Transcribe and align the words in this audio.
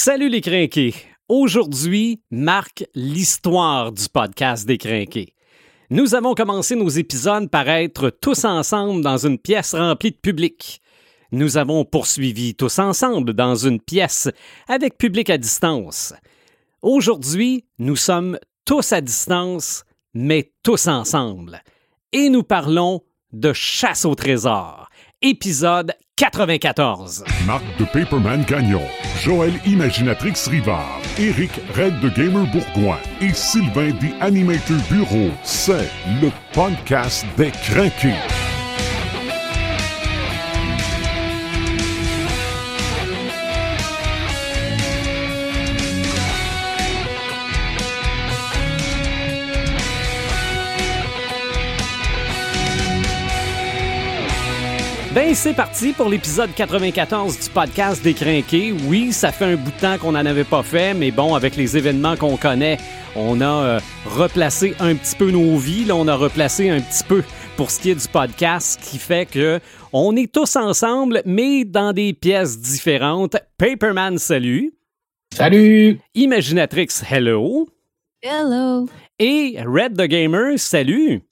Salut 0.00 0.28
les 0.28 0.40
crinqués! 0.40 0.94
Aujourd'hui 1.28 2.22
marque 2.30 2.84
l'histoire 2.94 3.90
du 3.90 4.08
podcast 4.08 4.64
des 4.64 4.78
crinqués. 4.78 5.34
Nous 5.90 6.14
avons 6.14 6.36
commencé 6.36 6.76
nos 6.76 6.88
épisodes 6.88 7.50
par 7.50 7.68
être 7.68 8.10
tous 8.10 8.44
ensemble 8.44 9.02
dans 9.02 9.26
une 9.26 9.40
pièce 9.40 9.74
remplie 9.74 10.12
de 10.12 10.16
public. 10.16 10.80
Nous 11.32 11.56
avons 11.56 11.84
poursuivi 11.84 12.54
tous 12.54 12.78
ensemble 12.78 13.32
dans 13.32 13.56
une 13.56 13.80
pièce 13.80 14.28
avec 14.68 14.98
public 14.98 15.30
à 15.30 15.36
distance. 15.36 16.14
Aujourd'hui, 16.80 17.64
nous 17.80 17.96
sommes 17.96 18.38
tous 18.64 18.92
à 18.92 19.00
distance, 19.00 19.82
mais 20.14 20.52
tous 20.62 20.86
ensemble. 20.86 21.60
Et 22.12 22.30
nous 22.30 22.44
parlons 22.44 23.02
de 23.32 23.52
chasse 23.52 24.04
au 24.04 24.14
trésor, 24.14 24.90
épisode 25.22 25.92
94. 26.18 27.22
Marc 27.46 27.62
de 27.78 27.84
Paperman 27.84 28.42
Gagnon, 28.42 28.82
Joël 29.20 29.52
Imaginatrix 29.64 30.48
Rivard, 30.48 31.00
Eric 31.16 31.52
Red 31.76 32.00
de 32.00 32.08
Gamer 32.08 32.44
Bourgoin 32.50 32.98
et 33.20 33.32
Sylvain 33.32 33.92
des 34.00 34.12
Animator 34.20 34.78
Bureau. 34.90 35.30
C'est 35.44 35.88
le 36.20 36.32
podcast 36.52 37.24
des 37.36 37.52
craqués. 37.52 38.57
Ben, 55.18 55.34
c'est 55.34 55.52
parti 55.52 55.92
pour 55.92 56.08
l'épisode 56.08 56.54
94 56.54 57.40
du 57.40 57.50
podcast 57.50 58.04
des 58.04 58.14
Crinqués. 58.14 58.72
Oui, 58.86 59.12
ça 59.12 59.32
fait 59.32 59.46
un 59.46 59.56
bout 59.56 59.72
de 59.72 59.80
temps 59.80 59.98
qu'on 59.98 60.12
n'en 60.12 60.24
avait 60.24 60.44
pas 60.44 60.62
fait, 60.62 60.94
mais 60.94 61.10
bon, 61.10 61.34
avec 61.34 61.56
les 61.56 61.76
événements 61.76 62.14
qu'on 62.14 62.36
connaît, 62.36 62.78
on 63.16 63.40
a 63.40 63.64
euh, 63.64 63.80
replacé 64.06 64.76
un 64.78 64.94
petit 64.94 65.16
peu 65.16 65.32
nos 65.32 65.56
vies. 65.56 65.84
Là, 65.84 65.96
on 65.96 66.06
a 66.06 66.14
replacé 66.14 66.70
un 66.70 66.80
petit 66.80 67.02
peu 67.02 67.24
pour 67.56 67.72
ce 67.72 67.80
qui 67.80 67.90
est 67.90 67.96
du 67.96 68.06
podcast, 68.06 68.78
ce 68.80 68.90
qui 68.90 68.98
fait 68.98 69.26
que 69.28 69.58
on 69.92 70.14
est 70.14 70.32
tous 70.32 70.54
ensemble, 70.54 71.20
mais 71.26 71.64
dans 71.64 71.92
des 71.92 72.12
pièces 72.12 72.60
différentes. 72.60 73.34
Paperman, 73.56 74.18
salut. 74.18 74.72
Salut! 75.34 75.98
Imaginatrix, 76.14 77.02
hello. 77.10 77.68
Hello. 78.22 78.86
Et 79.18 79.58
Red 79.66 79.96
the 79.96 80.06
Gamer, 80.06 80.56
salut. 80.60 81.27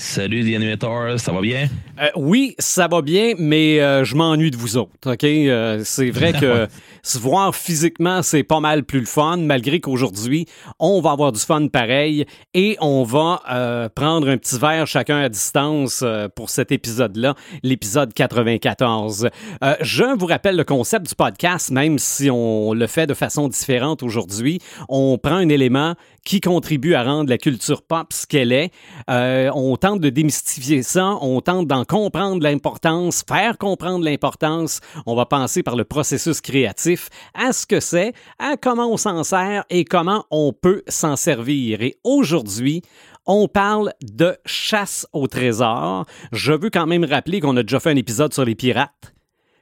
Salut, 0.00 0.44
The 0.48 0.54
Animator, 0.54 1.18
ça 1.18 1.32
va 1.32 1.40
bien? 1.40 1.66
Euh, 2.00 2.06
oui, 2.14 2.54
ça 2.60 2.86
va 2.86 3.02
bien, 3.02 3.34
mais 3.36 3.80
euh, 3.80 4.04
je 4.04 4.14
m'ennuie 4.14 4.52
de 4.52 4.56
vous 4.56 4.76
autres. 4.76 4.92
Ok, 5.04 5.24
Euh, 5.24 5.82
c'est 5.84 6.10
vrai 6.10 6.32
que 6.40 6.68
se 7.02 7.18
voir 7.18 7.52
physiquement, 7.52 8.22
c'est 8.22 8.44
pas 8.44 8.60
mal 8.60 8.84
plus 8.84 9.00
le 9.00 9.06
fun, 9.06 9.38
malgré 9.38 9.80
qu'aujourd'hui, 9.80 10.46
on 10.78 11.00
va 11.00 11.10
avoir 11.10 11.32
du 11.32 11.40
fun 11.40 11.66
pareil 11.66 12.26
et 12.54 12.76
on 12.80 13.02
va 13.02 13.90
prendre 13.96 14.28
un 14.28 14.36
petit 14.38 14.56
verre 14.56 14.86
chacun 14.86 15.18
à 15.18 15.28
distance 15.28 16.04
pour 16.36 16.48
cet 16.48 16.70
épisode-là, 16.70 17.34
l'épisode 17.64 18.14
94. 18.14 19.28
Euh, 19.64 19.74
je 19.80 20.04
vous 20.16 20.26
rappelle 20.26 20.56
le 20.56 20.64
concept 20.64 21.08
du 21.08 21.14
podcast, 21.16 21.72
même 21.72 21.98
si 21.98 22.30
on 22.30 22.72
le 22.72 22.86
fait 22.86 23.08
de 23.08 23.14
façon 23.14 23.48
différente 23.48 24.04
aujourd'hui. 24.04 24.60
On 24.88 25.18
prend 25.18 25.36
un 25.36 25.48
élément 25.48 25.94
qui 26.24 26.40
contribue 26.40 26.94
à 26.94 27.02
rendre 27.02 27.30
la 27.30 27.38
culture 27.38 27.82
pop 27.82 28.12
ce 28.12 28.26
qu'elle 28.26 28.52
est. 28.52 28.70
Euh, 29.10 29.50
on 29.54 29.76
tente 29.76 30.00
de 30.00 30.10
démystifier 30.10 30.82
ça, 30.82 31.16
on 31.20 31.40
tente 31.40 31.66
d'en 31.66 31.84
comprendre 31.84 32.42
l'importance, 32.42 33.24
faire 33.26 33.58
comprendre 33.58 34.04
l'importance. 34.04 34.80
On 35.06 35.14
va 35.14 35.26
passer 35.26 35.62
par 35.62 35.76
le 35.76 35.84
processus 35.84 36.40
créatif 36.40 37.08
à 37.34 37.52
ce 37.52 37.66
que 37.66 37.80
c'est, 37.80 38.12
à 38.38 38.56
comment 38.56 38.90
on 38.92 38.96
s'en 38.96 39.24
sert 39.24 39.64
et 39.70 39.84
comment 39.84 40.24
on 40.30 40.52
peut 40.52 40.82
s'en 40.88 41.16
servir. 41.16 41.82
Et 41.82 41.96
aujourd'hui, 42.04 42.82
on 43.26 43.46
parle 43.46 43.92
de 44.02 44.36
chasse 44.46 45.06
au 45.12 45.26
trésor. 45.26 46.06
Je 46.32 46.52
veux 46.52 46.70
quand 46.70 46.86
même 46.86 47.04
rappeler 47.04 47.40
qu'on 47.40 47.56
a 47.56 47.62
déjà 47.62 47.78
fait 47.78 47.90
un 47.90 47.96
épisode 47.96 48.32
sur 48.32 48.44
les 48.44 48.54
pirates. 48.54 49.14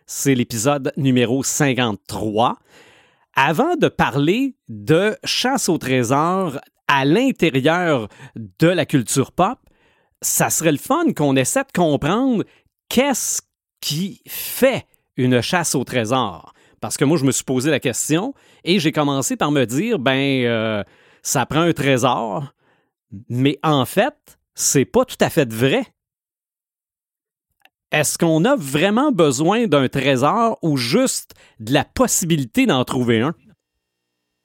C'est 0.07 0.37
l'épisode 0.37 0.93
numéro 0.97 1.43
53 1.43 2.59
avant 3.37 3.77
de 3.77 3.89
parler 3.89 4.57
de 4.69 5.17
chasse 5.25 5.69
au 5.69 5.79
trésor 5.79 6.59
à 6.89 7.05
l'intérieur 7.05 8.09
de 8.35 8.69
la 8.69 8.87
culture 8.87 9.33
pop, 9.33 9.59
ça 10.23 10.49
serait 10.51 10.73
le 10.73 10.79
fun 10.79 11.13
qu'on 11.15 11.37
essaie 11.37 11.65
de 11.65 11.73
comprendre 11.73 12.45
qu'est-ce 12.89 13.43
qui 13.81 14.23
fait 14.27 14.87
une 15.17 15.43
chasse 15.43 15.75
au 15.75 15.85
trésor. 15.85 16.55
Parce 16.81 16.97
que 16.97 17.05
moi, 17.05 17.19
je 17.19 17.25
me 17.25 17.33
suis 17.33 17.45
posé 17.45 17.71
la 17.71 17.81
question 17.81 18.35
et 18.65 18.79
j'ai 18.79 18.93
commencé 18.93 19.37
par 19.37 19.51
me 19.51 19.65
dire, 19.65 19.99
ben, 19.99 20.45
euh, 20.45 20.83
ça 21.23 21.47
prend 21.47 21.61
un 21.61 21.73
trésor, 21.73 22.53
mais 23.29 23.59
en 23.63 23.85
fait, 23.85 24.39
c'est 24.55 24.85
pas 24.85 25.05
tout 25.05 25.17
à 25.21 25.31
fait 25.31 25.53
vrai. 25.53 25.85
Est-ce 27.93 28.19
qu'on 28.19 28.45
a 28.45 28.57
vraiment 28.57 29.13
besoin 29.13 29.67
d'un 29.67 29.89
trésor 29.89 30.59
ou 30.63 30.77
juste 30.77 31.35
de 31.61 31.73
la 31.73 31.85
possibilité 31.85 32.67
d'en 32.67 32.85
trouver 32.85 33.21
un? 33.21 33.35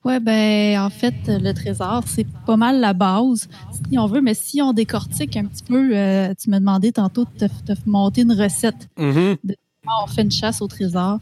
Ouais, 0.03 0.19
ben, 0.19 0.79
en 0.79 0.89
fait, 0.89 1.13
le 1.27 1.51
trésor, 1.53 2.03
c'est 2.07 2.25
pas 2.45 2.57
mal 2.57 2.79
la 2.79 2.93
base, 2.93 3.47
si 3.89 3.97
on 3.99 4.07
veut, 4.07 4.21
mais 4.21 4.33
si 4.33 4.61
on 4.61 4.73
décortique 4.73 5.37
un 5.37 5.45
petit 5.45 5.63
peu, 5.63 5.95
euh, 5.95 6.33
tu 6.39 6.49
m'as 6.49 6.59
demandé 6.59 6.91
tantôt 6.91 7.25
de 7.39 7.47
te, 7.47 7.73
te 7.73 7.79
monter 7.85 8.21
une 8.21 8.31
recette 8.33 8.89
Mhm. 8.97 9.37
de 9.43 9.55
comment 9.83 10.03
on 10.03 10.07
fait 10.07 10.23
une 10.23 10.31
chasse 10.31 10.61
au 10.61 10.67
trésor. 10.67 11.19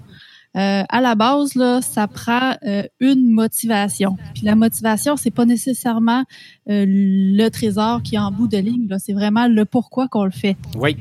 Euh, 0.56 0.84
à 0.88 1.02
la 1.02 1.16
base, 1.16 1.56
là, 1.56 1.82
ça 1.82 2.08
prend 2.08 2.54
euh, 2.66 2.84
une 3.02 3.30
motivation. 3.32 4.18
Puis 4.34 4.44
la 4.46 4.56
motivation, 4.56 5.16
c'est 5.18 5.30
pas 5.32 5.46
nécessairement 5.46 6.24
le 6.66 7.50
trésor 7.50 8.02
qui 8.02 8.16
est 8.16 8.20
en 8.20 8.32
bout 8.32 8.48
de 8.48 8.58
ligne, 8.58 8.88
c'est 8.98 9.14
vraiment 9.14 9.48
le 9.48 9.66
pourquoi 9.66 10.08
qu'on 10.08 10.24
le 10.26 10.32
fait. 10.32 10.56
Oui. 10.76 10.96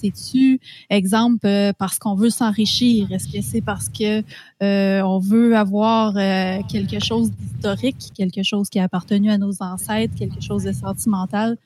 C'est-tu, 0.00 0.60
exemple, 0.90 1.46
euh, 1.46 1.72
parce 1.78 1.98
qu'on 1.98 2.14
veut 2.14 2.30
s'enrichir? 2.30 3.10
Est-ce 3.12 3.28
que 3.28 3.40
c'est 3.42 3.60
parce 3.60 3.88
que 3.88 4.22
euh, 4.62 5.00
on 5.02 5.18
veut 5.18 5.56
avoir 5.56 6.16
euh, 6.16 6.58
quelque 6.70 7.02
chose 7.02 7.30
d'historique, 7.32 8.12
quelque 8.16 8.42
chose 8.42 8.68
qui 8.68 8.78
a 8.78 8.84
appartenu 8.84 9.30
à 9.30 9.38
nos 9.38 9.62
ancêtres, 9.62 10.14
quelque 10.16 10.40
chose 10.40 10.64
de 10.64 10.72
sentimental? 10.72 11.56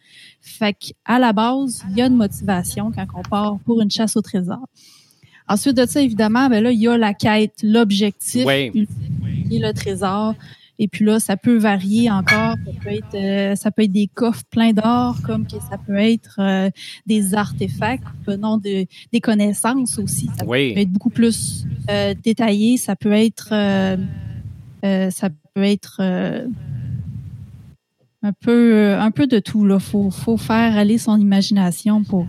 Fait 0.41 0.75
qu'à 0.75 1.19
la 1.19 1.33
base, 1.33 1.85
il 1.91 1.99
y 1.99 2.03
a 2.03 2.07
une 2.07 2.17
motivation 2.17 2.93
quand 2.93 3.07
on 3.15 3.23
part 3.23 3.59
pour 3.65 3.81
une 3.81 3.91
chasse 3.91 4.17
au 4.17 4.23
trésor. 4.23 4.61
Ensuite 5.49 5.77
de 5.77 5.85
ça, 5.85 6.01
évidemment, 6.01 6.49
ben 6.49 6.63
là, 6.63 6.71
il 6.71 6.81
y 6.81 6.87
a 6.87 6.97
la 6.97 7.13
quête, 7.13 7.55
l'objectif, 7.63 8.45
Oui. 8.47 8.87
est 9.51 9.59
le 9.59 9.73
trésor. 9.73 10.35
Et 10.83 10.89
puis 10.89 11.05
là, 11.05 11.21
ça 11.21 11.37
peut 11.37 11.59
varier 11.59 12.11
encore. 12.11 12.57
Ça 12.65 12.73
peut 12.83 12.89
être, 12.89 13.15
euh, 13.15 13.55
ça 13.55 13.71
peut 13.71 13.83
être 13.83 13.93
des 13.93 14.07
coffres 14.07 14.45
pleins 14.51 14.73
d'or, 14.73 15.19
comme 15.23 15.47
que 15.47 15.61
ça 15.71 15.77
peut 15.77 15.99
être 15.99 16.37
euh, 16.39 16.71
des 17.07 17.35
artefacts 17.35 18.03
venant 18.27 18.57
de, 18.57 18.87
des 19.13 19.21
connaissances 19.21 19.99
aussi. 19.99 20.31
Ça 20.39 20.47
Oui. 20.47 20.73
peut 20.73 20.81
être 20.81 20.91
beaucoup 20.91 21.11
plus 21.11 21.67
euh, 21.91 22.15
détaillé. 22.25 22.79
Ça 22.79 22.97
peut 22.97 23.13
être, 23.13 23.51
ça 24.83 25.29
peut 25.55 25.63
être 25.63 26.01
un 28.23 28.33
peu, 28.41 28.95
un 28.99 29.11
peu 29.11 29.27
de 29.27 29.39
tout. 29.39 29.69
Il 29.69 29.81
faut, 29.81 30.11
faut 30.11 30.39
faire 30.39 30.79
aller 30.79 30.97
son 30.97 31.19
imagination 31.21 32.03
pour, 32.05 32.27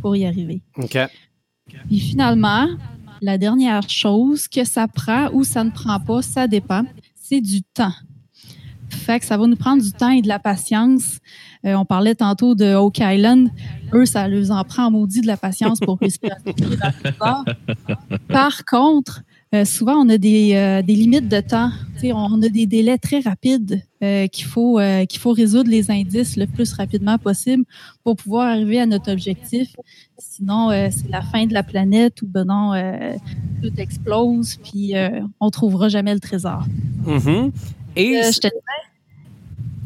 pour 0.00 0.16
y 0.16 0.26
arriver. 0.26 0.60
OK. 0.76 0.98
Puis 1.88 2.00
finalement, 2.00 2.66
la 3.22 3.38
dernière 3.38 3.88
chose 3.88 4.48
que 4.48 4.64
ça 4.64 4.88
prend 4.88 5.30
ou 5.32 5.44
ça 5.44 5.62
ne 5.62 5.70
prend 5.70 6.00
pas, 6.00 6.22
ça 6.22 6.48
dépend, 6.48 6.82
c'est 7.28 7.40
du 7.40 7.62
temps. 7.62 7.92
Fait 8.88 9.18
que 9.18 9.26
ça 9.26 9.36
va 9.36 9.46
nous 9.46 9.56
prendre 9.56 9.82
du 9.82 9.92
temps 9.92 10.10
et 10.10 10.22
de 10.22 10.28
la 10.28 10.38
patience. 10.38 11.18
Euh, 11.64 11.74
on 11.74 11.84
parlait 11.84 12.14
tantôt 12.14 12.54
de 12.54 12.74
Oak 12.74 12.98
Island. 13.00 13.50
Eux, 13.92 14.06
ça 14.06 14.28
leur 14.28 14.50
en 14.50 14.62
prend 14.64 14.84
en 14.84 14.90
maudit 14.92 15.22
de 15.22 15.26
la 15.26 15.36
patience 15.36 15.80
pour 15.80 15.98
trésor. 15.98 16.30
Par 18.28 18.64
contre, 18.64 19.22
euh, 19.54 19.64
souvent, 19.64 19.94
on 19.94 20.08
a 20.08 20.18
des, 20.18 20.54
euh, 20.54 20.82
des 20.82 20.94
limites 20.94 21.28
de 21.28 21.40
temps. 21.40 21.70
On 22.02 22.42
a 22.42 22.48
des 22.48 22.66
délais 22.66 22.98
très 22.98 23.20
rapides 23.20 23.82
euh, 24.02 24.26
qu'il 24.26 24.44
faut, 24.44 24.78
qu'il 25.08 25.18
faut 25.18 25.32
résoudre 25.32 25.70
les 25.70 25.90
indices 25.90 26.36
le 26.36 26.46
plus 26.46 26.72
rapidement 26.72 27.16
possible 27.16 27.64
pour 28.04 28.16
pouvoir 28.16 28.48
arriver 28.48 28.80
à 28.80 28.86
notre 28.86 29.10
objectif. 29.10 29.74
Sinon, 30.18 30.70
c'est 30.70 31.08
la 31.10 31.22
fin 31.22 31.46
de 31.46 31.54
la 31.54 31.62
planète 31.62 32.20
ou 32.22 32.26
ben 32.26 32.44
non, 32.44 32.72
tout 33.62 33.72
explose, 33.78 34.56
puis 34.62 34.92
on 35.40 35.50
trouvera 35.50 35.88
jamais 35.88 36.12
le 36.12 36.20
trésor. 36.20 36.64
Mhm. 37.06 37.52
Et 37.96 38.18
Euh, 38.18 38.30
je 38.30 38.40
te 38.40 38.48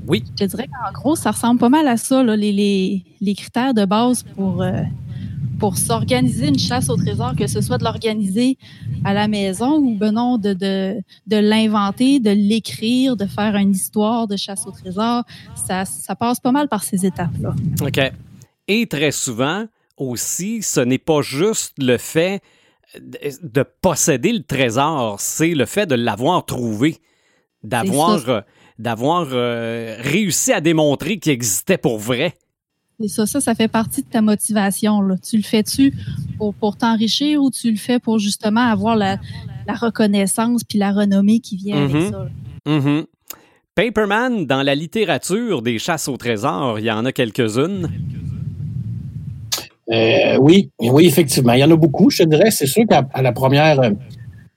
oui, 0.08 0.24
je 0.26 0.44
te 0.44 0.50
dirais 0.50 0.66
qu'en 0.66 0.92
gros, 0.92 1.14
ça 1.14 1.30
ressemble 1.30 1.60
pas 1.60 1.68
mal 1.68 1.86
à 1.86 1.96
ça, 1.96 2.24
là, 2.24 2.34
les, 2.34 2.50
les, 2.50 3.04
les 3.20 3.34
critères 3.34 3.74
de 3.74 3.84
base 3.84 4.24
pour, 4.24 4.64
pour 5.60 5.76
s'organiser 5.76 6.48
une 6.48 6.58
chasse 6.58 6.88
au 6.88 6.96
trésor, 6.96 7.36
que 7.36 7.46
ce 7.46 7.60
soit 7.60 7.76
de 7.76 7.84
l'organiser 7.84 8.56
à 9.04 9.12
la 9.12 9.28
maison 9.28 9.76
ou 9.76 9.94
ben 9.94 10.12
non, 10.12 10.38
de, 10.38 10.54
de, 10.54 11.00
de 11.26 11.36
l'inventer, 11.36 12.18
de 12.18 12.30
l'écrire, 12.30 13.14
de 13.16 13.26
faire 13.26 13.54
une 13.56 13.72
histoire 13.72 14.26
de 14.26 14.36
chasse 14.36 14.66
au 14.66 14.70
trésor. 14.70 15.24
Ça, 15.54 15.84
ça 15.84 16.16
passe 16.16 16.40
pas 16.40 16.50
mal 16.50 16.68
par 16.68 16.82
ces 16.82 17.04
étapes-là. 17.04 17.54
OK. 17.82 18.00
Et 18.68 18.86
très 18.86 19.10
souvent 19.10 19.66
aussi, 19.98 20.62
ce 20.62 20.80
n'est 20.80 20.98
pas 20.98 21.20
juste 21.20 21.74
le 21.78 21.98
fait 21.98 22.42
de 22.98 23.62
posséder 23.82 24.32
le 24.32 24.42
trésor, 24.42 25.20
c'est 25.20 25.54
le 25.54 25.66
fait 25.66 25.86
de 25.86 25.94
l'avoir 25.94 26.44
trouvé, 26.44 26.96
d'avoir 27.62 28.28
euh, 28.28 28.40
d'avoir 28.78 29.28
euh, 29.32 29.96
réussi 30.00 30.52
à 30.52 30.60
démontrer 30.62 31.18
qu'il 31.18 31.32
existait 31.32 31.78
pour 31.78 31.98
vrai. 31.98 32.34
C'est 33.00 33.08
ça, 33.08 33.24
ça, 33.24 33.40
ça 33.40 33.54
fait 33.54 33.68
partie 33.68 34.02
de 34.02 34.08
ta 34.08 34.20
motivation. 34.20 35.00
Là. 35.00 35.16
Tu 35.16 35.38
le 35.38 35.42
fais-tu 35.42 35.94
pour, 36.36 36.52
pour 36.52 36.76
t'enrichir 36.76 37.42
ou 37.42 37.50
tu 37.50 37.70
le 37.70 37.78
fais 37.78 37.98
pour 37.98 38.18
justement 38.18 38.60
avoir 38.60 38.94
la, 38.94 39.18
reconnaissance 39.68 40.64
puis 40.64 40.78
la 40.78 40.90
renommée 40.92 41.38
qui 41.38 41.56
vient 41.56 41.84
avec 41.84 41.96
mm-hmm. 41.96 42.10
ça? 42.10 42.28
Mm-hmm. 42.66 43.04
Paperman, 43.74 44.46
dans 44.46 44.62
la 44.62 44.74
littérature 44.74 45.62
des 45.62 45.78
chasses 45.78 46.08
au 46.08 46.16
trésor, 46.16 46.78
il 46.78 46.84
y 46.84 46.90
en 46.90 47.04
a 47.06 47.12
quelques-unes. 47.12 47.88
Euh, 49.90 50.36
oui, 50.38 50.70
oui, 50.80 51.06
effectivement. 51.06 51.54
Il 51.54 51.60
y 51.60 51.64
en 51.64 51.70
a 51.70 51.76
beaucoup, 51.76 52.10
je 52.10 52.24
te 52.24 52.28
dirais. 52.28 52.50
C'est 52.50 52.66
sûr 52.66 52.84
qu'à 52.86 53.06
la 53.22 53.32
première 53.32 53.80
euh, 53.80 53.90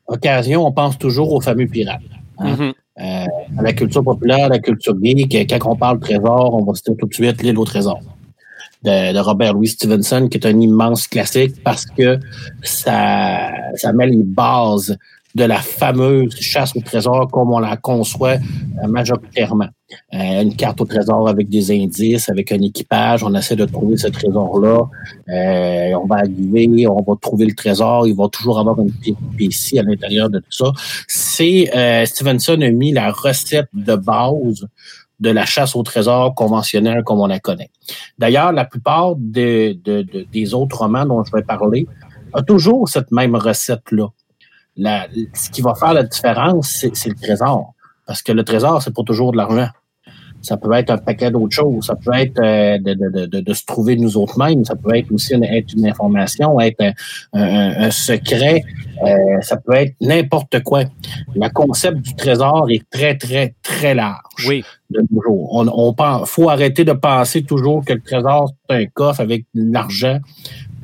occasion, 0.07 0.65
on 0.65 0.71
pense 0.71 0.97
toujours 0.97 1.31
aux 1.31 1.41
fameux 1.41 1.67
pirates. 1.67 2.01
Hein. 2.39 2.55
Mm-hmm. 2.55 2.73
Euh, 2.99 3.59
à 3.59 3.61
la 3.61 3.73
culture 3.73 4.03
populaire, 4.03 4.45
à 4.45 4.49
la 4.49 4.59
culture 4.59 4.95
geek, 5.01 5.47
quand 5.59 5.71
on 5.71 5.75
parle 5.75 5.99
trésor, 5.99 6.53
on 6.53 6.63
va 6.63 6.73
citer 6.73 6.91
tout 6.97 7.07
de 7.07 7.13
suite 7.13 7.41
l'île 7.41 7.57
au 7.57 7.65
trésor. 7.65 8.01
De, 8.83 9.19
Robert 9.19 9.53
Louis 9.53 9.67
Stevenson, 9.67 10.27
qui 10.29 10.37
est 10.37 10.45
un 10.45 10.59
immense 10.59 11.07
classique 11.07 11.55
parce 11.63 11.85
que 11.85 12.19
ça, 12.63 13.49
ça 13.75 13.93
met 13.93 14.07
les 14.07 14.23
bases 14.23 14.97
de 15.35 15.45
la 15.45 15.57
fameuse 15.57 16.35
chasse 16.35 16.75
au 16.75 16.81
trésor 16.81 17.27
comme 17.31 17.51
on 17.51 17.59
la 17.59 17.77
conçoit 17.77 18.37
euh, 18.83 18.87
majoritairement. 18.87 19.69
Euh, 20.13 20.41
une 20.41 20.55
carte 20.55 20.81
au 20.81 20.85
trésor 20.85 21.27
avec 21.27 21.49
des 21.49 21.71
indices, 21.71 22.29
avec 22.29 22.51
un 22.51 22.61
équipage, 22.61 23.23
on 23.23 23.33
essaie 23.33 23.55
de 23.55 23.65
trouver 23.65 23.97
ce 23.97 24.07
trésor-là. 24.07 24.87
Euh, 25.29 25.97
on 26.01 26.05
va 26.05 26.17
arriver, 26.17 26.87
on 26.87 27.01
va 27.01 27.13
trouver 27.19 27.45
le 27.45 27.53
trésor, 27.53 28.07
il 28.07 28.15
va 28.15 28.27
toujours 28.27 28.59
avoir 28.59 28.79
une 28.79 28.91
PC 29.37 29.79
à 29.79 29.83
l'intérieur 29.83 30.29
de 30.29 30.39
tout 30.39 30.51
ça. 30.51 30.71
C'est 31.07 31.69
Stevenson 32.05 32.61
a 32.61 32.69
mis 32.69 32.91
la 32.91 33.11
recette 33.11 33.69
de 33.73 33.95
base 33.95 34.67
de 35.19 35.29
la 35.29 35.45
chasse 35.45 35.75
au 35.75 35.83
trésor 35.83 36.35
conventionnelle 36.35 37.03
comme 37.03 37.19
on 37.19 37.27
la 37.27 37.39
connaît. 37.39 37.69
D'ailleurs, 38.17 38.51
la 38.51 38.65
plupart 38.65 39.15
des 39.15 40.53
autres 40.53 40.79
romans 40.79 41.05
dont 41.05 41.23
je 41.23 41.31
vais 41.31 41.43
parler 41.43 41.87
a 42.33 42.41
toujours 42.41 42.89
cette 42.89 43.11
même 43.11 43.35
recette-là 43.35 44.07
ce 44.75 45.49
qui 45.49 45.61
va 45.61 45.75
faire 45.75 45.93
la 45.93 46.03
différence, 46.03 46.85
c'est 46.93 47.09
le 47.09 47.15
trésor. 47.15 47.73
Parce 48.05 48.21
que 48.21 48.31
le 48.31 48.43
trésor, 48.43 48.81
c'est 48.81 48.93
pas 48.93 49.03
toujours 49.03 49.31
de 49.31 49.37
l'argent. 49.37 49.69
Ça 50.43 50.57
peut 50.57 50.73
être 50.73 50.91
un 50.91 50.97
paquet 50.97 51.31
d'autres 51.31 51.55
choses. 51.55 51.87
Ça 51.87 51.95
peut 51.95 52.13
être 52.13 52.39
euh, 52.39 52.77
de, 52.77 53.53
se 53.53 53.65
trouver 53.65 53.95
nous 53.95 54.17
autres 54.17 54.37
mêmes. 54.37 54.63
Ça 54.65 54.75
peut 54.75 54.95
être 54.95 55.11
aussi 55.11 55.33
une, 55.33 55.43
être 55.43 55.73
une 55.75 55.87
information, 55.87 56.59
être 56.59 56.83
un, 57.33 57.89
secret. 57.89 58.63
Euh, 59.03 59.41
ça 59.41 59.57
peut 59.57 59.73
être 59.73 59.95
n'importe 60.01 60.61
quoi. 60.61 60.83
Le 61.35 61.49
concept 61.51 61.97
du 61.97 62.13
trésor 62.15 62.67
est 62.69 62.83
très, 62.91 63.17
très, 63.17 63.55
très 63.63 63.95
large. 63.95 64.47
Oui. 64.47 64.63
De 64.89 65.01
On, 65.27 65.67
on 65.67 66.25
faut 66.25 66.49
arrêter 66.49 66.83
de 66.83 66.93
penser 66.93 67.41
toujours 67.43 67.83
que 67.83 67.93
le 67.93 68.01
trésor, 68.01 68.51
c'est 68.69 68.75
un 68.75 68.85
coffre 68.85 69.21
avec 69.21 69.45
de 69.55 69.71
l'argent 69.71 70.19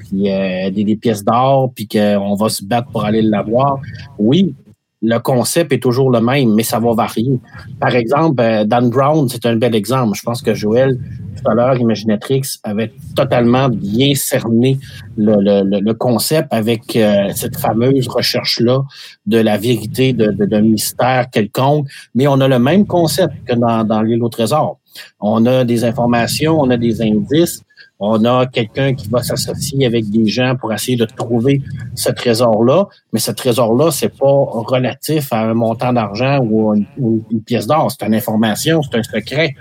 puis 0.10 0.32
euh, 0.32 0.70
des, 0.72 0.96
pièces 0.96 1.24
d'or, 1.24 1.72
puis 1.74 1.88
qu'on 1.88 2.36
va 2.36 2.50
se 2.50 2.64
battre 2.64 2.90
pour 2.90 3.06
aller 3.06 3.22
l'avoir. 3.22 3.80
Oui, 4.18 4.56
le 5.02 5.18
concept 5.20 5.72
est 5.72 5.82
toujours 5.82 6.12
le 6.12 6.20
même, 6.20 6.54
mais 6.56 6.64
ça 6.64 6.80
va 6.80 6.94
varier. 6.94 7.40
Par 7.80 7.96
exemple, 7.96 8.42
euh, 8.42 8.66
Dan 8.66 8.90
Brown, 8.90 9.30
c'est 9.30 9.46
un 9.46 9.56
bel 9.56 9.74
exemple. 9.74 10.18
Je 10.18 10.24
pense 10.24 10.42
que 10.42 10.54
Joël, 10.54 10.98
tout 11.38 11.50
à 11.50 11.54
l'heure, 11.54 11.78
Imaginatrix, 11.78 12.42
avait 12.64 12.92
totalement 13.16 13.70
bien 13.70 14.14
cerné 14.14 14.78
le, 15.16 15.94
concept 15.94 16.48
avec 16.52 16.96
euh, 16.96 17.30
cette 17.34 17.58
fameuse 17.58 18.08
recherche-là 18.08 18.84
de 19.26 19.38
la 19.38 19.58
vérité 19.58 20.12
d'un 20.14 20.62
mystère 20.62 21.30
quelconque. 21.30 21.88
Mais 22.14 22.28
on 22.28 22.40
a 22.42 22.48
le 22.48 22.60
même 22.60 22.86
concept 22.86 23.34
que 23.46 23.56
dans, 23.56 23.86
dans 23.86 24.02
l'île 24.02 24.24
au 24.24 24.30
trésor. 24.30 24.80
On 25.22 25.46
a 25.46 25.64
des 25.64 25.86
informations, 25.86 26.60
on 26.60 26.70
a 26.70 26.78
des 26.78 27.02
indices, 27.02 27.62
on 28.00 28.24
a 28.24 28.46
quelqu'un 28.48 28.94
qui 28.94 29.10
va 29.10 29.22
s'associer 29.22 29.86
avec 29.86 30.10
des 30.10 30.26
gens 30.26 30.56
pour 30.56 30.72
essayer 30.72 30.96
de 30.96 31.06
trouver 31.06 31.62
ce 31.96 32.10
trésor-là, 32.10 32.88
mais 33.12 33.20
ce 33.20 33.32
trésor-là, 33.32 33.92
c'est 33.92 34.18
pas 34.18 34.32
relatif 34.32 35.34
à 35.34 35.42
un 35.42 35.54
montant 35.54 35.92
d'argent 35.92 36.40
ou 36.40 36.74
une, 36.74 37.42
pièce 37.46 37.68
d'or. 37.68 37.92
C'est 37.92 38.06
une 38.06 38.16
information, 38.16 38.82
c'est 38.82 38.98
un 38.98 39.04
secret, 39.04 39.54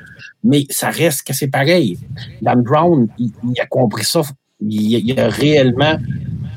mais 0.45 0.65
ça 0.71 0.91
reste 0.91 1.27
que 1.27 1.33
c'est 1.33 1.49
pareil. 1.49 1.99
Dan 2.41 2.63
Brown, 2.63 3.09
il, 3.19 3.33
a 3.61 3.67
compris 3.67 4.05
ça. 4.05 4.23
Il, 4.61 5.19
a 5.19 5.29
réellement 5.29 5.99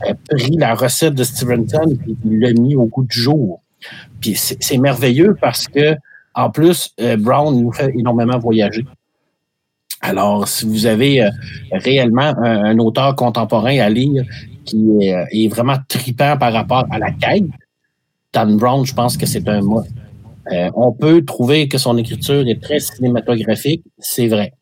euh, 0.07 0.13
pris 0.30 0.57
la 0.57 0.75
recette 0.75 1.16
de 1.16 1.24
Stevenson 1.24 1.98
et 2.07 2.16
il 2.25 2.39
l'a 2.39 2.54
mis 2.54 2.75
au 2.75 2.86
goût 2.86 3.04
du 3.04 3.19
jour. 3.19 3.62
Puis 4.19 4.36
c'est 4.36 4.77
merveilleux 4.77 5.36
parce 5.42 5.68
que, 5.68 5.95
en 6.36 6.51
plus, 6.51 6.94
euh, 7.00 7.18
Brown 7.18 7.60
nous 7.60 7.72
fait 7.72 7.92
énormément 7.98 8.38
voyager. 8.38 8.86
Alors, 10.01 10.48
si 10.48 10.65
vous 10.65 10.88
avez 10.88 11.24
euh, 11.24 11.30
réellement 11.71 12.33
un, 12.38 12.77
auteur 12.80 13.15
contemporain 13.15 13.77
à 13.80 13.89
lire 13.89 14.24
qui 14.65 14.98
est, 15.01 15.13
euh, 15.13 15.50
vraiment 15.50 15.77
tripant 15.88 16.38
par 16.38 16.51
rapport 16.53 16.86
à 16.89 16.98
la 16.98 17.12
quête, 17.12 17.45
Dan 18.33 18.57
Brown, 18.57 18.86
je 18.86 18.94
pense 18.94 19.15
que 19.15 19.25
c'est 19.25 19.48
un 19.48 19.62
mot. 19.62 19.83
Euh, 20.51 20.71
on 20.75 20.92
peut 20.92 21.24
trouver 21.24 21.68
que 21.68 21.77
son 21.77 21.98
écriture 21.98 22.48
est 22.48 22.62
très 22.62 22.80
cinématographique, 22.80 23.83
c'est 24.00 24.27
vrai. 24.27 24.53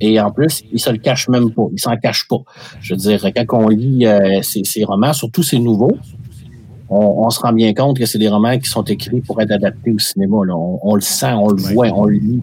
Et 0.00 0.18
en 0.18 0.32
plus, 0.32 0.62
il 0.72 0.80
se 0.80 0.90
le 0.90 0.98
cache 0.98 1.28
même 1.28 1.52
pas, 1.52 1.66
il 1.72 1.78
s'en 1.78 1.96
cache 1.96 2.26
pas. 2.26 2.38
Je 2.80 2.94
veux 2.94 2.98
dire, 2.98 3.22
quand 3.46 3.64
on 3.64 3.68
lit 3.68 4.06
ses, 4.42 4.82
romans, 4.82 5.12
surtout 5.12 5.42
ses 5.42 5.58
nouveaux, 5.58 5.96
on, 6.88 7.28
se 7.28 7.38
rend 7.38 7.52
bien 7.52 7.72
compte 7.74 7.98
que 7.98 8.06
c'est 8.06 8.18
des 8.18 8.28
romans 8.28 8.58
qui 8.58 8.68
sont 8.68 8.82
écrits 8.82 9.20
pour 9.20 9.40
être 9.42 9.52
adaptés 9.52 9.92
au 9.92 9.98
cinéma. 9.98 10.38
On, 10.38 10.80
on, 10.82 10.94
le 10.94 11.02
sent, 11.02 11.34
on 11.34 11.50
le 11.50 11.60
voit, 11.60 11.88
on 11.88 12.06
le 12.06 12.16
lit 12.16 12.42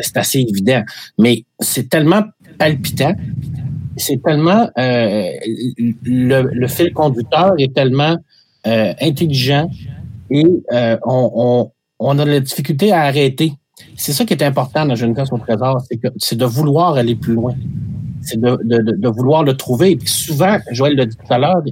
c'est 0.00 0.16
assez 0.16 0.40
évident. 0.40 0.82
Mais 1.18 1.44
c'est 1.60 1.88
tellement 1.88 2.22
palpitant, 2.58 3.14
c'est 3.96 4.22
tellement 4.22 4.68
euh, 4.78 5.30
le, 6.04 6.66
fil 6.66 6.92
conducteur 6.92 7.54
est 7.58 7.74
tellement 7.74 8.16
euh, 8.66 8.94
intelligent 9.00 9.70
et 10.30 10.44
euh, 10.72 10.96
on, 11.04 12.18
a 12.18 12.24
la 12.24 12.40
difficulté 12.40 12.92
à 12.92 13.02
arrêter. 13.02 13.52
C'est 13.96 14.12
ça 14.12 14.24
qui 14.24 14.32
est 14.32 14.42
important 14.42 14.86
dans 14.86 14.94
Jeune 14.94 15.14
au 15.30 15.38
trésor, 15.38 15.82
c'est 16.18 16.36
de 16.36 16.44
vouloir 16.44 16.94
aller 16.94 17.14
plus 17.14 17.34
loin. 17.34 17.54
C'est 18.22 18.40
de, 18.40 19.08
vouloir 19.08 19.42
le 19.42 19.56
trouver. 19.56 19.96
Puis 19.96 20.08
souvent, 20.08 20.58
Joël 20.70 20.94
l'a 20.94 21.06
dit 21.06 21.16
tout 21.16 21.32
à 21.32 21.38
l'heure, 21.38 21.62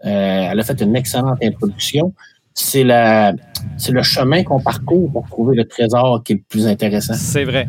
elle 0.00 0.58
a 0.58 0.62
fait 0.62 0.80
une 0.80 0.94
excellente 0.96 1.38
introduction 1.42 2.14
c'est 2.60 2.84
la 2.84 3.32
c'est 3.76 3.92
le 3.92 4.02
chemin 4.02 4.42
qu'on 4.42 4.60
parcourt 4.60 5.10
pour 5.12 5.26
trouver 5.26 5.56
le 5.56 5.64
trésor 5.64 6.22
qui 6.24 6.32
est 6.32 6.36
le 6.36 6.42
plus 6.48 6.66
intéressant. 6.66 7.14
C'est 7.14 7.44
vrai. 7.44 7.68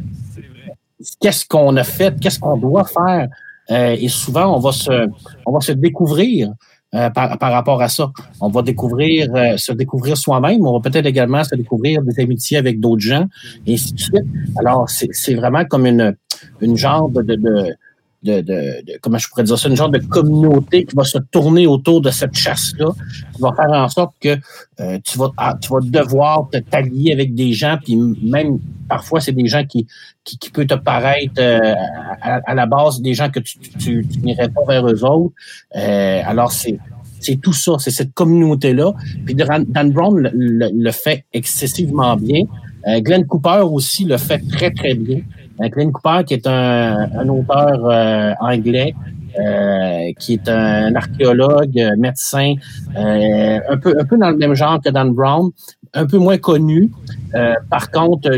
Qu'est-ce 1.22 1.46
qu'on 1.46 1.76
a 1.78 1.84
fait, 1.84 2.20
qu'est-ce 2.20 2.40
qu'on 2.40 2.58
doit 2.58 2.86
faire? 2.86 3.28
Euh, 3.72 3.96
et 4.00 4.08
souvent 4.08 4.56
on 4.56 4.60
va 4.60 4.72
se 4.72 5.08
on 5.46 5.52
va 5.52 5.62
se 5.62 5.72
découvrir 5.72 6.52
euh, 6.96 7.10
par, 7.12 7.38
par, 7.38 7.52
rapport 7.52 7.82
à 7.84 7.88
ça. 7.88 8.12
On 8.42 8.50
va 8.50 8.64
découvrir 8.64 9.34
euh, 9.36 9.58
se 9.58 9.72
découvrir 9.72 10.18
soi-même, 10.18 10.66
on 10.66 10.80
va 10.80 10.90
peut-être 10.90 11.06
également 11.06 11.44
se 11.44 11.56
découvrir 11.56 12.02
des 12.02 12.20
amitiés 12.20 12.58
avec 12.58 12.80
d'autres 12.80 13.02
gens 13.02 13.26
et 13.68 13.76
ainsi 13.76 13.94
de 13.94 14.00
suite. 14.00 14.26
Alors 14.58 14.90
c'est 14.90 15.36
vraiment 15.36 15.66
comme 15.66 15.86
une 15.86 16.16
une 16.62 16.76
genre 16.76 17.10
de, 17.10 17.22
de 17.22 17.36
de, 17.36 17.76
de, 18.24 19.00
comment 19.00 19.18
je 19.18 19.28
pourrais 19.30 19.44
dire 19.44 19.58
ça, 19.58 19.70
une 19.70 19.76
genre 19.76 19.90
de 19.90 20.00
communauté 20.00 20.86
qui 20.86 20.96
va 20.96 21.04
se 21.04 21.18
tourner 21.18 21.68
autour 21.68 22.02
de 22.02 22.10
cette 22.12 22.36
chasse-là, 22.36 22.92
qui 23.34 23.42
va 23.42 23.54
faire 23.54 23.72
en 23.72 23.88
sorte 23.88 24.14
que 24.20 24.38
euh, 24.80 25.00
tu, 25.04 25.18
vas, 25.18 25.32
ah, 25.38 25.58
tu 25.60 25.72
vas 25.72 25.80
devoir 25.82 26.50
te 26.50 26.58
t'allier 26.58 27.14
avec 27.14 27.34
des 27.34 27.54
gens, 27.54 27.78
puis 27.84 27.96
même 27.96 28.60
parfois 28.88 29.22
c'est 29.22 29.32
des 29.32 29.48
gens 29.48 29.64
qui, 29.66 29.88
qui, 30.24 30.38
qui 30.38 30.50
peuvent 30.50 30.68
te 30.68 30.76
paraître 30.76 31.34
euh, 31.40 31.74
à, 32.22 32.54
la 32.54 32.66
base 32.66 33.02
des 33.02 33.14
gens 33.14 33.30
que 33.30 33.40
tu, 33.40 33.58
tu, 33.60 34.06
tu 34.08 34.20
n'irais 34.20 34.50
pas 34.50 34.66
vers 34.68 34.88
eux 34.88 35.04
autres. 35.06 35.34
Euh, 35.76 36.22
alors 36.26 36.52
c'est 36.52 36.78
c'est 37.22 37.36
tout 37.36 37.52
ça, 37.52 37.74
c'est 37.80 37.92
cette 37.92 38.14
communauté-là. 38.14 38.94
Puis 39.26 39.36
Dan 39.36 39.92
Brown 39.92 40.18
le, 40.18 40.70
le, 40.74 40.92
fait 40.92 41.26
excessivement 41.34 42.16
bien. 42.16 42.44
Glenn 43.02 43.26
Cooper 43.28 43.62
aussi 43.70 44.06
le 44.06 44.16
fait 44.16 44.42
très, 44.50 44.72
très 44.72 44.94
bien. 44.94 45.20
Glenn 45.68 45.92
Cooper, 45.92 46.24
qui 46.26 46.36
est 46.36 46.48
un, 46.48 47.10
un 47.14 47.30
auteur 47.30 47.86
euh, 47.86 48.34
anglais, 48.40 48.96
euh, 49.40 50.12
qui 50.20 50.34
est 50.34 50.50
un 50.50 50.96
archéologue, 50.96 51.80
médecin, 51.98 52.56
euh, 52.96 53.60
un 53.70 53.78
peu 53.78 53.96
un 54.00 54.06
peu 54.06 54.18
dans 54.18 54.30
le 54.30 54.38
même 54.38 54.54
genre 54.54 54.80
que 54.84 54.90
Dan 54.90 55.12
Brown, 55.12 55.52
un 55.94 56.06
peu 56.06 56.18
moins 56.18 56.38
connu. 56.38 56.92
par 57.70 57.92
contre, 57.92 58.30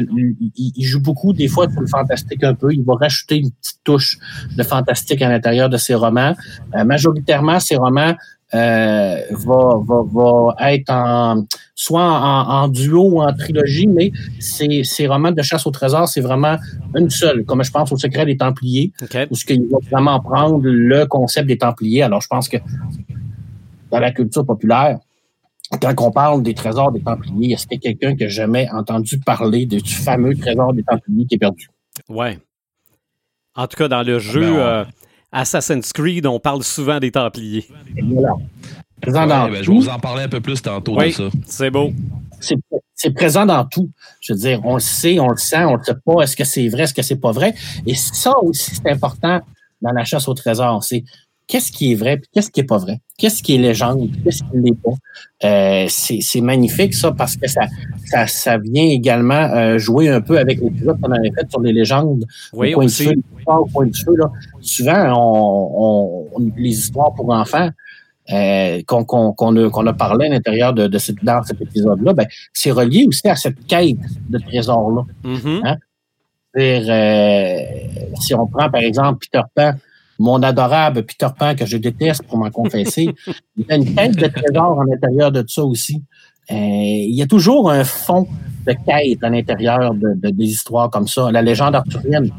il, 0.55 0.83
joue 0.83 1.01
beaucoup 1.01 1.33
des 1.33 1.47
fois 1.47 1.69
sur 1.69 1.81
le 1.81 1.87
fantastique 1.87 2.43
un 2.43 2.55
peu. 2.55 2.73
Il 2.73 2.83
va 2.83 2.95
rajouter 2.95 3.37
une 3.37 3.51
petite 3.51 3.79
touche 3.83 4.17
de 4.55 4.63
fantastique 4.63 5.21
à 5.21 5.29
l'intérieur 5.29 5.69
de 5.69 5.77
ses 5.77 5.95
romans. 5.95 6.33
majoritairement, 6.85 7.59
ses 7.59 7.75
romans 7.75 8.15
euh, 8.53 9.21
va, 9.31 9.79
va, 9.85 10.03
va 10.11 10.71
être 10.71 10.89
en, 10.89 11.45
soit 11.73 12.03
en, 12.03 12.67
duo 12.67 13.09
ou 13.09 13.21
en 13.21 13.33
trilogie, 13.33 13.87
mais 13.87 14.11
ces, 14.39 14.83
ces 14.83 15.07
romans 15.07 15.31
de 15.31 15.41
chasse 15.41 15.65
au 15.65 15.71
trésor, 15.71 16.07
c'est 16.07 16.21
vraiment 16.21 16.57
une 16.95 17.09
seule, 17.09 17.45
comme 17.45 17.63
je 17.63 17.71
pense 17.71 17.91
au 17.91 17.97
secret 17.97 18.25
des 18.25 18.37
Templiers, 18.37 18.91
où 19.29 19.35
ce 19.35 19.45
qu'il 19.45 19.67
va 19.67 19.77
vraiment 19.89 20.19
prendre 20.19 20.61
le 20.63 21.05
concept 21.05 21.47
des 21.47 21.57
Templiers. 21.57 22.03
Alors, 22.03 22.21
je 22.21 22.27
pense 22.27 22.49
que 22.49 22.57
dans 23.89 23.99
la 23.99 24.11
culture 24.11 24.45
populaire, 24.45 24.99
quand 25.81 25.93
on 26.01 26.11
parle 26.11 26.43
des 26.43 26.53
trésors 26.53 26.91
des 26.91 27.01
Templiers, 27.01 27.53
est-ce 27.53 27.65
qu'il 27.65 27.79
y 27.81 27.87
a 27.87 27.93
quelqu'un 27.93 28.15
qui 28.15 28.25
a 28.25 28.27
jamais 28.27 28.69
entendu 28.71 29.17
parler 29.19 29.65
du 29.65 29.79
fameux 29.79 30.35
trésor 30.35 30.73
des 30.73 30.83
Templiers 30.83 31.25
qui 31.25 31.35
est 31.35 31.39
perdu? 31.39 31.69
Ouais. 32.09 32.37
En 33.55 33.67
tout 33.67 33.77
cas, 33.77 33.87
dans 33.87 34.03
le 34.03 34.19
jeu 34.19 34.41
ben, 34.41 34.59
euh, 34.59 34.85
Assassin's 35.31 35.93
Creed, 35.93 36.25
on 36.25 36.39
parle 36.39 36.63
souvent 36.63 36.99
des 36.99 37.11
Templiers. 37.11 37.67
Voilà. 38.03 38.33
Présent 39.01 39.25
dans 39.25 39.49
ben, 39.49 39.63
je 39.63 39.71
vais 39.71 39.77
vous 39.77 39.89
en 39.89 39.99
parler 39.99 40.23
un 40.23 40.29
peu 40.29 40.41
plus 40.41 40.61
tantôt 40.61 40.95
de 40.95 41.09
ça. 41.09 41.23
C'est 41.45 41.71
beau. 41.71 41.91
C'est 42.93 43.11
présent 43.11 43.45
dans 43.47 43.65
tout. 43.65 43.89
Je 44.19 44.33
veux 44.33 44.39
dire, 44.39 44.61
on 44.63 44.75
le 44.75 44.79
sait, 44.79 45.19
on 45.19 45.29
le 45.29 45.37
sent, 45.37 45.63
on 45.63 45.77
ne 45.77 45.83
sait 45.83 45.95
pas, 46.05 46.21
est-ce 46.21 46.35
que 46.35 46.43
c'est 46.43 46.67
vrai, 46.67 46.83
est-ce 46.83 46.93
que 46.93 47.01
c'est 47.01 47.19
pas 47.19 47.31
vrai? 47.31 47.55
Et 47.87 47.95
ça 47.95 48.33
aussi, 48.43 48.75
c'est 48.75 48.91
important 48.91 49.41
dans 49.81 49.91
la 49.91 50.03
chasse 50.03 50.27
au 50.27 50.35
trésor. 50.35 50.83
C'est 50.83 51.03
qu'est-ce 51.51 51.69
qui 51.69 51.91
est 51.91 51.95
vrai 51.95 52.13
et 52.13 52.21
qu'est-ce 52.31 52.49
qui 52.49 52.61
est 52.61 52.69
pas 52.73 52.77
vrai? 52.77 53.01
Qu'est-ce 53.17 53.43
qui 53.43 53.55
est 53.55 53.57
légende, 53.57 54.09
qu'est-ce 54.23 54.41
qui 54.41 54.57
n'est 54.57 54.71
pas? 54.71 54.95
Euh, 55.43 55.85
c'est 55.89 56.41
magnifique, 56.41 56.93
ça, 56.93 57.11
parce 57.11 57.35
que 57.35 57.47
ça, 57.47 57.63
ça, 58.05 58.25
ça 58.25 58.57
vient 58.57 58.85
également 58.85 59.33
euh, 59.53 59.77
jouer 59.77 60.07
un 60.07 60.21
peu 60.21 60.39
avec 60.39 60.61
l'épisode 60.61 60.99
qu'on 61.01 61.11
avait 61.11 61.31
fait 61.31 61.45
sur 61.49 61.59
les 61.59 61.73
légendes. 61.73 62.23
Oui, 62.53 62.71
point 62.71 62.85
aussi. 62.85 63.07
De 63.07 63.21
point 63.73 63.85
de 63.85 63.95
feu, 63.95 64.15
là. 64.17 64.31
Souvent, 64.61 65.13
on, 65.17 66.27
on, 66.35 66.51
les 66.55 66.69
histoires 66.69 67.13
pour 67.13 67.29
enfants, 67.31 67.69
euh, 68.31 68.81
qu'on 68.87 69.85
a, 69.87 69.93
parlé 69.93 70.27
à 70.27 70.29
l'intérieur 70.29 70.73
de, 70.73 70.87
de 70.87 70.97
cette, 70.97 71.21
dans 71.21 71.43
cet 71.43 71.59
épisode-là, 71.59 72.13
ben, 72.13 72.27
c'est 72.53 72.71
relié 72.71 73.05
aussi 73.05 73.27
à 73.27 73.35
cette 73.35 73.65
quête 73.67 73.97
de 74.29 74.37
trésor-là. 74.37 75.01
Mm-hmm. 75.25 75.61
hein? 75.65 75.77
euh, 76.57 77.57
si 78.21 78.33
on 78.35 78.47
prend, 78.47 78.69
par 78.69 78.81
exemple, 78.81 79.27
Peter 79.29 79.43
Pan, 79.53 79.73
mon 80.21 80.41
adorable 80.43 81.03
Peter 81.03 81.27
Pan 81.37 81.55
que 81.55 81.65
je 81.65 81.77
déteste 81.77 82.23
pour 82.23 82.37
m'en 82.37 82.49
confesser, 82.49 83.09
il 83.57 83.65
y 83.67 83.71
a 83.71 83.75
une 83.75 83.95
quête 83.95 84.15
de 84.15 84.27
trésor 84.27 84.81
à 84.81 84.85
l'intérieur 84.85 85.31
de 85.31 85.43
ça 85.47 85.63
aussi. 85.63 86.03
Euh, 86.51 86.55
il 86.55 87.15
y 87.15 87.21
a 87.21 87.27
toujours 87.27 87.71
un 87.71 87.83
fond 87.83 88.27
de 88.67 88.73
quête 88.85 89.23
à 89.23 89.29
l'intérieur 89.29 89.93
de, 89.93 90.13
de, 90.15 90.29
des 90.29 90.45
histoires 90.45 90.89
comme 90.89 91.07
ça. 91.07 91.31
La 91.31 91.41
légende 91.41 91.75
arthurienne. 91.75 92.29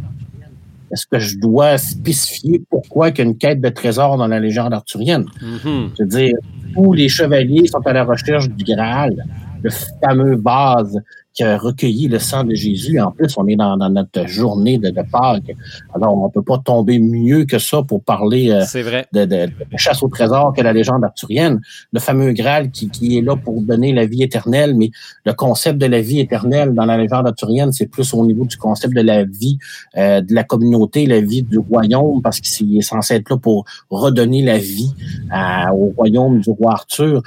Est-ce 0.92 1.06
que 1.06 1.18
je 1.18 1.38
dois 1.38 1.78
spécifier 1.78 2.62
pourquoi 2.68 3.08
il 3.08 3.18
y 3.18 3.20
a 3.22 3.24
une 3.24 3.38
quête 3.38 3.60
de 3.60 3.70
trésor 3.70 4.18
dans 4.18 4.26
la 4.26 4.38
légende 4.38 4.74
arthurienne? 4.74 5.24
Mm-hmm. 5.40 5.88
Je 5.98 6.02
veux 6.02 6.08
dire, 6.08 6.36
tous 6.74 6.92
les 6.92 7.08
chevaliers 7.08 7.66
sont 7.66 7.86
à 7.86 7.92
la 7.92 8.04
recherche 8.04 8.48
du 8.48 8.64
Graal, 8.64 9.24
le 9.62 9.70
fameux 10.02 10.36
vase 10.36 10.98
qui 11.34 11.42
a 11.44 11.56
recueilli 11.56 12.08
le 12.08 12.18
sang 12.18 12.44
de 12.44 12.54
Jésus. 12.54 13.00
En 13.00 13.10
plus, 13.10 13.34
on 13.38 13.46
est 13.46 13.56
dans, 13.56 13.76
notre 13.76 14.26
journée 14.26 14.78
de, 14.78 14.90
de, 14.90 15.02
Pâques. 15.10 15.56
Alors, 15.94 16.16
on 16.16 16.28
peut 16.28 16.42
pas 16.42 16.58
tomber 16.58 16.98
mieux 16.98 17.44
que 17.44 17.58
ça 17.58 17.82
pour 17.82 18.02
parler 18.02 18.50
euh, 18.50 18.82
vrai. 18.82 19.06
De, 19.12 19.24
de, 19.24 19.48
chasse 19.76 20.02
au 20.02 20.08
trésor 20.08 20.52
que 20.54 20.60
la 20.60 20.72
légende 20.72 21.04
arthurienne. 21.04 21.60
Le 21.92 22.00
fameux 22.00 22.32
Graal 22.32 22.70
qui, 22.70 22.90
qui, 22.90 23.16
est 23.16 23.22
là 23.22 23.36
pour 23.36 23.62
donner 23.62 23.92
la 23.92 24.04
vie 24.04 24.22
éternelle, 24.22 24.76
mais 24.76 24.90
le 25.24 25.32
concept 25.32 25.78
de 25.78 25.86
la 25.86 26.00
vie 26.00 26.20
éternelle 26.20 26.74
dans 26.74 26.84
la 26.84 26.98
légende 26.98 27.26
arthurienne, 27.26 27.72
c'est 27.72 27.86
plus 27.86 28.12
au 28.12 28.26
niveau 28.26 28.44
du 28.44 28.56
concept 28.56 28.94
de 28.94 29.00
la 29.00 29.24
vie 29.24 29.58
euh, 29.96 30.20
de 30.20 30.34
la 30.34 30.44
communauté, 30.44 31.06
la 31.06 31.20
vie 31.20 31.42
du 31.42 31.58
royaume, 31.58 32.20
parce 32.20 32.40
qu'il 32.40 32.76
est 32.76 32.82
censé 32.82 33.14
être 33.14 33.30
là 33.30 33.38
pour 33.38 33.64
redonner 33.90 34.42
la 34.42 34.58
vie 34.58 34.92
au 35.72 35.92
royaume 35.96 36.40
du 36.40 36.50
roi 36.50 36.72
Arthur. 36.72 37.22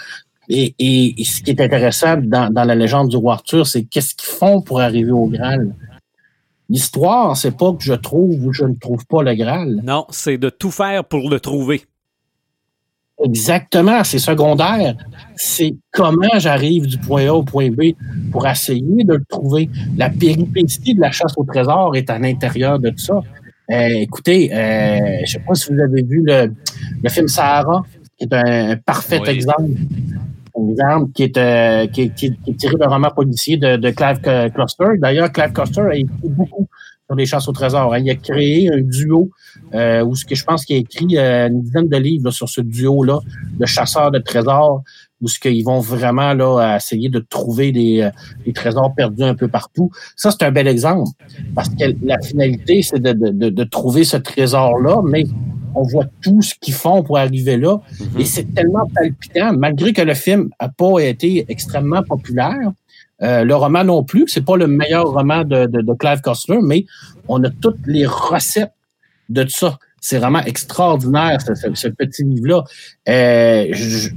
Et, 0.50 0.76
et, 0.80 1.24
ce 1.24 1.42
qui 1.42 1.52
est 1.52 1.62
intéressant 1.62 2.18
dans, 2.18 2.52
dans 2.52 2.64
la 2.64 2.76
légende 2.76 3.10
du 3.10 3.18
roi 3.18 3.34
Arthur, 3.34 3.66
c'est 3.66 3.84
qu'est-ce 3.84 4.14
qu'ils 4.16 4.30
font 4.30 4.62
pour 4.62 4.80
arriver 4.80 5.12
au 5.12 5.26
Graal? 5.28 5.74
L'histoire, 6.70 7.38
c'est 7.38 7.56
pas 7.56 7.74
que 7.74 7.84
je 7.84 7.94
trouve 7.94 8.46
ou 8.46 8.54
je 8.54 8.66
ne 8.66 8.76
trouve 8.76 9.06
pas 9.06 9.24
le 9.24 9.34
Graal. 9.36 9.82
Non, 9.84 10.06
c'est 10.10 10.38
de 10.38 10.50
tout 10.50 10.72
faire 10.72 11.04
pour 11.04 11.30
le 11.30 11.40
trouver. 11.40 11.84
Exactement, 13.24 14.04
c'est 14.04 14.20
secondaire. 14.20 14.96
C'est 15.36 15.74
comment 15.92 16.38
j'arrive 16.38 16.86
du 16.86 16.98
point 16.98 17.28
A 17.28 17.34
au 17.34 17.44
point 17.44 17.70
B 17.70 17.94
pour 18.32 18.46
essayer 18.46 19.04
de 19.04 19.14
le 19.14 19.24
trouver. 19.30 19.70
La 19.96 20.10
péripétie 20.10 20.96
de 20.96 21.02
la 21.02 21.12
chasse 21.12 21.34
au 21.38 21.46
trésor 21.46 21.96
est 21.96 22.10
à 22.10 22.20
l'intérieur 22.20 22.78
de 22.78 22.90
tout 22.90 22.98
ça. 22.98 23.22
Euh, 23.72 23.88
écoutez, 24.02 24.54
euh, 24.54 25.22
je 25.26 25.32
sais 25.32 25.40
pas 25.40 25.56
si 25.56 25.74
vous 25.74 25.80
avez 25.80 26.04
vu 26.04 26.24
le, 26.26 26.54
le 27.02 27.10
film 27.10 27.28
Sahara, 27.28 27.84
qui 28.18 28.26
est 28.26 28.34
un 28.34 28.76
parfait 28.78 29.22
exemple 29.28 29.72
un 30.58 30.70
exemple 30.70 31.12
qui 31.14 31.24
est, 31.24 31.38
euh, 31.38 31.88
qui, 31.88 32.10
qui, 32.12 32.28
est 32.48 32.58
tiré 32.58 32.76
d'un 32.78 32.88
roman 32.88 33.10
policier 33.10 33.58
de, 33.58 33.78
de 33.78 33.90
Clive 33.92 34.20
Cluster. 34.54 34.98
D'ailleurs, 35.00 35.32
Clive 35.32 35.52
Cluster 35.52 35.82
a 35.82 35.96
écrit 35.96 36.30
beaucoup 36.30 36.68
sur 37.08 37.16
les 37.16 37.26
chasses 37.26 37.48
au 37.48 37.52
trésor. 37.52 37.94
Hein. 37.94 38.00
Il 38.00 38.10
a 38.10 38.16
créé 38.16 38.72
un 38.72 38.82
duo 38.82 39.30
euh, 39.74 40.04
où 40.04 40.16
ce 40.16 40.26
que 40.26 40.36
je 40.36 40.44
pense 40.44 40.66
qu'il 40.66 40.78
a 40.78 40.80
écrit 40.80 41.18
euh, 41.18 41.48
une 41.48 41.62
dizaine 41.62 41.88
de 41.88 41.98
livres 41.98 42.32
sur 42.32 42.50
ce 42.50 42.62
duo-là 42.62 43.20
de 43.60 43.66
chasseurs 43.66 44.12
de 44.12 44.20
trésors 44.20 44.82
où 45.22 45.28
ce 45.28 45.40
qu'ils 45.40 45.64
vont 45.64 45.80
vraiment 45.80 46.34
là 46.34 46.76
essayer 46.76 47.10
de 47.10 47.20
trouver 47.20 47.72
des, 47.72 48.02
euh, 48.02 48.10
des, 48.46 48.54
trésors 48.54 48.94
perdus 48.94 49.24
un 49.24 49.36
peu 49.36 49.48
partout. 49.48 49.90
Ça, 50.16 50.32
c'est 50.32 50.44
un 50.44 50.52
bel 50.52 50.68
exemple 50.68 51.10
parce 51.54 51.70
que 51.70 51.86
la 52.04 52.20
finalité, 52.22 52.82
c'est 52.82 53.00
de, 53.00 53.14
de, 53.14 53.50
de, 53.50 53.64
trouver 53.64 54.04
ce 54.04 54.18
trésor-là, 54.18 55.02
mais 55.06 55.26
on 55.76 55.84
voit 55.84 56.06
tout 56.22 56.42
ce 56.42 56.54
qu'ils 56.60 56.74
font 56.74 57.04
pour 57.04 57.18
arriver 57.18 57.58
là. 57.58 57.78
Mm-hmm. 57.78 58.20
Et 58.20 58.26
c'est 58.26 58.54
tellement 58.54 58.88
palpitant, 58.94 59.54
malgré 59.54 59.94
que 59.94 60.02
le 60.02 60.14
film 60.14 60.50
n'a 60.62 60.70
pas 60.70 61.00
été 61.00 61.46
extrêmement 61.50 62.04
populaire. 62.04 62.72
Euh, 63.22 63.44
le 63.44 63.56
roman 63.56 63.84
non 63.84 64.04
plus, 64.04 64.26
c'est 64.28 64.44
pas 64.44 64.58
le 64.58 64.68
meilleur 64.68 65.12
roman 65.12 65.44
de, 65.44 65.68
de, 65.68 65.82
de, 65.82 65.94
Clive 65.94 66.22
Cussler, 66.22 66.60
mais 66.62 66.86
on 67.28 67.44
a 67.44 67.50
toutes 67.50 67.86
les 67.86 68.06
recettes 68.06 68.74
de 69.30 69.44
tout 69.44 69.52
ça. 69.52 69.78
C'est 70.02 70.18
vraiment 70.18 70.44
extraordinaire, 70.44 71.40
ce, 71.42 71.54
ce, 71.74 71.88
petit 71.88 72.24
livre-là. 72.24 72.64
Euh, 73.08 73.68
je, 73.72 74.10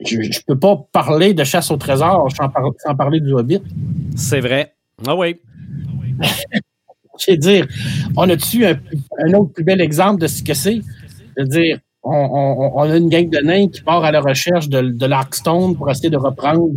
je, 0.00 0.40
peux 0.46 0.58
pas 0.58 0.76
parler 0.92 1.34
de 1.34 1.44
chasse 1.44 1.70
au 1.70 1.76
trésor 1.76 2.28
sans 2.32 2.94
parler 2.96 3.20
du 3.20 3.32
Hobbit. 3.32 3.62
C'est 4.16 4.40
vrai. 4.40 4.74
Ah 5.06 5.14
oui. 5.14 5.40
Je 7.26 7.34
dire, 7.34 7.66
on 8.16 8.28
a 8.28 8.36
dessus 8.36 8.64
un, 8.64 9.34
autre 9.34 9.52
plus 9.52 9.64
bel 9.64 9.80
exemple 9.80 10.20
de 10.22 10.26
ce 10.26 10.42
que 10.42 10.54
c'est? 10.54 10.80
Dire, 11.38 11.78
on, 12.02 12.80
a 12.82 12.96
une 12.96 13.08
gang 13.08 13.28
de 13.28 13.38
nains 13.38 13.68
qui 13.68 13.82
part 13.82 14.04
à 14.04 14.10
la 14.10 14.20
recherche 14.20 14.68
de, 14.68 15.06
l'Arkstone 15.06 15.76
pour 15.76 15.90
essayer 15.90 16.10
de 16.10 16.16
reprendre 16.16 16.70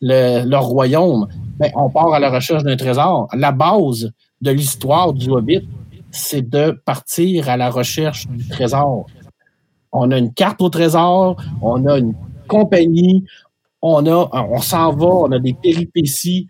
le, 0.00 0.44
leur 0.48 0.64
royaume. 0.64 1.28
Mais 1.58 1.70
on 1.76 1.90
part 1.90 2.12
à 2.14 2.18
la 2.18 2.30
recherche 2.30 2.62
d'un 2.62 2.76
trésor. 2.76 3.28
La 3.34 3.52
base 3.52 4.10
de 4.40 4.50
l'histoire 4.50 5.12
du 5.12 5.30
Hobbit, 5.30 5.68
c'est 6.10 6.48
de 6.48 6.70
partir 6.84 7.48
à 7.48 7.56
la 7.56 7.70
recherche 7.70 8.26
du 8.28 8.48
trésor. 8.48 9.06
On 9.92 10.10
a 10.10 10.18
une 10.18 10.32
carte 10.32 10.62
au 10.62 10.70
trésor, 10.70 11.42
on 11.60 11.86
a 11.86 11.98
une 11.98 12.14
compagnie, 12.48 13.24
on 13.82 14.06
on 14.06 14.60
s'en 14.60 14.92
va, 14.94 15.06
on 15.06 15.32
a 15.32 15.38
des 15.38 15.54
péripéties, 15.54 16.46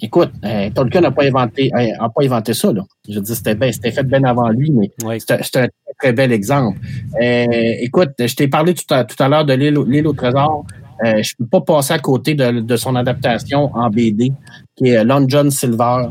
Écoute, 0.00 0.30
euh, 0.44 0.70
Tolkien 0.70 1.00
n'a 1.00 1.10
pas 1.10 1.24
inventé, 1.24 1.70
euh, 1.74 2.08
pas 2.14 2.24
inventé 2.24 2.54
ça. 2.54 2.72
Là. 2.72 2.82
Je 3.08 3.18
dis, 3.18 3.34
c'était 3.34 3.72
c'était 3.72 3.90
fait 3.90 4.04
bien 4.04 4.22
avant 4.24 4.48
lui, 4.48 4.70
mais 4.70 4.90
c'est 5.18 5.56
un 5.56 5.68
très 5.98 6.12
bel 6.12 6.32
exemple. 6.32 6.78
Euh, 7.20 7.46
écoute, 7.80 8.12
je 8.18 8.34
t'ai 8.34 8.48
parlé 8.48 8.74
tout 8.74 8.92
à, 8.94 9.04
tout 9.04 9.20
à 9.22 9.28
l'heure 9.28 9.44
de 9.44 9.54
l'île 9.54 10.06
au 10.06 10.12
trésor. 10.12 10.64
Euh, 11.04 11.22
je 11.22 11.34
peux 11.36 11.46
pas 11.46 11.60
passer 11.60 11.92
à 11.94 11.98
côté 11.98 12.34
de, 12.34 12.60
de, 12.60 12.76
son 12.76 12.94
adaptation 12.94 13.70
en 13.74 13.90
BD, 13.90 14.32
qui 14.76 14.88
est 14.88 15.04
Long 15.04 15.24
John 15.28 15.50
Silver. 15.50 16.08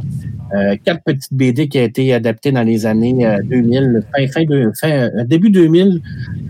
Euh, 0.53 0.75
quatre 0.83 1.03
petites 1.03 1.33
BD 1.33 1.67
qui 1.67 1.79
a 1.79 1.83
été 1.83 2.13
adaptées 2.13 2.51
dans 2.51 2.63
les 2.63 2.85
années 2.85 3.25
2000, 3.45 4.03
fin, 4.15 4.27
fin, 4.27 4.43
de, 4.43 4.71
fin 4.79 5.09
début 5.25 5.49
2000, 5.49 6.01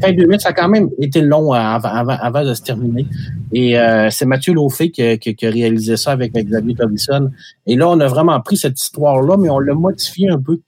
fin 0.01 0.11
2000, 0.11 0.41
ça 0.41 0.49
a 0.49 0.53
quand 0.53 0.67
même 0.67 0.89
été 0.99 1.21
long 1.21 1.53
avant, 1.53 1.89
avant, 1.89 2.43
de 2.43 2.53
se 2.53 2.63
terminer. 2.63 3.05
Et 3.53 3.79
euh, 3.79 4.09
c'est 4.09 4.25
Mathieu 4.25 4.53
Laufey 4.53 4.89
qui, 4.89 5.17
qui, 5.19 5.35
qui, 5.35 5.45
a 5.45 5.49
réalisé 5.49 5.95
ça 5.95 6.11
avec 6.11 6.33
Xavier 6.33 6.75
Tobisson. 6.75 7.29
Et 7.65 7.75
là, 7.75 7.87
on 7.89 7.99
a 7.99 8.07
vraiment 8.07 8.39
pris 8.41 8.57
cette 8.57 8.81
histoire-là, 8.81 9.37
mais 9.37 9.49
on 9.49 9.59
l'a 9.59 9.73
modifié 9.73 10.29
un 10.29 10.39
peu 10.39 10.59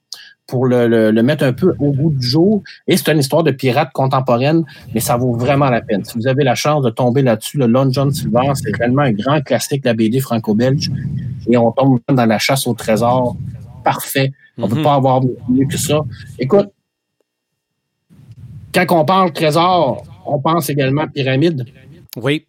pour 0.46 0.66
le, 0.66 1.10
le, 1.10 1.22
mettre 1.22 1.44
un 1.44 1.52
peu 1.52 1.74
au 1.78 1.92
bout 1.92 2.10
du 2.10 2.26
jour. 2.26 2.62
Et 2.86 2.96
c'est 2.96 3.10
une 3.12 3.18
histoire 3.18 3.42
de 3.42 3.50
pirate 3.50 3.90
contemporaine, 3.92 4.64
mais 4.94 5.00
ça 5.00 5.16
vaut 5.16 5.32
vraiment 5.32 5.68
la 5.68 5.80
peine. 5.80 6.04
Si 6.04 6.16
vous 6.16 6.26
avez 6.26 6.44
la 6.44 6.54
chance 6.54 6.84
de 6.84 6.90
tomber 6.90 7.22
là-dessus, 7.22 7.58
le 7.58 7.66
Long 7.66 7.90
John 7.90 8.12
Silver, 8.12 8.52
c'est 8.54 8.74
réellement 8.76 9.02
un 9.02 9.12
grand 9.12 9.40
classique 9.40 9.82
de 9.82 9.88
la 9.88 9.94
BD 9.94 10.20
franco-belge. 10.20 10.90
Et 11.48 11.56
on 11.56 11.72
tombe 11.72 12.00
dans 12.08 12.26
la 12.26 12.38
chasse 12.38 12.66
au 12.66 12.74
trésor. 12.74 13.36
Parfait. 13.84 14.32
On 14.58 14.62
ne 14.62 14.68
peut 14.68 14.78
mhm. 14.78 14.84
pas 14.84 14.94
avoir 14.94 15.22
mieux 15.48 15.66
que 15.66 15.76
ça. 15.76 16.00
Écoute, 16.38 16.70
quand 18.72 18.86
on 18.90 19.04
parle 19.04 19.32
trésor, 19.32 20.04
on 20.26 20.38
pense 20.38 20.70
également 20.70 21.06
pyramide. 21.08 21.64
Oui. 22.16 22.46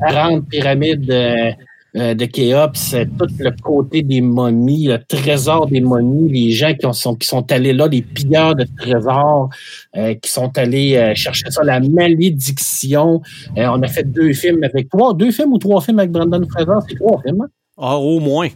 40 0.00 0.48
pyramides 0.48 1.10
euh, 1.10 1.52
euh, 1.96 2.14
de 2.14 2.26
Khéops, 2.26 2.94
tout 3.18 3.26
le 3.38 3.50
côté 3.62 4.02
des 4.02 4.20
momies, 4.20 4.86
le 4.88 4.98
trésor 4.98 5.66
des 5.66 5.80
momies, 5.80 6.30
les 6.30 6.50
gens 6.50 6.74
qui, 6.74 6.86
sont, 6.92 7.14
qui 7.14 7.26
sont 7.26 7.50
allés 7.50 7.72
là, 7.72 7.88
les 7.88 8.02
pilleurs 8.02 8.54
de 8.54 8.66
trésors, 8.76 9.48
euh, 9.96 10.14
qui 10.14 10.30
sont 10.30 10.56
allés 10.58 11.12
chercher 11.14 11.50
ça, 11.50 11.64
la 11.64 11.80
malédiction. 11.80 13.22
on 13.56 13.82
a 13.82 13.88
fait 13.88 14.04
deux 14.04 14.32
films 14.32 14.64
avec 14.64 14.90
toi, 14.90 15.14
deux 15.14 15.30
films 15.30 15.54
ou 15.54 15.58
trois 15.58 15.80
films 15.80 15.98
avec 16.00 16.12
Brandon 16.12 16.46
Fraser, 16.50 16.86
c'est 16.88 16.96
trois 16.96 17.22
films. 17.22 17.42
Hein? 17.42 17.48
Ah, 17.78 17.96
au 17.96 18.20
moins. 18.20 18.48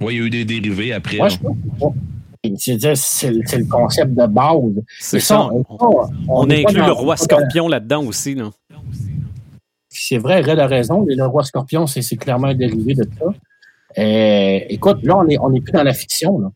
oui, 0.00 0.14
il 0.14 0.16
y 0.16 0.20
a 0.20 0.24
eu 0.24 0.30
des 0.30 0.44
dérivés 0.44 0.92
après. 0.92 1.20
Ouais, 1.20 1.28
c'est 2.56 3.30
le 3.30 3.70
concept 3.70 4.14
de 4.14 4.26
base. 4.26 4.84
C'est 4.98 5.20
ça. 5.20 5.48
On, 6.28 6.50
inclut 6.50 6.82
le 6.82 6.92
roi 6.92 7.16
scorpion 7.16 7.68
là-dedans 7.68 8.04
aussi. 8.04 8.34
Non? 8.34 8.52
C'est 10.08 10.18
vrai, 10.18 10.40
Red 10.40 10.60
a 10.60 10.68
raison. 10.68 11.04
Le 11.08 11.26
roi 11.26 11.42
scorpion, 11.42 11.88
c'est 11.88 12.16
clairement 12.16 12.48
un 12.48 12.54
dérivé 12.54 12.94
de 12.94 13.02
ça. 13.18 13.26
Euh, 13.98 14.60
écoute, 14.68 14.98
là, 15.02 15.16
on 15.40 15.50
n'est 15.50 15.60
plus 15.60 15.72
dans 15.72 15.82
la 15.82 15.94
fiction. 15.94 16.52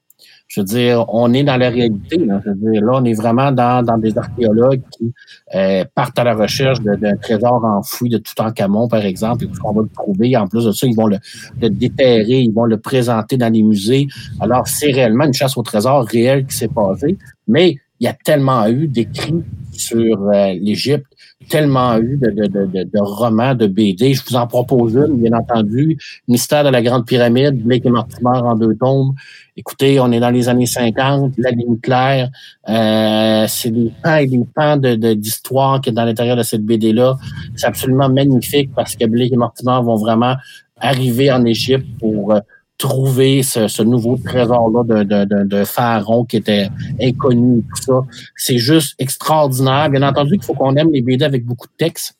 Je 0.47 0.61
veux 0.61 0.65
dire, 0.65 1.05
on 1.09 1.33
est 1.33 1.43
dans 1.43 1.57
la 1.57 1.69
réalité. 1.69 2.17
Là. 2.19 2.41
Je 2.45 2.51
veux 2.51 2.73
dire, 2.73 2.85
là, 2.85 2.93
on 2.95 3.05
est 3.05 3.15
vraiment 3.15 3.51
dans, 3.51 3.99
des 3.99 4.17
archéologues 4.17 4.83
qui 4.93 5.13
euh, 5.57 5.85
partent 5.97 6.17
à 6.21 6.25
la 6.25 6.35
recherche 6.35 6.81
d'un 6.81 7.17
trésor 7.17 7.65
enfoui 7.65 8.09
de 8.09 8.19
tout 8.19 8.41
en 8.41 8.53
Camon, 8.53 8.87
par 8.87 9.05
exemple, 9.05 9.45
et 9.45 9.49
qu'on 9.49 9.73
va 9.73 9.83
le 9.83 9.89
trouver. 9.89 10.37
En 10.37 10.47
plus 10.47 10.67
de 10.67 10.71
ça, 10.71 10.87
ils 10.87 10.95
vont 10.95 11.09
le, 11.09 11.19
le, 11.61 11.71
déterrer, 11.71 12.43
ils 12.43 12.53
vont 12.53 12.67
le 12.67 12.79
présenter 12.79 13.37
dans 13.37 13.53
les 13.53 13.63
musées. 13.63 14.07
Alors, 14.39 14.69
c'est 14.69 14.93
réellement 14.93 15.25
une 15.25 15.35
chasse 15.35 15.57
au 15.57 15.63
trésor 15.63 16.05
réelle 16.05 16.47
qui 16.47 16.57
s'est 16.57 16.69
passée. 16.69 17.19
Mais 17.49 17.75
il 17.99 18.05
y 18.05 18.09
a 18.09 18.15
tellement 18.15 18.67
eu 18.69 18.87
d'écrits 18.87 19.43
sur 19.73 20.29
euh, 20.29 20.53
l'Égypte, 20.53 21.07
tellement 21.49 21.97
eu 21.99 22.17
de, 22.17 22.31
de, 22.31 22.47
de, 22.47 22.83
de, 22.85 23.01
romans, 23.01 23.55
de 23.55 23.67
BD. 23.67 24.15
Je 24.15 24.23
vous 24.29 24.37
en 24.37 24.47
propose 24.47 24.95
une, 24.95 25.21
bien 25.21 25.33
entendu. 25.33 25.99
Mystère 26.29 26.65
de 26.65 26.69
la 26.69 26.83
Grande 26.83 27.07
Pyramide, 27.07 27.63
Blake 27.63 27.87
et 27.87 27.91
Mortimer 27.91 28.39
en 28.39 28.55
deux 28.57 28.75
tombes. 28.77 29.15
Écoutez, 29.57 30.01
on 30.01 30.13
est 30.13 30.21
dans 30.21 30.31
les 30.31 30.49
années 30.49 30.67
50, 30.67 31.35
la 31.39 31.51
ligne 31.51 31.79
claire. 31.79 32.31
Euh, 32.69 33.47
c'est 33.49 33.71
des 33.71 33.91
pans 34.03 34.17
et 34.19 34.27
des 34.27 34.45
pans 34.55 34.77
d'histoire 34.77 35.81
qui 35.81 35.91
est 35.91 35.93
dans 35.93 36.05
l'intérieur 36.05 36.37
de 36.37 36.43
cette 36.43 36.65
BD-là. 36.65 37.17
C'est 37.57 37.67
absolument 37.67 38.09
magnifique 38.09 38.71
parce 38.75 38.95
que 38.95 39.07
Blake 39.07 39.33
et 39.33 39.37
Mortimer 39.37 39.81
vont 39.83 39.97
vraiment 39.97 40.37
arriver 40.79 41.31
en 41.31 41.45
Égypte 41.45 41.87
pour 41.99 42.33
euh, 42.33 42.41
trouver 42.81 43.43
ce, 43.43 43.83
nouveau 43.83 44.17
trésor-là 44.17 45.05
d'un 45.45 45.65
pharaon 45.67 46.25
qui 46.25 46.39
était 46.39 46.69
inconnu 47.01 47.63
tout 47.63 47.83
ça. 47.83 48.01
C'est 48.37 48.57
juste 48.57 48.95
extraordinaire. 48.99 49.91
Bien 49.91 50.03
entendu 50.03 50.33
qu'il 50.33 50.45
faut 50.45 50.55
qu'on 50.55 50.75
aime 50.77 50.91
les 50.91 51.03
BD 51.03 51.25
avec 51.25 51.45
beaucoup 51.45 51.67
de 51.67 51.77
texte. 51.77 52.17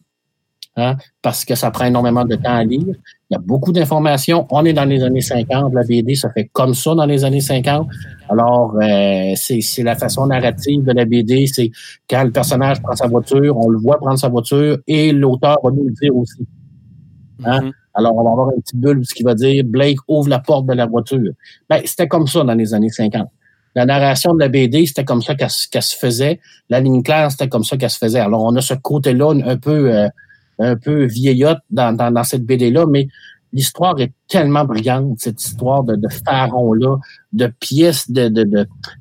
Hein, 0.77 0.97
parce 1.21 1.45
que 1.45 1.57
ça 1.57 1.71
prend 1.73 1.87
énormément 1.87 2.25
de 2.25 2.37
temps 2.37 2.55
à 2.55 2.63
lire. 2.63 2.95
Il 3.29 3.33
y 3.33 3.35
a 3.35 3.39
beaucoup 3.39 3.73
d'informations. 3.73 4.47
On 4.51 4.65
est 4.65 4.73
dans 4.73 4.85
les 4.85 5.03
années 5.03 5.21
50. 5.21 5.75
La 5.75 5.83
BD, 5.83 6.15
ça 6.15 6.31
fait 6.31 6.49
comme 6.53 6.75
ça 6.75 6.95
dans 6.95 7.07
les 7.07 7.25
années 7.25 7.41
50. 7.41 7.89
Alors, 8.29 8.77
euh, 8.81 9.33
c'est 9.35 9.83
la 9.83 9.97
façon 9.97 10.27
narrative 10.27 10.85
de 10.85 10.93
la 10.93 11.05
BD. 11.07 11.47
C'est 11.47 11.71
quand 12.09 12.23
le 12.23 12.31
personnage 12.31 12.81
prend 12.83 12.95
sa 12.95 13.09
voiture, 13.09 13.57
on 13.57 13.69
le 13.69 13.79
voit 13.79 13.99
prendre 13.99 14.19
sa 14.19 14.29
voiture 14.29 14.79
et 14.87 15.13
l'auteur 15.13 15.59
va 15.65 15.71
nous 15.71 15.85
le 15.85 15.93
dire 15.93 16.15
aussi. 16.15 16.47
Hein? 17.45 17.61
Mm-hmm. 17.63 17.73
Alors, 17.95 18.17
on 18.17 18.23
va 18.23 18.31
avoir 18.31 18.51
une 18.51 18.63
petite 18.63 18.81
bulle 18.81 19.03
qui 19.07 19.23
va 19.23 19.35
dire 19.35 19.65
Blake 19.65 19.99
ouvre 20.09 20.29
la 20.29 20.39
porte 20.39 20.67
de 20.67 20.75
la 20.75 20.87
voiture. 20.87 21.33
Ben, 21.69 21.81
c'était 21.85 22.09
comme 22.09 22.27
ça 22.27 22.45
dans 22.45 22.55
les 22.55 22.75
années 22.75 22.91
50. 22.91 23.29
La 23.75 23.87
narration 23.87 24.35
de 24.35 24.41
la 24.41 24.49
BD, 24.49 24.87
c'était 24.87 25.05
comme 25.05 25.23
ça 25.23 25.35
qu'elle 25.35 25.51
se 25.51 25.97
faisait. 25.97 26.41
La 26.69 26.81
ligne 26.81 27.03
claire, 27.03 27.31
c'était 27.31 27.49
comme 27.49 27.65
ça 27.65 27.77
qu'elle 27.77 27.91
se 27.91 27.99
faisait. 27.99 28.21
Alors, 28.21 28.43
on 28.43 28.55
a 28.57 28.61
ce 28.61 28.75
côté-là 28.75 29.35
un 29.45 29.57
peu 29.57 29.95
euh, 29.95 30.09
un 30.61 30.77
peu 30.77 31.05
vieillotte 31.05 31.61
dans, 31.71 31.97
dans, 31.97 32.25
cette 32.25 32.45
BD-là, 32.45 32.87
mais 32.87 33.09
l'histoire 33.53 33.99
est 33.99 34.13
tellement 34.29 34.65
brillante, 34.65 35.19
cette 35.19 35.43
histoire 35.43 35.83
de, 35.83 35.97
de 35.97 36.09
pharaon-là, 36.09 36.99
de 37.33 37.47
pièces, 37.47 38.11
de, 38.11 38.29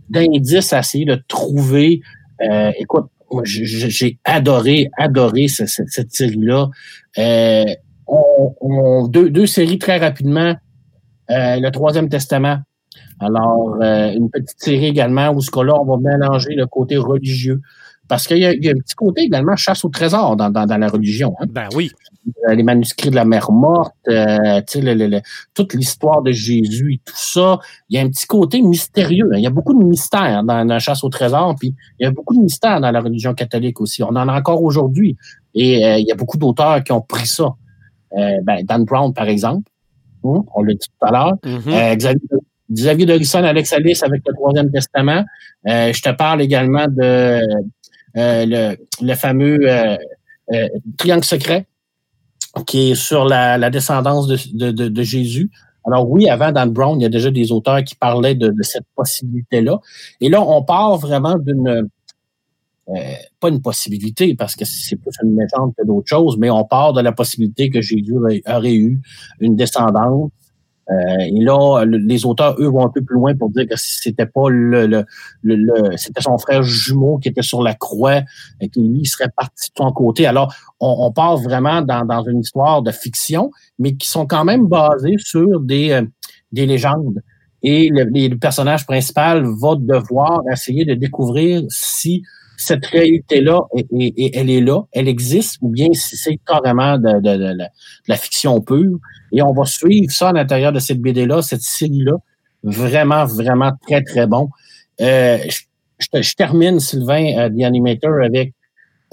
d'indices 0.09 0.73
à 0.73 0.79
essayer 0.79 1.05
de 1.05 1.21
trouver. 1.27 2.01
Euh, 2.41 2.71
écoute, 2.79 3.07
j'ai 3.43 4.17
adoré, 4.23 4.89
adoré 4.97 5.47
cette, 5.47 6.11
série-là. 6.11 6.69
Euh, 7.17 7.65
on, 8.09 9.07
deux, 9.07 9.29
deux, 9.29 9.45
séries 9.45 9.79
très 9.79 9.97
rapidement. 9.97 10.55
Euh, 11.29 11.59
le 11.59 11.69
Troisième 11.69 12.09
Testament. 12.09 12.59
Alors, 13.19 13.75
euh, 13.81 14.11
une 14.13 14.29
petite 14.29 14.59
série 14.59 14.85
également 14.85 15.29
où 15.31 15.41
ce 15.41 15.51
que 15.51 15.59
là, 15.59 15.73
on 15.79 15.85
va 15.85 15.97
mélanger 15.97 16.55
le 16.55 16.65
côté 16.65 16.97
religieux. 16.97 17.61
Parce 18.07 18.25
qu'il 18.25 18.37
y, 18.37 18.45
a 18.45 18.49
un 18.49 18.79
petit 18.79 18.95
côté 18.95 19.21
également 19.21 19.55
chasse 19.55 19.85
au 19.85 19.89
trésor 19.89 20.35
dans, 20.35 20.49
dans, 20.49 20.77
la 20.77 20.87
religion. 20.87 21.35
Hein. 21.39 21.45
Ben 21.47 21.67
oui. 21.75 21.91
Euh, 22.47 22.55
les 22.55 22.63
manuscrits 22.63 23.11
de 23.11 23.15
la 23.15 23.23
mer 23.23 23.51
morte, 23.51 23.93
euh, 24.07 24.61
toute 25.53 25.75
l'histoire 25.75 26.23
de 26.23 26.31
Jésus 26.31 26.93
et 26.95 27.01
tout 27.05 27.13
ça. 27.15 27.59
Il 27.87 27.97
y 27.97 27.99
a 27.99 28.03
un 28.03 28.09
petit 28.09 28.25
côté 28.25 28.63
mystérieux. 28.63 29.29
Hein. 29.31 29.37
Il 29.37 29.43
y 29.43 29.47
a 29.47 29.51
beaucoup 29.51 29.79
de 29.79 29.85
mystères 29.85 30.43
dans 30.43 30.63
la 30.63 30.79
chasse 30.79 31.03
au 31.03 31.09
trésor, 31.09 31.55
puis 31.59 31.75
il 31.99 32.03
y 32.03 32.07
a 32.07 32.11
beaucoup 32.11 32.35
de 32.35 32.41
mystères 32.41 32.81
dans 32.81 32.89
la 32.89 32.99
religion 32.99 33.35
catholique 33.35 33.79
aussi. 33.79 34.01
On 34.01 34.07
en 34.07 34.27
a 34.27 34.33
encore 34.35 34.63
aujourd'hui. 34.63 35.15
Et 35.53 35.79
il 35.99 36.05
y 36.07 36.11
a 36.11 36.15
beaucoup 36.15 36.37
d'auteurs 36.37 36.83
qui 36.83 36.91
ont 36.91 37.01
pris 37.01 37.27
ça. 37.27 37.53
Euh, 38.17 38.37
ben, 38.43 38.63
Dan 38.63 38.85
Brown, 38.85 39.13
par 39.13 39.27
exemple. 39.27 39.69
Hein, 40.23 40.43
on 40.53 40.63
l'a 40.63 40.73
dit 40.73 40.87
tout 40.87 41.05
à 41.05 41.11
l'heure. 41.11 41.35
Mm-hmm. 41.43 41.73
Euh, 41.73 41.95
Xavier, 41.95 42.21
Xavier 42.71 43.05
Dorison, 43.05 43.43
Alex 43.43 43.73
Alice 43.73 44.03
avec 44.03 44.21
le 44.27 44.33
Troisième 44.33 44.71
Testament. 44.71 45.23
Euh, 45.67 45.93
je 45.93 46.01
te 46.01 46.09
parle 46.09 46.41
également 46.41 46.87
de 46.87 47.41
le, 48.15 48.75
le, 49.01 49.15
fameux 49.15 49.59
Triangle 50.97 51.23
secret 51.23 51.65
qui 52.65 52.91
est 52.91 52.95
sur 52.95 53.25
la, 53.25 53.57
la 53.57 53.69
descendance 53.69 54.27
de, 54.27 54.71
de, 54.71 54.87
de, 54.87 55.03
Jésus. 55.03 55.51
Alors 55.85 56.09
oui, 56.09 56.27
avant 56.27 56.51
Dan 56.51 56.71
Brown, 56.71 56.99
il 56.99 57.03
y 57.03 57.05
a 57.05 57.09
déjà 57.09 57.31
des 57.31 57.51
auteurs 57.51 57.83
qui 57.83 57.95
parlaient 57.95 58.35
de, 58.35 58.49
de 58.49 58.63
cette 58.63 58.85
possibilité-là. 58.95 59.79
Et 60.19 60.29
là, 60.29 60.41
on 60.41 60.63
part 60.63 60.97
vraiment 60.97 61.37
d'une 61.37 61.87
euh, 62.95 63.13
pas 63.39 63.49
une 63.49 63.61
possibilité 63.61 64.35
parce 64.35 64.55
que 64.55 64.65
c'est 64.65 64.95
plus 64.95 65.11
une 65.23 65.37
légende 65.39 65.73
que 65.77 65.85
d'autres 65.85 66.07
choses, 66.07 66.37
mais 66.37 66.49
on 66.49 66.65
part 66.65 66.93
de 66.93 67.01
la 67.01 67.11
possibilité 67.11 67.69
que 67.69 67.81
Jésus 67.81 68.15
aurait 68.15 68.73
eu 68.73 68.99
une 69.39 69.55
descendance. 69.55 70.31
Euh, 70.89 71.19
et 71.19 71.39
là, 71.41 71.85
les 71.85 72.25
auteurs, 72.25 72.55
eux, 72.59 72.67
vont 72.67 72.83
un 72.83 72.89
peu 72.89 73.03
plus 73.03 73.13
loin 73.15 73.35
pour 73.35 73.51
dire 73.51 73.67
que 73.67 73.75
c'était 73.77 74.25
pas 74.25 74.49
le, 74.49 74.87
le, 74.87 75.05
le, 75.43 75.97
c'était 75.97 76.21
son 76.21 76.39
frère 76.39 76.63
jumeau 76.63 77.19
qui 77.19 77.29
était 77.29 77.43
sur 77.43 77.61
la 77.61 77.75
croix 77.75 78.21
et 78.59 78.69
qui 78.69 78.81
lui 78.81 79.05
serait 79.05 79.29
parti 79.29 79.69
de 79.69 79.83
son 79.83 79.91
côté. 79.91 80.25
Alors, 80.25 80.51
on, 80.79 80.95
on 81.01 81.11
part 81.11 81.37
vraiment 81.37 81.83
dans, 81.83 82.05
dans, 82.05 82.23
une 82.23 82.39
histoire 82.39 82.81
de 82.81 82.91
fiction, 82.91 83.51
mais 83.77 83.95
qui 83.95 84.09
sont 84.09 84.25
quand 84.25 84.45
même 84.45 84.65
basées 84.65 85.17
sur 85.19 85.59
des, 85.59 85.91
euh, 85.91 86.05
des 86.51 86.65
légendes. 86.65 87.21
Et 87.61 87.89
le, 87.89 88.05
le 88.05 88.37
personnage 88.37 88.87
principal 88.87 89.43
va 89.45 89.75
devoir 89.75 90.41
essayer 90.51 90.85
de 90.85 90.95
découvrir 90.95 91.61
si 91.69 92.23
cette 92.59 92.85
réalité-là, 92.87 93.61
elle 93.73 94.49
est 94.49 94.61
là, 94.61 94.81
elle 94.91 95.07
existe, 95.07 95.57
ou 95.61 95.69
bien 95.69 95.87
si 95.93 96.17
c'est 96.17 96.37
carrément 96.45 96.97
de, 96.97 97.57
la 98.07 98.15
fiction 98.17 98.59
pure. 98.61 98.99
Et 99.31 99.41
on 99.41 99.53
va 99.53 99.65
suivre 99.65 100.11
ça 100.11 100.29
à 100.29 100.33
l'intérieur 100.33 100.73
de 100.73 100.79
cette 100.79 100.99
BD-là, 100.99 101.41
cette 101.41 101.61
série-là. 101.61 102.17
Vraiment, 102.63 103.25
vraiment 103.25 103.71
très, 103.87 104.03
très 104.03 104.27
bon. 104.27 104.49
Euh, 104.99 105.37
je, 105.99 106.33
termine, 106.35 106.79
Sylvain, 106.81 107.37
euh, 107.37 107.49
The 107.49 107.63
Animator, 107.63 108.21
avec 108.23 108.53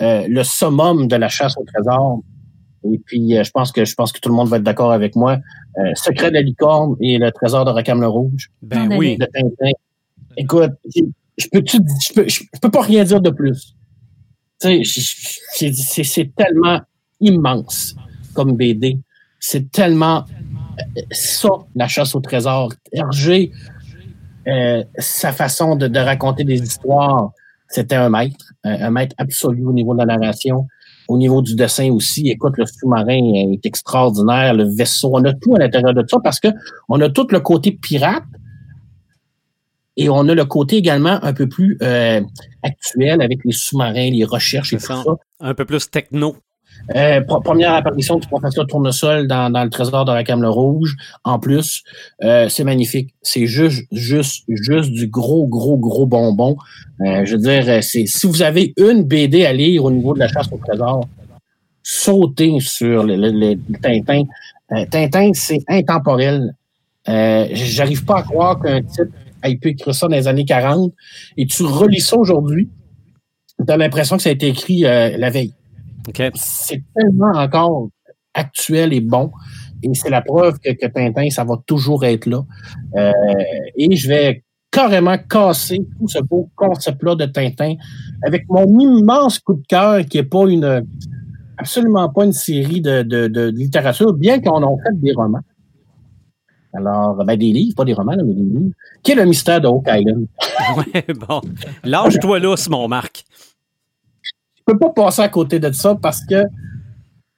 euh, 0.01 0.27
le 0.29 0.43
summum 0.43 1.07
de 1.07 1.17
la 1.17 1.29
chasse 1.29 1.57
au 1.57 1.65
trésor. 1.65 2.23
Et 2.93 2.99
puis, 2.99 3.37
je 3.43 3.51
pense 3.51 3.71
que 3.71 3.85
je 3.85 3.95
pense 3.95 4.11
que 4.11 4.21
tout 4.21 4.29
le 4.29 4.35
monde 4.35 4.49
va 4.49 4.57
être 4.57 4.63
d'accord 4.63 4.93
avec 4.93 5.15
moi. 5.17 5.39
Secret 5.95 6.31
de 6.31 6.35
la 6.35 6.43
licorne 6.43 6.97
et 7.01 7.19
le 7.19 7.31
trésor 7.33 7.65
de 7.65 7.71
Racam 7.71 8.01
le 8.01 8.07
Rouge. 8.07 8.51
Ben 8.63 8.89
oui. 8.97 9.19
De 9.19 9.27
Écoute, 10.37 10.73
je 11.37 11.49
peux, 11.49 11.63
je 11.67 12.13
peux, 12.15 12.29
je 12.29 12.43
peux 12.61 12.71
pas 12.71 12.83
rien 12.83 13.05
dire 13.05 13.21
de 13.21 13.31
plus. 13.31 13.75
C'est 14.59 16.35
tellement 16.35 16.81
immense 17.21 17.95
comme 18.35 18.57
BD. 18.57 18.99
C'est 19.39 19.71
tellement 19.71 20.25
euh, 20.79 21.03
ça, 21.11 21.49
la 21.75 21.89
chasse 21.89 22.15
au 22.15 22.21
trésor. 22.21 22.73
Hergé, 22.93 23.53
euh, 24.49 24.83
sa 24.99 25.33
façon 25.33 25.77
de, 25.77 25.89
de, 25.89 25.99
raconter 25.99 26.45
des 26.45 26.63
histoires, 26.63 27.31
c'était 27.69 27.97
un 27.97 28.09
maître, 28.09 28.53
un, 28.65 28.91
maître 28.91 29.15
absolu 29.19 29.67
au 29.67 29.73
niveau 29.73 29.93
de 29.93 29.99
la 29.99 30.07
narration, 30.07 30.67
au 31.09 31.19
niveau 31.19 31.43
du 31.43 31.55
dessin 31.55 31.91
aussi. 31.91 32.29
Écoute, 32.29 32.55
le 32.57 32.65
sous-marin 32.65 33.53
est 33.53 33.67
extraordinaire, 33.67 34.55
le 34.55 34.65
vaisseau, 34.75 35.11
on 35.15 35.25
a 35.25 35.35
tout 35.35 35.55
à 35.57 35.59
l'intérieur 35.59 35.95
de 35.95 36.05
ça 36.09 36.19
parce 36.23 36.41
que 36.41 36.49
on 36.89 37.01
a 37.01 37.09
tout 37.11 37.27
le 37.31 37.41
côté 37.41 37.73
pirate, 37.73 38.25
et 39.97 40.09
on 40.09 40.29
a 40.29 40.35
le 40.35 40.45
côté 40.45 40.77
également 40.77 41.19
un 41.23 41.33
peu 41.33 41.49
plus 41.49 41.79
euh, 41.83 42.21
actuel 42.63 43.23
avec 43.23 43.41
les 43.45 43.53
sous-marins, 43.53 44.11
les 44.11 44.25
recherches 44.25 44.73
et 44.73 44.77
tout 44.77 44.85
ça. 44.85 45.03
Un 45.41 45.55
peu 45.55 45.65
plus 45.65 45.91
techno. 45.91 46.37
Euh, 46.95 47.21
première 47.23 47.75
apparition 47.75 48.17
du 48.17 48.29
professeur 48.29 48.67
Tournesol 48.67 49.27
dans, 49.27 49.51
dans 49.51 49.65
le 49.65 49.71
trésor 49.71 50.05
de 50.05 50.13
la 50.13 50.23
Camelot 50.23 50.53
Rouge. 50.53 50.95
En 51.25 51.39
plus, 51.39 51.83
euh, 52.23 52.49
c'est 52.49 52.65
magnifique. 52.65 53.15
C'est 53.23 53.47
juste, 53.47 53.87
juste, 53.91 54.45
juste 54.49 54.93
du 54.93 55.09
gros, 55.09 55.47
gros, 55.47 55.79
gros 55.79 56.07
bonbon. 56.07 56.57
Euh, 57.01 57.25
je 57.25 57.37
veux 57.37 57.43
dire, 57.43 57.83
c'est 57.83 58.07
si 58.07 58.27
vous 58.27 58.43
avez 58.43 58.73
une 58.77 59.03
BD 59.03 59.45
à 59.45 59.53
lire 59.53 59.85
au 59.85 59.91
niveau 59.91 60.15
de 60.15 60.21
la 60.21 60.29
chasse 60.29 60.49
au 60.53 60.59
trésor, 60.59 61.09
sautez 61.83 62.61
sur 62.61 63.03
le, 63.03 63.17
le, 63.17 63.57
Tintin. 63.81 64.25
Tintin, 64.91 65.31
c'est 65.35 65.61
intemporel. 65.69 66.55
J'arrive 67.07 68.05
pas 68.05 68.19
à 68.19 68.23
croire 68.23 68.61
qu'un 68.61 68.83
type 68.83 69.11
il 69.49 69.59
peut 69.59 69.71
écrire 69.71 69.95
ça 69.95 70.09
dans 70.09 70.17
les 70.17 70.29
années 70.29 70.45
40, 70.45 70.93
et 71.37 71.47
tu 71.47 71.63
relis 71.65 72.01
ça 72.01 72.17
aujourd'hui, 72.17 72.69
tu 73.65 73.73
as 73.73 73.77
l'impression 73.77 74.17
que 74.17 74.23
ça 74.23 74.31
a 74.31 74.33
été 74.33 74.49
écrit 74.49 74.85
euh, 74.85 75.17
la 75.17 75.31
veille. 75.31 75.55
C'est 76.35 76.83
tellement 76.95 77.33
encore 77.35 77.89
actuel 78.35 78.93
et 78.93 79.01
bon. 79.01 79.33
Et 79.83 79.93
c'est 79.95 80.11
la 80.11 80.23
preuve 80.23 80.59
que, 80.59 80.87
Tintin, 80.87 81.31
ça 81.31 81.45
va 81.45 81.57
toujours 81.67 82.05
être 82.05 82.27
là. 82.27 82.45
Euh, 82.97 83.13
et 83.77 83.95
je 83.97 84.09
vais 84.09 84.43
carrément 84.71 85.17
cassé 85.19 85.79
tout 85.99 86.09
ce 86.09 86.19
beau 86.23 86.51
concept-là 86.55 87.15
de 87.15 87.27
Tintin 87.27 87.75
avec 88.25 88.45
mon 88.49 88.79
immense 88.79 89.39
coup 89.39 89.55
de 89.55 89.67
cœur 89.67 90.05
qui 90.05 90.19
n'est 90.19 90.25
pas 90.25 90.47
une 90.49 90.87
absolument 91.59 92.09
pas 92.11 92.25
une 92.25 92.33
série 92.33 92.81
de, 92.81 93.03
de, 93.03 93.49
littérature, 93.49 94.13
bien 94.13 94.41
qu'on 94.41 94.63
en 94.63 94.77
fait 94.79 95.01
des 95.01 95.13
romans. 95.13 95.41
Alors, 96.77 97.25
ben 97.25 97.37
des 97.37 97.53
livres, 97.53 97.75
pas 97.75 97.85
des 97.85 97.95
romans, 97.95 98.17
mais 98.17 98.35
des 98.35 98.43
livres. 98.43 98.73
Qui 99.03 99.13
est 99.13 99.15
le 99.15 99.25
mystère 99.25 99.61
de 99.61 99.69
Oak 99.69 99.87
Island? 99.89 100.27
ouais, 100.77 101.07
bon. 101.15 101.41
Lâche-toi 101.85 102.39
là, 102.39 102.55
mon 102.69 102.89
Marc. 102.89 103.25
Je 104.57 104.63
peux 104.67 104.79
pas 104.79 104.91
passer 104.91 105.23
à 105.23 105.29
côté 105.29 105.59
de 105.59 105.71
ça 105.73 105.95
parce 105.95 106.25
que, 106.25 106.45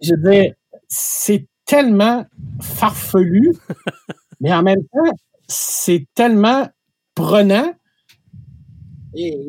je 0.01 0.15
veux 0.15 0.31
dire, 0.31 0.55
c'est 0.89 1.47
tellement 1.65 2.25
farfelu, 2.61 3.55
mais 4.41 4.53
en 4.53 4.63
même 4.63 4.83
temps, 4.93 5.13
c'est 5.47 6.07
tellement 6.15 6.69
prenant. 7.15 7.73
Et, 9.15 9.49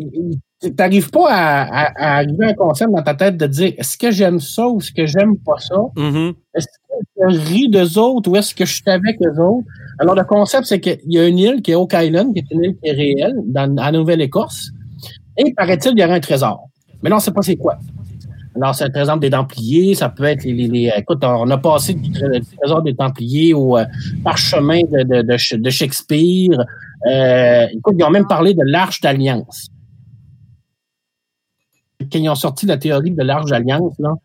tu 0.61 0.71
n'arrives 0.77 1.09
pas 1.09 1.27
à, 1.29 2.17
arriver 2.19 2.45
à 2.45 2.49
un 2.49 2.53
concept 2.53 2.91
dans 2.91 3.01
ta 3.01 3.13
tête 3.13 3.37
de 3.37 3.47
dire 3.47 3.73
est-ce 3.77 3.97
que 3.97 4.11
j'aime 4.11 4.39
ça 4.39 4.67
ou 4.67 4.79
est-ce 4.79 4.91
que 4.91 5.05
j'aime 5.05 5.37
pas 5.37 5.57
ça? 5.57 5.75
Mm-hmm. 5.95 6.33
Est-ce 6.55 6.67
que 6.67 7.29
je 7.29 7.39
ris 7.39 7.69
d'eux 7.69 7.97
autres 7.97 8.29
ou 8.29 8.35
est-ce 8.35 8.53
que 8.53 8.65
je 8.65 8.73
suis 8.73 8.89
avec 8.89 9.17
eux 9.21 9.41
autres? 9.41 9.65
Alors, 9.99 10.15
le 10.15 10.23
concept, 10.23 10.65
c'est 10.65 10.79
qu'il 10.79 10.99
y 11.07 11.19
a 11.19 11.27
une 11.27 11.39
île 11.39 11.61
qui 11.61 11.71
est 11.71 11.75
Oak 11.75 11.93
Island, 11.93 12.33
qui 12.33 12.39
est 12.39 12.51
une 12.51 12.63
île 12.63 12.75
qui 12.81 12.89
est 12.89 12.93
réelle, 12.93 13.35
dans, 13.45 13.73
en 13.77 13.91
Nouvelle-Écosse. 13.91 14.71
Et 15.37 15.53
paraît-il, 15.53 15.93
il 15.93 15.99
y 15.99 16.03
aurait 16.03 16.15
un 16.15 16.19
trésor. 16.19 16.67
Mais 17.01 17.09
là, 17.09 17.15
on 17.15 17.19
ne 17.19 17.23
sait 17.23 17.31
pas 17.31 17.41
c'est 17.41 17.55
quoi. 17.55 17.77
Alors, 18.55 18.75
c'est 18.75 18.91
par 18.91 19.01
exemple 19.01 19.19
des 19.21 19.29
Templiers, 19.29 19.95
ça 19.95 20.09
peut 20.09 20.25
être 20.25 20.43
les. 20.43 20.91
écoute, 20.97 21.23
on 21.23 21.49
a 21.49 21.57
passé 21.57 21.93
du, 21.93 22.11
trésor 22.11 22.81
des 22.81 22.95
Templiers 22.95 23.53
au 23.53 23.77
euh, 23.77 23.85
parchemin 24.23 24.81
de, 24.81 25.21
de, 25.21 25.69
Shakespeare. 25.69 26.65
Euh, 27.09 27.67
écoute, 27.71 27.95
ils 27.97 28.03
ont 28.03 28.09
même 28.09 28.27
parlé 28.27 28.53
de 28.53 28.63
l'Arche 28.65 28.99
d'Alliance. 28.99 29.69
Quand 32.11 32.19
ils 32.19 32.29
ont 32.29 32.35
sorti 32.35 32.65
la 32.65 32.77
théorie 32.77 33.11
de 33.11 33.23
l'Arche 33.23 33.49
d'Alliance, 33.49 33.93
là, 33.99 34.15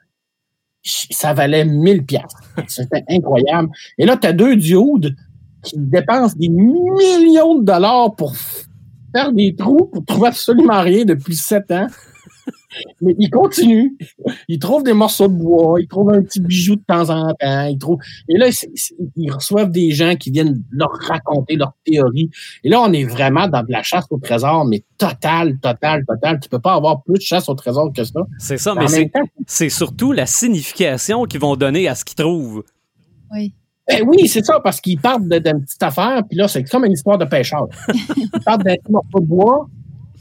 ça 0.83 1.33
valait 1.33 1.64
1000 1.64 2.05
piastres. 2.05 2.42
C'était 2.68 3.05
incroyable. 3.09 3.70
Et 3.99 4.07
là, 4.07 4.16
tu 4.16 4.27
as 4.27 4.33
deux 4.33 4.57
dudes 4.57 5.16
qui 5.62 5.79
dépensent 5.79 6.37
des 6.37 6.49
millions 6.49 7.59
de 7.59 7.64
dollars 7.64 8.14
pour 8.14 8.35
faire 8.37 9.33
des 9.33 9.55
trous 9.55 9.88
pour 9.92 10.05
trouver 10.05 10.29
absolument 10.29 10.81
rien 10.83 11.05
depuis 11.05 11.37
sept 11.37 11.70
ans. 11.70 11.87
Mais 13.01 13.15
ils 13.19 13.31
continuent. 13.31 13.97
Ils 14.49 14.59
trouvent 14.59 14.83
des 14.83 14.93
morceaux 14.93 15.29
de 15.29 15.35
bois, 15.35 15.81
ils 15.81 15.89
trouvent 15.89 16.11
un 16.11 16.23
petit 16.23 16.41
bijou 16.41 16.77
de 16.77 16.83
temps 16.87 17.11
en 17.11 17.35
temps. 17.35 17.65
Ils 17.67 17.79
trouvent... 17.79 17.99
Et 18.29 18.37
là, 18.37 18.49
ils 19.17 19.31
reçoivent 19.31 19.71
des 19.71 19.91
gens 19.91 20.17
qui 20.17 20.31
viennent 20.31 20.63
leur 20.71 20.91
raconter 20.93 21.57
leur 21.57 21.73
théorie. 21.85 22.31
Et 22.63 22.69
là, 22.69 22.81
on 22.81 22.93
est 22.93 23.05
vraiment 23.05 23.49
dans 23.49 23.63
de 23.63 23.71
la 23.71 23.83
chasse 23.83 24.07
au 24.11 24.19
trésor, 24.19 24.65
mais 24.65 24.83
total, 24.99 25.59
total, 25.59 26.05
total. 26.07 26.41
Tu 26.41 26.49
peux 26.49 26.59
pas 26.59 26.75
avoir 26.75 27.03
plus 27.03 27.19
de 27.19 27.25
chasse 27.25 27.49
au 27.49 27.55
trésor 27.55 27.93
que 27.93 28.05
ça. 28.05 28.21
C'est 28.39 28.59
ça, 28.59 28.75
mais 28.75 29.11
c'est 29.47 29.69
surtout 29.69 30.13
la 30.13 30.27
signification 30.27 31.25
qu'ils 31.25 31.41
vont 31.41 31.57
donner 31.57 31.89
à 31.89 31.95
ce 31.95 32.05
qu'ils 32.05 32.17
trouvent. 32.17 32.65
Oui. 33.33 33.55
Ben 33.87 34.03
oui, 34.07 34.27
c'est 34.29 34.45
ça, 34.45 34.61
parce 34.61 34.81
qu'ils 34.81 34.99
partent 34.99 35.29
d'une 35.29 35.61
petite 35.63 35.83
affaire, 35.83 36.23
puis 36.27 36.39
là, 36.39 36.49
c'est 36.49 36.65
comme 36.65 36.87
une 36.87 36.93
histoire 36.93 37.19
de 37.19 37.27
pêcheur. 37.27 37.67
ils 38.17 38.31
partent 38.45 38.65
d'un 38.65 38.77
morceau 38.89 39.21
de 39.21 39.27
bois, 39.27 39.69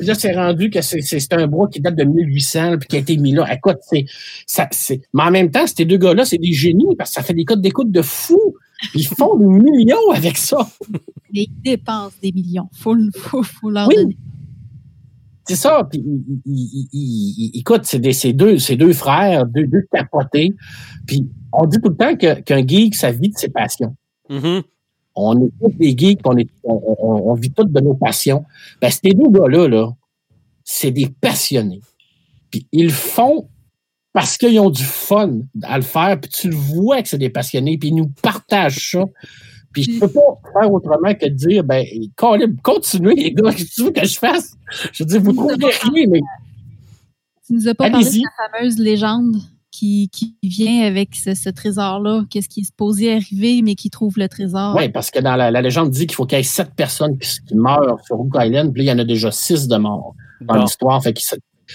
là, 0.05 0.15
c'est 0.15 0.33
rendu 0.33 0.69
que 0.69 0.81
c'est 0.81 1.33
un 1.33 1.47
bois 1.47 1.67
qui 1.67 1.79
date 1.81 1.95
de 1.95 2.03
1800 2.03 2.77
puis 2.79 2.87
qui 2.87 2.95
a 2.95 2.99
été 2.99 3.17
mis 3.17 3.33
là. 3.33 3.45
Écoute, 3.53 3.77
c'est 3.81 4.05
ça, 4.45 4.67
c'est. 4.71 5.01
Mais 5.13 5.23
en 5.23 5.31
même 5.31 5.51
temps, 5.51 5.65
ces 5.67 5.85
deux 5.85 5.97
gars-là, 5.97 6.25
c'est 6.25 6.37
des 6.37 6.53
génies 6.53 6.95
parce 6.97 7.11
que 7.11 7.15
ça 7.15 7.23
fait 7.23 7.33
des 7.33 7.45
codes 7.45 7.61
d'écoute 7.61 7.91
de 7.91 8.01
fou. 8.01 8.55
Ils 8.95 9.07
font 9.07 9.37
des 9.37 9.45
millions 9.45 10.11
avec 10.13 10.37
ça. 10.37 10.57
Mais 11.33 11.43
ils 11.43 11.61
dépensent 11.63 12.15
des 12.21 12.31
millions. 12.31 12.69
Faut, 12.73 12.95
faut, 13.15 13.43
faut 13.43 13.69
leur 13.69 13.87
donner. 13.87 14.17
C'est 15.45 15.55
ça. 15.55 15.87
Puis, 15.89 16.01
écoute, 17.53 17.81
c'est 17.83 17.99
deux, 18.33 18.57
deux 18.57 18.93
frères, 18.93 19.45
deux, 19.45 19.67
deux 19.67 19.85
capotés. 19.91 20.53
Puis, 21.05 21.29
on 21.51 21.65
dit 21.65 21.77
tout 21.83 21.89
le 21.89 21.95
temps 21.95 22.15
qu'un 22.15 22.65
geek, 22.65 22.95
ça 22.95 23.11
vit 23.11 23.29
de 23.29 23.37
ses 23.37 23.49
passions. 23.49 23.95
Mm-hmm 24.29 24.63
on 25.15 25.45
est 25.45 25.51
tous 25.61 25.77
des 25.77 25.95
geeks, 25.97 26.21
on, 26.25 26.37
est, 26.37 26.49
on, 26.63 27.33
vit 27.35 27.51
toutes 27.51 27.71
de 27.71 27.79
nos 27.81 27.93
passions. 27.93 28.45
Ben, 28.81 28.89
ces 28.89 29.11
deux 29.11 29.29
gars-là, 29.29 29.67
là, 29.67 29.91
c'est 30.63 30.91
des 30.91 31.07
passionnés. 31.07 31.81
Puis 32.49 32.67
ils 32.71 32.91
font 32.91 33.47
parce 34.11 34.37
qu'ils 34.37 34.59
ont 34.59 34.69
du 34.69 34.83
fun 34.83 35.39
à 35.63 35.77
le 35.77 35.83
faire, 35.83 36.19
puis 36.19 36.29
tu 36.29 36.49
le 36.49 36.55
vois 36.55 37.01
que 37.01 37.09
c'est 37.09 37.17
des 37.17 37.29
passionnés, 37.29 37.77
puis 37.77 37.89
ils 37.89 37.95
nous 37.95 38.09
partagent 38.21 38.91
ça. 38.91 39.05
Puis 39.71 39.83
je 39.83 39.99
peux 39.99 40.07
pas 40.07 40.21
faire 40.53 40.71
autrement 40.71 41.15
que 41.15 41.25
de 41.25 41.33
dire, 41.33 41.63
ben, 41.63 41.83
continuez, 42.61 43.15
les 43.15 43.33
gars, 43.33 43.51
qu'est-ce 43.51 43.69
que 43.69 43.73
tu 43.73 43.83
veux 43.85 43.91
que 43.91 44.05
je 44.05 44.19
fasse? 44.19 44.55
Je 44.91 45.03
dis, 45.03 45.17
vous 45.17 45.33
trouvez 45.33 45.55
rien, 45.55 46.07
mais. 46.07 46.21
Tu 47.45 47.53
nous 47.53 47.67
as 47.67 47.73
pas 47.73 47.89
parlé 47.89 48.05
de 48.05 48.21
la 48.21 48.49
fameuse 48.51 48.77
légende 48.77 49.35
qui, 49.73 50.35
vient 50.43 50.85
avec 50.85 51.15
ce, 51.15 51.49
trésor-là? 51.49 52.23
Qu'est-ce 52.29 52.47
qui 52.47 52.61
est 52.61 52.65
supposé 52.65 53.13
arriver, 53.13 53.61
mais 53.63 53.75
qui 53.75 53.89
trouve 53.89 54.17
le 54.17 54.29
trésor? 54.29 54.75
Oui, 54.75 54.89
parce 54.89 55.09
que 55.09 55.19
dans 55.19 55.35
la, 55.35 55.61
légende 55.61 55.89
dit 55.89 56.05
qu'il 56.05 56.15
faut 56.15 56.25
qu'il 56.25 56.37
y 56.37 56.41
ait 56.41 56.43
sept 56.43 56.73
personnes 56.75 57.17
qui, 57.17 57.55
meurent 57.55 57.99
sur 58.05 58.17
Rook 58.17 58.35
Island, 58.35 58.71
puis 58.73 58.83
il 58.83 58.87
y 58.87 58.91
en 58.91 58.99
a 58.99 59.03
déjà 59.03 59.31
six 59.31 59.67
de 59.67 59.77
morts 59.77 60.13
dans 60.41 60.55
l'histoire. 60.55 61.01
Fait 61.01 61.13
que 61.13 61.19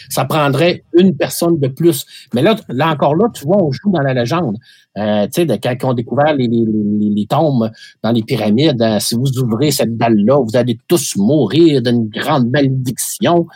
ça 0.09 0.25
prendrait 0.25 0.85
une 0.95 1.17
personne 1.17 1.59
de 1.59 1.69
plus. 1.69 2.07
Mais 2.35 2.43
là, 2.43 2.57
là 2.69 2.91
encore 2.91 3.15
là, 3.15 3.29
tu 3.33 3.45
vois, 3.45 3.63
on 3.63 3.73
joue 3.73 3.91
dans 3.91 4.03
la 4.03 4.15
légende. 4.15 4.57
Euh, 4.97 5.27
tu 5.33 5.47
sais, 5.47 5.59
quand 5.59 5.91
ont 5.91 5.95
découvert 5.95 6.35
les, 6.35 6.49
les, 6.49 7.27
tombes 7.27 7.71
dans 8.03 8.11
les 8.11 8.23
pyramides, 8.23 8.83
hein, 8.83 8.99
si 8.99 9.15
vous 9.15 9.39
ouvrez 9.39 9.71
cette 9.71 9.97
dalle-là, 9.97 10.43
vous 10.43 10.57
allez 10.57 10.79
tous 10.89 11.15
mourir 11.17 11.83
d'une 11.83 12.09
grande 12.09 12.51
malédiction. 12.51 13.47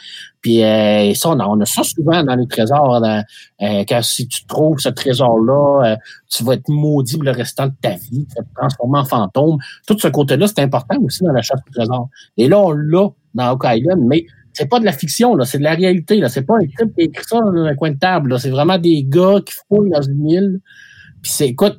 Puis 0.41 0.63
euh, 0.63 1.15
ça, 1.15 1.31
on 1.31 1.61
a, 1.61 1.65
ça 1.65 1.83
souvent 1.85 2.23
dans 2.23 2.35
les 2.35 2.47
trésors. 2.47 3.03
euh, 3.05 3.23
quand 3.59 4.03
si 4.03 4.27
tu 4.29 4.45
trouves 4.47 4.79
ce 4.79 4.89
trésor-là, 4.89 5.93
euh, 5.93 5.97
tu 6.29 6.45
vas 6.45 6.55
être 6.55 6.69
maudit 6.69 7.19
le 7.19 7.31
restant 7.31 7.67
de 7.67 7.75
ta 7.81 7.91
vie, 7.91 8.27
tu 8.29 8.35
vas 8.37 8.43
te 8.43 8.55
transformer 8.55 8.99
en 8.99 9.05
fantôme. 9.05 9.59
Tout 9.87 9.99
ce 9.99 10.09
côté-là, 10.09 10.47
c'est 10.49 10.61
important 10.61 10.99
aussi 11.01 11.23
dans 11.23 11.33
la 11.33 11.43
chasse 11.43 11.61
au 11.69 11.73
trésor. 11.73 12.09
Et 12.37 12.49
là, 12.49 12.59
on 12.59 12.73
l'a 12.73 13.09
dans 13.35 13.59
Island, 13.65 14.03
mais 14.05 14.27
c'est 14.53 14.69
pas 14.69 14.81
de 14.81 14.85
la 14.85 14.93
fiction, 14.93 15.35
là, 15.35 15.45
c'est 15.45 15.59
de 15.59 15.63
la 15.63 15.75
réalité. 15.75 16.17
Là. 16.17 16.29
C'est 16.29 16.43
pas 16.43 16.57
un 16.57 16.67
type 16.67 16.95
qui 16.97 17.05
écrit 17.05 17.25
ça 17.27 17.39
dans 17.41 17.65
un 17.65 17.75
coin 17.75 17.91
de 17.91 17.99
table. 17.99 18.39
C'est 18.39 18.51
vraiment 18.51 18.79
des 18.79 19.03
gars 19.05 19.41
qui 19.45 19.55
fouillent 19.69 19.91
dans 19.91 20.03
une 20.03 20.29
île. 20.29 20.61
Puis 21.23 21.33
c'est, 21.33 21.49
écoute, 21.49 21.79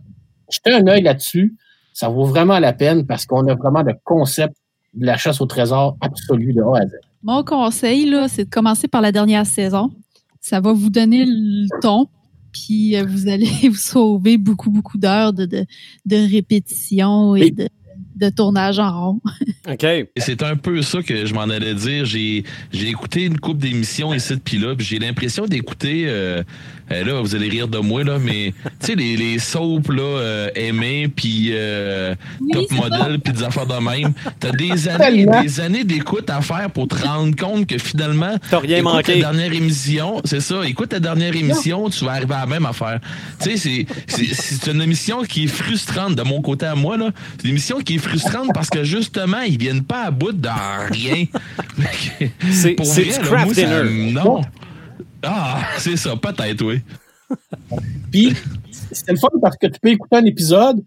jetez 0.50 0.74
un 0.74 0.88
œil 0.88 1.04
là-dessus. 1.04 1.56
Ça 1.94 2.10
vaut 2.10 2.26
vraiment 2.26 2.60
la 2.60 2.74
peine 2.74 3.06
parce 3.06 3.26
qu'on 3.26 3.48
a 3.48 3.54
vraiment 3.54 3.84
le 3.84 3.94
concept 4.04 4.56
de 4.94 5.06
la 5.06 5.18
chasse 5.18 5.42
au 5.42 5.46
trésor 5.46 5.98
absolu 6.02 6.54
de 6.54 6.62
A 6.62 6.80
à 6.82 6.88
Z. 6.88 6.92
Mon 7.22 7.44
conseil, 7.44 8.10
là, 8.10 8.28
c'est 8.28 8.46
de 8.46 8.50
commencer 8.50 8.88
par 8.88 9.02
la 9.02 9.12
dernière 9.12 9.46
saison. 9.46 9.92
Ça 10.42 10.60
va 10.60 10.74
vous 10.74 10.90
donner 10.90 11.26
le 11.26 11.68
ton, 11.82 12.08
puis 12.52 12.98
euh, 12.98 13.06
vous 13.06 13.28
allez 13.28 13.48
vous 13.70 13.76
sauver 13.76 14.38
beaucoup, 14.38 14.72
beaucoup 14.72 14.98
d'heures 14.98 15.34
de, 15.34 15.46
de, 15.46 15.66
de, 16.06 16.32
répétition 16.32 17.36
et 17.36 17.52
de, 17.52 17.70
de 18.24 18.30
tournage 18.30 18.80
en 18.80 18.92
rond. 18.92 19.22
OK. 19.70 19.86
C'est 20.18 20.44
un 20.44 20.56
peu 20.56 20.82
ça 20.82 21.02
que 21.02 21.26
je 21.26 21.34
m'en 21.34 21.44
allais 21.44 21.74
dire. 21.74 22.06
J'ai, 22.06 22.44
j'ai 22.72 22.88
écouté 22.88 23.26
une 23.26 23.40
coupe 23.40 23.58
d'émissions 23.58 24.14
ici 24.14 24.34
depuis 24.36 24.58
là, 24.58 24.76
puis 24.76 24.86
j'ai 24.86 25.00
l'impression 25.00 25.46
d'écouter. 25.46 26.06
Euh, 26.08 26.44
euh, 26.92 27.04
là, 27.04 27.22
vous 27.22 27.36
allez 27.36 27.50
rire 27.50 27.68
de 27.68 27.78
moi, 27.78 28.04
là, 28.04 28.20
mais 28.20 28.54
tu 28.80 28.88
sais, 28.88 28.96
les, 28.96 29.16
les 29.16 29.40
soaps, 29.40 29.90
là, 29.90 30.02
euh, 30.02 30.50
aimés, 30.56 31.08
puis 31.08 31.50
euh, 31.52 32.14
top 32.52 32.72
model, 32.72 33.20
puis 33.20 33.34
des 33.34 33.44
affaires 33.44 33.66
de 33.66 33.76
même. 33.76 34.14
T'as 34.40 34.52
des 34.52 34.88
années, 34.90 35.26
des 35.42 35.60
années 35.60 35.84
d'écoute 35.84 36.30
à 36.30 36.42
faire 36.42 36.70
pour 36.72 36.88
te 36.88 36.96
rendre 36.96 37.36
compte 37.36 37.68
que 37.68 37.78
finalement. 37.78 38.36
T'as 38.50 38.60
rien 38.60 38.82
manqué. 38.82 39.14
Ta 39.14 39.32
dernière 39.32 39.54
émission, 39.54 40.22
c'est 40.26 40.42
ça. 40.42 40.66
Écoute 40.66 40.90
ta 40.90 41.00
dernière 41.00 41.36
émission, 41.36 41.90
tu 41.90 42.04
vas 42.04 42.12
arriver 42.14 42.36
à 42.36 42.42
la 42.42 42.48
même 42.48 42.66
affaire. 42.66 43.00
Tu 43.42 43.58
sais, 43.58 43.86
c'est, 44.08 44.28
c'est, 44.34 44.72
une 44.72 44.82
émission 44.82 45.24
qui 45.24 45.46
est 45.46 45.48
frustrante 45.48 46.16
de 46.16 46.24
mon 46.24 46.42
côté 46.42 46.66
à 46.66 46.76
moi, 46.76 46.98
là. 46.98 47.12
C'est 47.38 47.46
une 47.46 47.52
émission 47.52 47.80
qui 47.80 47.96
est 47.96 48.00
frustrante 48.00 48.13
parce 48.54 48.70
que 48.70 48.84
justement, 48.84 49.42
ils 49.42 49.58
viennent 49.58 49.84
pas 49.84 50.06
à 50.06 50.12
bout 50.12 50.32
de 50.32 50.48
rien. 50.48 51.26
c'est, 52.52 52.76
c'est 52.84 53.22
craft 53.22 53.54
dinner. 53.54 54.12
non. 54.12 54.42
Ah, 55.24 55.62
c'est 55.78 55.96
ça, 55.96 56.16
peut-être, 56.16 56.64
oui. 56.66 56.82
Puis, 58.12 58.36
c'est 58.92 59.12
le 59.12 59.18
fun 59.18 59.30
parce 59.42 59.56
que 59.58 59.68
tu 59.68 59.80
peux 59.80 59.90
écouter 59.90 60.18
un 60.18 60.26
épisode 60.26 60.84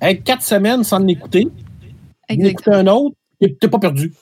avec 0.00 0.24
quatre 0.24 0.42
semaines 0.42 0.84
sans 0.84 0.98
l'écouter, 0.98 1.48
écouter 2.28 2.72
un 2.72 2.86
autre, 2.86 3.16
et 3.40 3.52
tu 3.52 3.58
n'es 3.62 3.70
pas 3.70 3.78
perdu. 3.78 4.12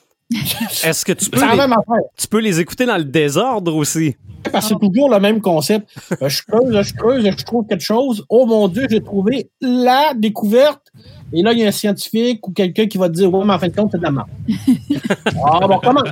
Est-ce 0.83 1.05
que 1.05 1.13
tu 1.13 1.29
peux, 1.29 1.39
les, 1.39 1.75
tu 2.17 2.27
peux 2.27 2.39
les 2.39 2.59
écouter 2.59 2.85
dans 2.85 2.97
le 2.97 3.05
désordre 3.05 3.75
aussi? 3.75 4.15
Parce 4.51 4.67
que 4.67 4.73
c'est 4.73 4.87
toujours 4.87 5.09
le 5.09 5.19
même 5.19 5.41
concept. 5.41 5.87
Euh, 6.21 6.29
je 6.29 6.41
creuse, 6.43 6.81
je 6.81 6.93
creuse, 6.93 7.25
je 7.25 7.45
trouve 7.45 7.65
quelque 7.65 7.83
chose. 7.83 8.25
Oh 8.29 8.45
mon 8.45 8.67
Dieu, 8.67 8.87
j'ai 8.89 9.01
trouvé 9.01 9.49
la 9.61 10.13
découverte. 10.15 10.91
Et 11.33 11.41
là, 11.41 11.51
il 11.51 11.59
y 11.59 11.63
a 11.65 11.67
un 11.67 11.71
scientifique 11.71 12.47
ou 12.47 12.51
quelqu'un 12.51 12.87
qui 12.87 12.97
va 12.97 13.09
te 13.09 13.13
dire 13.15 13.33
Ouais, 13.33 13.43
mais 13.45 13.53
en 13.53 13.59
fin 13.59 13.67
de 13.67 13.75
compte, 13.75 13.89
c'est 13.91 13.97
de 13.97 14.03
la 14.03 14.11
merde. 14.11 14.27
ah, 15.45 15.67
bon, 15.67 15.79
comment? 15.83 16.03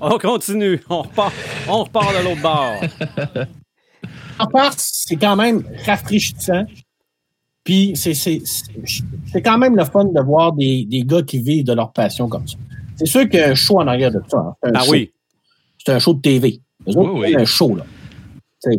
On 0.00 0.18
continue. 0.18 0.80
On 0.88 1.02
repart, 1.02 1.32
on 1.68 1.84
repart 1.84 2.12
de 2.18 2.24
l'autre 2.24 2.42
bord. 2.42 3.46
En 4.38 4.46
part, 4.46 4.72
c'est 4.76 5.16
quand 5.16 5.36
même 5.36 5.62
rafraîchissant. 5.84 6.64
Puis 7.64 7.92
c'est 7.96 9.42
quand 9.42 9.58
même 9.58 9.76
le 9.76 9.84
fun 9.84 10.04
de 10.06 10.20
voir 10.22 10.52
des, 10.54 10.86
des 10.86 11.02
gars 11.02 11.22
qui 11.22 11.42
vivent 11.42 11.64
de 11.66 11.74
leur 11.74 11.92
passion 11.92 12.28
comme 12.28 12.48
ça. 12.48 12.56
C'est 12.96 13.06
sûr 13.06 13.28
qu'il 13.28 13.38
y 13.40 13.42
a 13.42 13.50
un 13.50 13.54
show 13.54 13.78
en 13.78 13.86
arrière 13.86 14.10
de 14.10 14.20
ça. 14.26 14.38
hein. 14.62 14.70
Ah 14.74 14.80
show. 14.84 14.92
oui. 14.92 15.12
C'est 15.84 15.92
un 15.92 15.98
show 15.98 16.14
de 16.14 16.20
TV. 16.20 16.60
Autres, 16.86 16.98
Oui, 17.12 17.20
oui. 17.20 17.28
c'est 17.32 17.40
un 17.40 17.44
show, 17.44 17.76
là. 17.76 17.84
Un, 18.66 18.72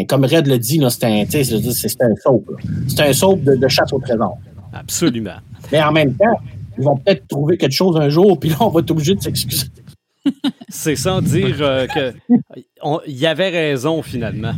un- 0.00 0.04
comme 0.04 0.24
Red 0.24 0.46
le 0.48 0.58
dit, 0.58 0.82
c'est 0.90 1.04
un, 1.04 1.22
un 1.22 2.14
soap. 2.16 2.48
là. 2.50 2.56
C'est 2.88 3.00
un 3.00 3.12
soap 3.12 3.40
de, 3.42 3.54
de 3.56 3.68
chasse 3.68 3.92
au 3.92 3.98
trésor. 4.00 4.36
Absolument. 4.74 5.36
Mais 5.72 5.82
en 5.82 5.92
même 5.92 6.14
temps, 6.14 6.38
ils 6.76 6.84
vont 6.84 6.96
peut-être 6.96 7.26
trouver 7.28 7.56
quelque 7.56 7.72
chose 7.72 7.96
un 7.96 8.08
jour, 8.08 8.38
puis 8.38 8.50
là, 8.50 8.56
on 8.60 8.68
va 8.68 8.80
être 8.80 8.90
obligé 8.90 9.14
de 9.14 9.20
s'excuser. 9.22 9.68
C'est 10.68 10.96
sans 10.96 11.20
dire 11.22 11.56
euh, 11.60 11.86
que 11.86 12.14
on- 12.82 13.00
il 13.06 13.16
y 13.16 13.26
avait 13.26 13.50
raison 13.50 14.02
finalement. 14.02 14.54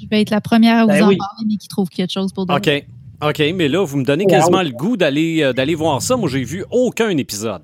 Je 0.00 0.06
vais 0.08 0.20
être 0.20 0.30
la 0.30 0.40
première 0.42 0.76
à 0.78 0.82
vous 0.82 0.88
Ben 0.88 1.02
en 1.04 1.08
oui. 1.08 1.16
parler, 1.16 1.44
mais 1.48 1.56
qui 1.56 1.66
trouve 1.68 1.88
quelque 1.88 2.12
chose 2.12 2.32
pour 2.32 2.44
OK. 2.48 2.86
OK, 3.26 3.42
mais 3.54 3.68
là, 3.68 3.82
vous 3.84 3.96
me 3.96 4.04
donnez 4.04 4.26
quasiment 4.26 4.62
le 4.62 4.70
goût 4.70 4.96
d'aller 4.98 5.42
euh, 5.42 5.52
d'aller 5.54 5.74
voir 5.74 6.02
ça. 6.02 6.16
Moi, 6.18 6.28
j'ai 6.28 6.44
vu 6.44 6.64
aucun 6.70 7.08
épisode. 7.16 7.62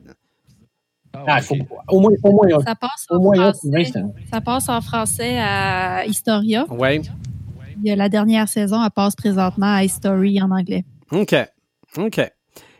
Ah, 1.14 1.36
il 1.40 1.42
faut, 1.44 1.56
au 1.90 2.00
moins, 2.00 2.10
au 2.22 2.32
moins, 2.32 2.48
Ça 2.64 2.74
passe, 2.74 3.06
au 3.10 3.16
en 3.16 3.20
moins 3.20 3.52
français, 3.52 3.92
ça 4.30 4.40
passe 4.40 4.68
en 4.70 4.80
français 4.80 5.38
à 5.38 6.06
Historia. 6.06 6.64
Ouais. 6.70 7.02
Il 7.82 7.88
y 7.88 7.90
a 7.90 7.96
la 7.96 8.08
dernière 8.08 8.48
saison, 8.48 8.82
elle 8.82 8.90
passe 8.90 9.14
présentement 9.14 9.74
à 9.74 9.84
History 9.84 10.40
en 10.40 10.50
anglais. 10.50 10.84
OK. 11.10 11.34
OK. 11.96 12.20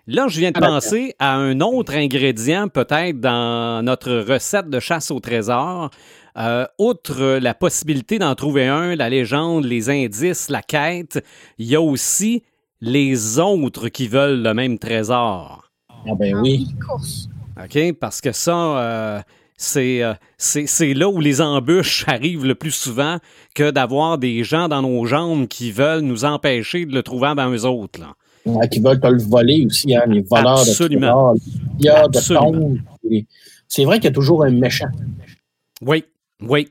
Là, 0.09 0.27
je 0.29 0.40
viens 0.40 0.51
de 0.51 0.59
Ah, 0.61 0.66
penser 0.66 1.14
à 1.20 1.37
un 1.37 1.61
autre 1.61 1.94
ingrédient, 1.94 2.68
peut-être, 2.68 3.20
dans 3.20 3.85
notre 3.85 4.12
recette 4.14 4.68
de 4.68 4.81
chasse 4.81 5.11
au 5.11 5.20
trésor. 5.20 5.90
Euh, 6.37 6.66
outre 6.79 7.38
la 7.38 7.55
possibilité 7.55 8.18
d'en 8.18 8.35
trouver 8.35 8.66
un, 8.66 8.96
la 8.96 9.11
légende, 9.11 9.64
les 9.64 9.90
indices, 9.90 10.48
la 10.48 10.62
quête, 10.62 11.25
il 11.59 11.66
y 11.66 11.77
a 11.77 11.81
aussi 11.81 12.42
les 12.81 13.38
autres 13.38 13.88
qui 13.88 14.09
veulent 14.09 14.42
le 14.42 14.55
même 14.55 14.79
trésor. 14.79 15.70
Ah, 15.88 16.14
ben 16.18 16.37
oui. 16.40 16.66
Course. 16.85 17.29
OK? 17.62 17.92
Parce 18.01 18.20
que 18.20 18.33
ça, 18.33 18.57
euh, 18.57 19.20
c'est, 19.57 20.03
euh, 20.03 20.14
c'est, 20.37 20.66
c'est 20.66 20.94
là 20.94 21.09
où 21.09 21.20
les 21.20 21.40
embûches 21.40 22.05
arrivent 22.09 22.46
le 22.46 22.57
plus 22.57 22.75
souvent 22.75 23.18
que 23.55 23.70
d'avoir 23.70 24.18
des 24.18 24.42
gens 24.42 24.68
dans 24.68 24.83
nos 24.83 25.05
jambes 25.05 25.46
qui 25.46 25.70
veulent 25.70 26.01
nous 26.01 26.25
empêcher 26.25 26.87
de 26.87 26.94
le 26.94 27.03
trouver 27.05 27.29
avant 27.29 27.51
eux 27.51 27.64
autres. 27.66 28.01
Là. 28.01 28.14
Qui 28.70 28.81
veulent 28.81 29.00
te 29.00 29.07
le 29.07 29.22
voler 29.22 29.64
aussi, 29.66 29.94
hein, 29.94 30.02
les 30.09 30.22
voleurs 30.22 30.61
Absolument. 30.61 31.35
de 31.35 31.40
trésors, 31.81 32.09
de 32.09 32.35
tombes. 32.35 32.78
C'est 33.68 33.85
vrai 33.85 33.96
qu'il 33.96 34.05
y 34.07 34.09
a 34.09 34.12
toujours 34.12 34.44
un 34.44 34.50
méchant. 34.50 34.88
Oui, 35.81 36.05
oui. 36.40 36.68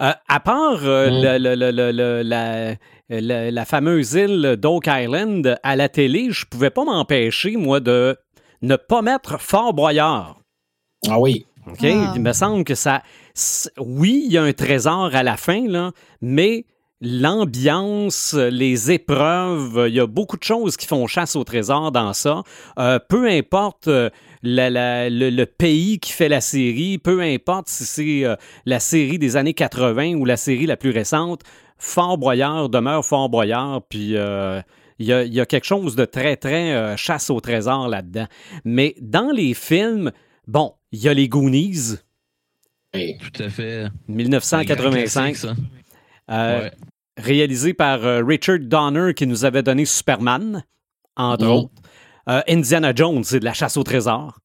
Euh, 0.00 0.12
à 0.28 0.40
part 0.40 0.80
euh, 0.84 1.10
Mm. 1.10 1.22
le- 1.22 1.38
le- 1.38 1.54
le- 1.54 1.70
le- 1.70 1.92
le- 1.92 2.22
la, 2.22 2.74
la- 3.08 3.50
la 3.50 3.64
fameuse 3.64 4.14
île 4.14 4.56
d'Oak 4.60 4.86
Island, 4.88 5.58
à 5.62 5.76
la 5.76 5.88
télé, 5.88 6.28
je 6.30 6.44
pouvais 6.46 6.70
pas 6.70 6.84
m'empêcher, 6.84 7.56
moi, 7.56 7.78
de 7.80 8.16
ne 8.62 8.76
pas 8.76 9.02
mettre 9.02 9.40
Fort 9.40 9.74
Boyard. 9.74 10.40
Ah 11.08 11.18
oui. 11.20 11.46
OK? 11.68 11.78
Ah. 11.84 12.12
Il 12.16 12.20
me 12.22 12.32
semble 12.32 12.64
que 12.64 12.74
ça. 12.74 13.02
Oui, 13.78 14.24
il 14.26 14.32
y 14.32 14.38
a 14.38 14.42
un 14.42 14.52
trésor 14.52 15.10
à 15.14 15.22
la 15.22 15.36
fin, 15.36 15.66
là, 15.68 15.92
mais 16.20 16.64
l'ambiance, 17.02 18.34
les 18.34 18.90
épreuves, 18.92 19.86
il 19.88 19.94
y 19.94 20.00
a 20.00 20.06
beaucoup 20.06 20.36
de 20.36 20.42
choses 20.44 20.76
qui 20.76 20.86
font 20.86 21.06
chasse 21.06 21.36
au 21.36 21.44
trésor 21.44 21.92
dans 21.92 22.12
ça. 22.12 22.42
Euh, 22.78 22.98
peu 23.08 23.28
importe 23.28 23.88
euh, 23.88 24.08
la- 24.42 24.70
la- 24.70 25.10
le, 25.10 25.30
le 25.30 25.46
pays 25.46 25.98
qui 25.98 26.12
fait 26.12 26.28
la 26.28 26.40
série, 26.40 26.98
peu 26.98 27.20
importe 27.20 27.68
si 27.68 27.84
c'est 27.84 28.24
euh, 28.24 28.36
la 28.66 28.80
série 28.80 29.18
des 29.18 29.36
années 29.36 29.54
80 29.54 30.14
ou 30.14 30.24
la 30.24 30.36
série 30.36 30.66
la 30.66 30.76
plus 30.76 30.90
récente, 30.90 31.42
Fort 31.78 32.16
Boyard 32.18 32.68
demeure 32.68 33.04
Fort 33.04 33.28
Boyard, 33.28 33.82
puis. 33.88 34.16
euh, 34.16 34.60
il 34.98 35.06
y, 35.06 35.12
a, 35.12 35.24
il 35.24 35.34
y 35.34 35.40
a 35.40 35.46
quelque 35.46 35.64
chose 35.64 35.96
de 35.96 36.04
très, 36.04 36.36
très 36.36 36.72
euh, 36.74 36.96
chasse 36.96 37.28
au 37.28 37.40
trésor 37.40 37.88
là-dedans. 37.88 38.26
Mais 38.64 38.94
dans 39.00 39.32
les 39.34 39.52
films, 39.52 40.12
bon, 40.46 40.74
il 40.92 41.00
y 41.02 41.08
a 41.08 41.14
les 41.14 41.28
Goonies, 41.28 41.96
Et 42.92 43.16
Tout 43.18 43.42
à 43.42 43.48
fait. 43.48 43.86
1985, 44.06 44.66
C'est 44.68 44.72
un 44.72 44.74
grand 44.76 44.90
classique, 44.92 45.36
ça. 45.36 45.54
euh, 46.30 46.60
Ouais. 46.60 46.70
Réalisé 47.16 47.74
par 47.74 48.04
euh, 48.04 48.22
Richard 48.24 48.58
Donner 48.60 49.14
qui 49.14 49.26
nous 49.26 49.44
avait 49.44 49.62
donné 49.62 49.84
Superman, 49.84 50.64
entre 51.16 51.46
autres. 51.46 51.70
Euh, 52.28 52.40
Indiana 52.48 52.92
Jones, 52.94 53.24
c'est 53.24 53.40
de 53.40 53.44
la 53.44 53.52
chasse 53.52 53.76
au 53.76 53.82
trésor. 53.82 54.38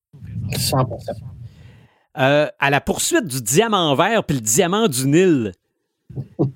100%. 0.52 0.86
Euh, 2.18 2.48
à 2.60 2.70
la 2.72 2.82
poursuite 2.82 3.26
du 3.28 3.42
diamant 3.42 3.94
vert 3.94 4.24
puis 4.24 4.38
le 4.38 4.42
diamant 4.42 4.88
du 4.88 5.08
Nil. 5.08 5.52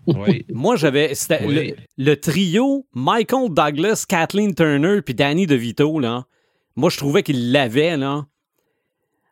Oui. 0.07 0.45
Moi, 0.49 0.75
j'avais. 0.75 1.13
Oui. 1.45 1.75
le, 1.97 2.03
le 2.03 2.19
trio 2.19 2.87
Michael 2.93 3.49
Douglas, 3.53 4.05
Kathleen 4.07 4.55
Turner 4.55 5.01
puis 5.01 5.13
Danny 5.13 5.45
DeVito, 5.45 5.99
là. 5.99 6.25
Moi, 6.75 6.89
je 6.89 6.97
trouvais 6.97 7.21
qu'ils 7.21 7.51
l'avaient, 7.51 7.97
là. 7.97 8.25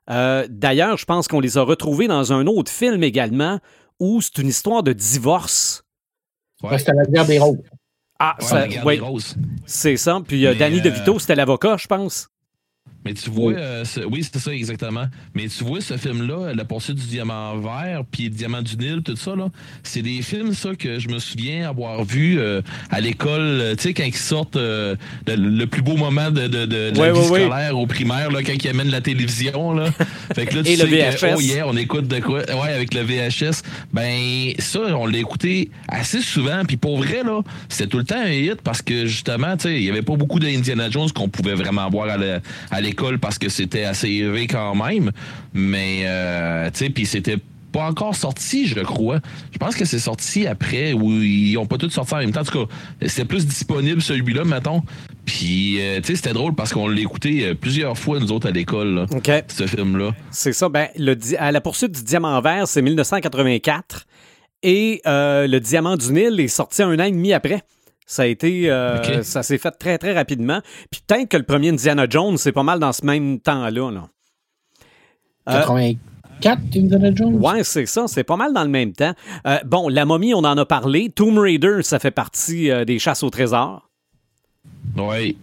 Euh, 0.09 0.45
D'ailleurs, 0.49 0.97
je 0.97 1.05
pense 1.05 1.27
qu'on 1.27 1.39
les 1.39 1.57
a 1.57 1.61
retrouvés 1.61 2.07
dans 2.07 2.33
un 2.33 2.47
autre 2.47 2.71
film 2.71 3.03
également 3.03 3.59
où 3.99 4.21
c'est 4.21 4.37
une 4.39 4.47
histoire 4.47 4.83
de 4.83 4.93
divorce. 4.93 5.83
Ouais. 6.63 6.78
C'était 6.78 6.93
la 6.93 7.06
guerre 7.06 7.26
des 7.26 7.39
roses. 7.39 7.58
Ah, 8.19 8.36
Ouais, 8.39 8.45
ça- 8.45 8.60
la 8.60 8.67
garde 8.67 8.86
ouais, 8.86 8.95
des 8.98 9.02
roses. 9.02 9.36
c'est 9.65 9.95
ça. 9.98 10.19
Puis 10.28 10.45
euh, 10.45 10.54
Danny 10.56 10.80
euh, 10.80 10.82
DeVito, 10.82 11.19
c'était 11.19 11.36
l'avocat, 11.36 11.78
je 11.78 11.88
pense. 11.88 12.28
Mais 13.05 13.13
tu 13.13 13.29
vois, 13.29 13.53
Oui. 13.53 13.55
euh, 13.57 13.83
oui, 14.12 14.23
c'est 14.29 14.39
ça 14.39 14.53
exactement. 14.53 15.05
Mais 15.33 15.47
tu 15.47 15.63
vois, 15.63 15.79
ce 15.81 15.95
film-là, 15.97 16.53
La 16.53 16.65
poursuite 16.65 16.97
du 16.97 17.05
diamant 17.07 17.57
vert, 17.57 18.01
puis 18.12 18.23
le 18.25 18.29
diamant 18.31 18.62
du 18.62 18.75
Nil, 18.75 19.01
tout 19.03 19.15
ça, 19.15 19.35
là, 19.35 19.47
c'est 19.83 20.01
des 20.01 20.21
films, 20.21 20.53
ça, 20.53 20.75
que 20.75 20.99
je 20.99 21.07
me 21.07 21.19
souviens 21.19 21.69
avoir 21.69 22.03
vu 22.03 22.39
euh, 22.39 22.62
à 22.89 22.99
l'école, 22.99 23.39
euh, 23.41 23.75
tu 23.75 23.83
sais, 23.83 23.93
quand 23.93 24.03
ils 24.03 24.13
sortent 24.15 24.57
euh, 24.57 24.95
le, 25.27 25.35
le 25.35 25.65
plus 25.67 25.81
beau 25.81 25.95
moment 25.95 26.29
de, 26.31 26.47
de, 26.47 26.65
de, 26.65 26.91
de 26.91 26.99
Ouais, 26.99 27.07
la 27.07 27.13
vie 27.13 27.19
ouais, 27.19 27.29
ouais. 27.29 27.45
scolaire 27.45 27.77
au 27.77 27.88
primaire, 27.88 28.31
là, 28.31 28.43
quand 28.43 28.53
ils 28.53 28.67
amènent 28.67 28.91
la 28.91 29.01
télévision, 29.01 29.73
là. 29.73 29.89
Fait 30.35 30.45
que 30.45 30.55
là, 30.57 30.63
tu 30.63 30.69
Et 30.71 30.75
le 30.75 30.88
sais 30.88 30.89
que, 30.89 31.25
VHS. 31.25 31.33
oh 31.38 31.41
yeah, 31.41 31.67
on 31.67 31.77
écoute 31.77 32.07
de 32.07 32.19
quoi? 32.19 32.39
Ouais, 32.41 32.73
avec 32.73 32.93
le 32.93 33.01
VHS. 33.01 33.62
Ben, 33.93 34.51
ça, 34.59 34.79
on 34.97 35.05
l'a 35.07 35.17
écouté 35.19 35.71
assez 35.88 36.21
souvent. 36.21 36.63
Puis 36.67 36.77
pour 36.77 36.97
vrai, 36.97 37.23
là, 37.23 37.41
c'était 37.69 37.88
tout 37.89 37.97
le 37.97 38.03
temps 38.03 38.19
un 38.21 38.29
hit 38.31 38.62
parce 38.62 38.81
que 38.81 39.05
justement, 39.05 39.55
tu 39.57 39.63
sais, 39.69 39.75
il 39.77 39.83
y 39.83 39.89
avait 39.89 40.01
pas 40.01 40.15
beaucoup 40.15 40.39
d'Indiana 40.39 40.89
Jones 40.89 41.12
qu'on 41.12 41.29
pouvait 41.29 41.55
vraiment 41.55 41.89
voir 41.89 42.09
à 42.09 42.17
à 42.71 42.81
l'école 42.89 43.19
parce 43.19 43.38
que 43.38 43.49
c'était 43.49 43.84
assez 43.84 44.10
élevé 44.10 44.47
quand 44.47 44.75
même. 44.75 45.12
Mais, 45.54 46.02
euh, 46.06 46.69
tu 46.71 46.86
sais, 46.86 46.89
puis 46.89 47.06
c'était 47.06 47.38
pas 47.71 47.86
encore 47.88 48.15
sorti, 48.15 48.67
je 48.67 48.80
crois. 48.80 49.19
Je 49.52 49.58
pense 49.58 49.75
que 49.75 49.86
c'est 49.86 49.99
sorti 49.99 50.47
après 50.47 50.93
ou 50.93 51.12
ils 51.21 51.58
ont 51.58 51.65
pas 51.65 51.78
tous 51.78 51.89
sorti 51.89 52.13
en 52.15 52.17
même 52.17 52.32
temps. 52.32 52.41
En 52.41 52.45
tout 52.45 52.65
cas, 52.65 52.73
c'était 53.08 53.25
plus 53.25 53.45
disponible 53.45 54.02
celui-là, 54.02 54.43
mettons. 54.43 54.82
Puis, 55.25 55.80
euh, 55.80 56.02
tu 56.02 56.08
sais, 56.08 56.15
c'était 56.15 56.34
drôle 56.34 56.56
parce 56.56 56.73
qu'on 56.73 56.88
l'a 56.88 56.99
écouté 56.99 57.45
euh, 57.45 57.54
plusieurs 57.54 57.97
fois, 57.97 58.19
nous 58.19 58.32
autres, 58.32 58.47
à 58.47 58.52
l'école, 58.52 59.06
ce 59.47 59.67
film-là. 59.67 60.12
C'est 60.32 60.54
ça. 60.54 60.69
Ben, 60.69 60.88
le, 60.97 61.15
à 61.38 61.52
la 61.52 61.62
poursuite 61.62 61.91
du 61.91 62.04
diamant 62.04 62.39
vert, 62.41 62.67
c'est 62.67 62.82
1984. 62.82 64.08
Et 64.62 65.02
euh, 65.08 65.47
le 65.47 65.60
diamant 65.60 65.95
du 65.95 66.12
Nil 66.12 66.39
est 66.39 66.47
sorti 66.47 66.82
un 66.82 66.99
an 66.99 67.04
et 67.04 67.12
demi 67.12 67.34
après. 67.34 67.62
Ça 68.10 68.24
a 68.24 68.26
été, 68.26 68.72
euh, 68.72 69.22
ça 69.22 69.43
s'est 69.43 69.60
fait 69.60 69.69
très 69.69 70.00
très 70.00 70.13
rapidement. 70.13 70.62
Puis 70.89 71.00
peut-être 71.06 71.30
que 71.30 71.38
le 71.38 71.43
premier 71.43 71.69
Indiana 71.69 72.08
Jones, 72.10 72.38
c'est 72.38 72.52
pas 72.52 72.63
mal 72.63 72.80
dans 72.80 72.91
ce 72.91 73.06
même 73.06 73.39
temps-là. 73.39 73.91
Là. 73.91 74.10
Euh, 75.50 75.93
84, 76.41 76.60
Indiana 76.76 77.12
Jones? 77.13 77.36
Ouais, 77.36 77.63
c'est 77.63 77.86
ça, 77.86 78.08
c'est 78.08 78.24
pas 78.24 78.36
mal 78.36 78.52
dans 78.52 78.63
le 78.63 78.69
même 78.69 78.93
temps. 78.93 79.13
Euh, 79.45 79.60
bon, 79.63 79.89
la 79.89 80.06
momie, 80.06 80.34
on 80.34 80.39
en 80.39 80.58
a 80.58 80.65
parlé. 80.65 81.12
Tomb 81.12 81.38
Raider, 81.38 81.84
ça 81.84 82.00
fait 82.00 82.10
partie 82.10 82.72
euh, 82.72 82.84
des 82.84 82.98
chasses 82.98 83.22
au 83.22 83.30
trésor. 83.30 83.88
Oui. 84.98 85.38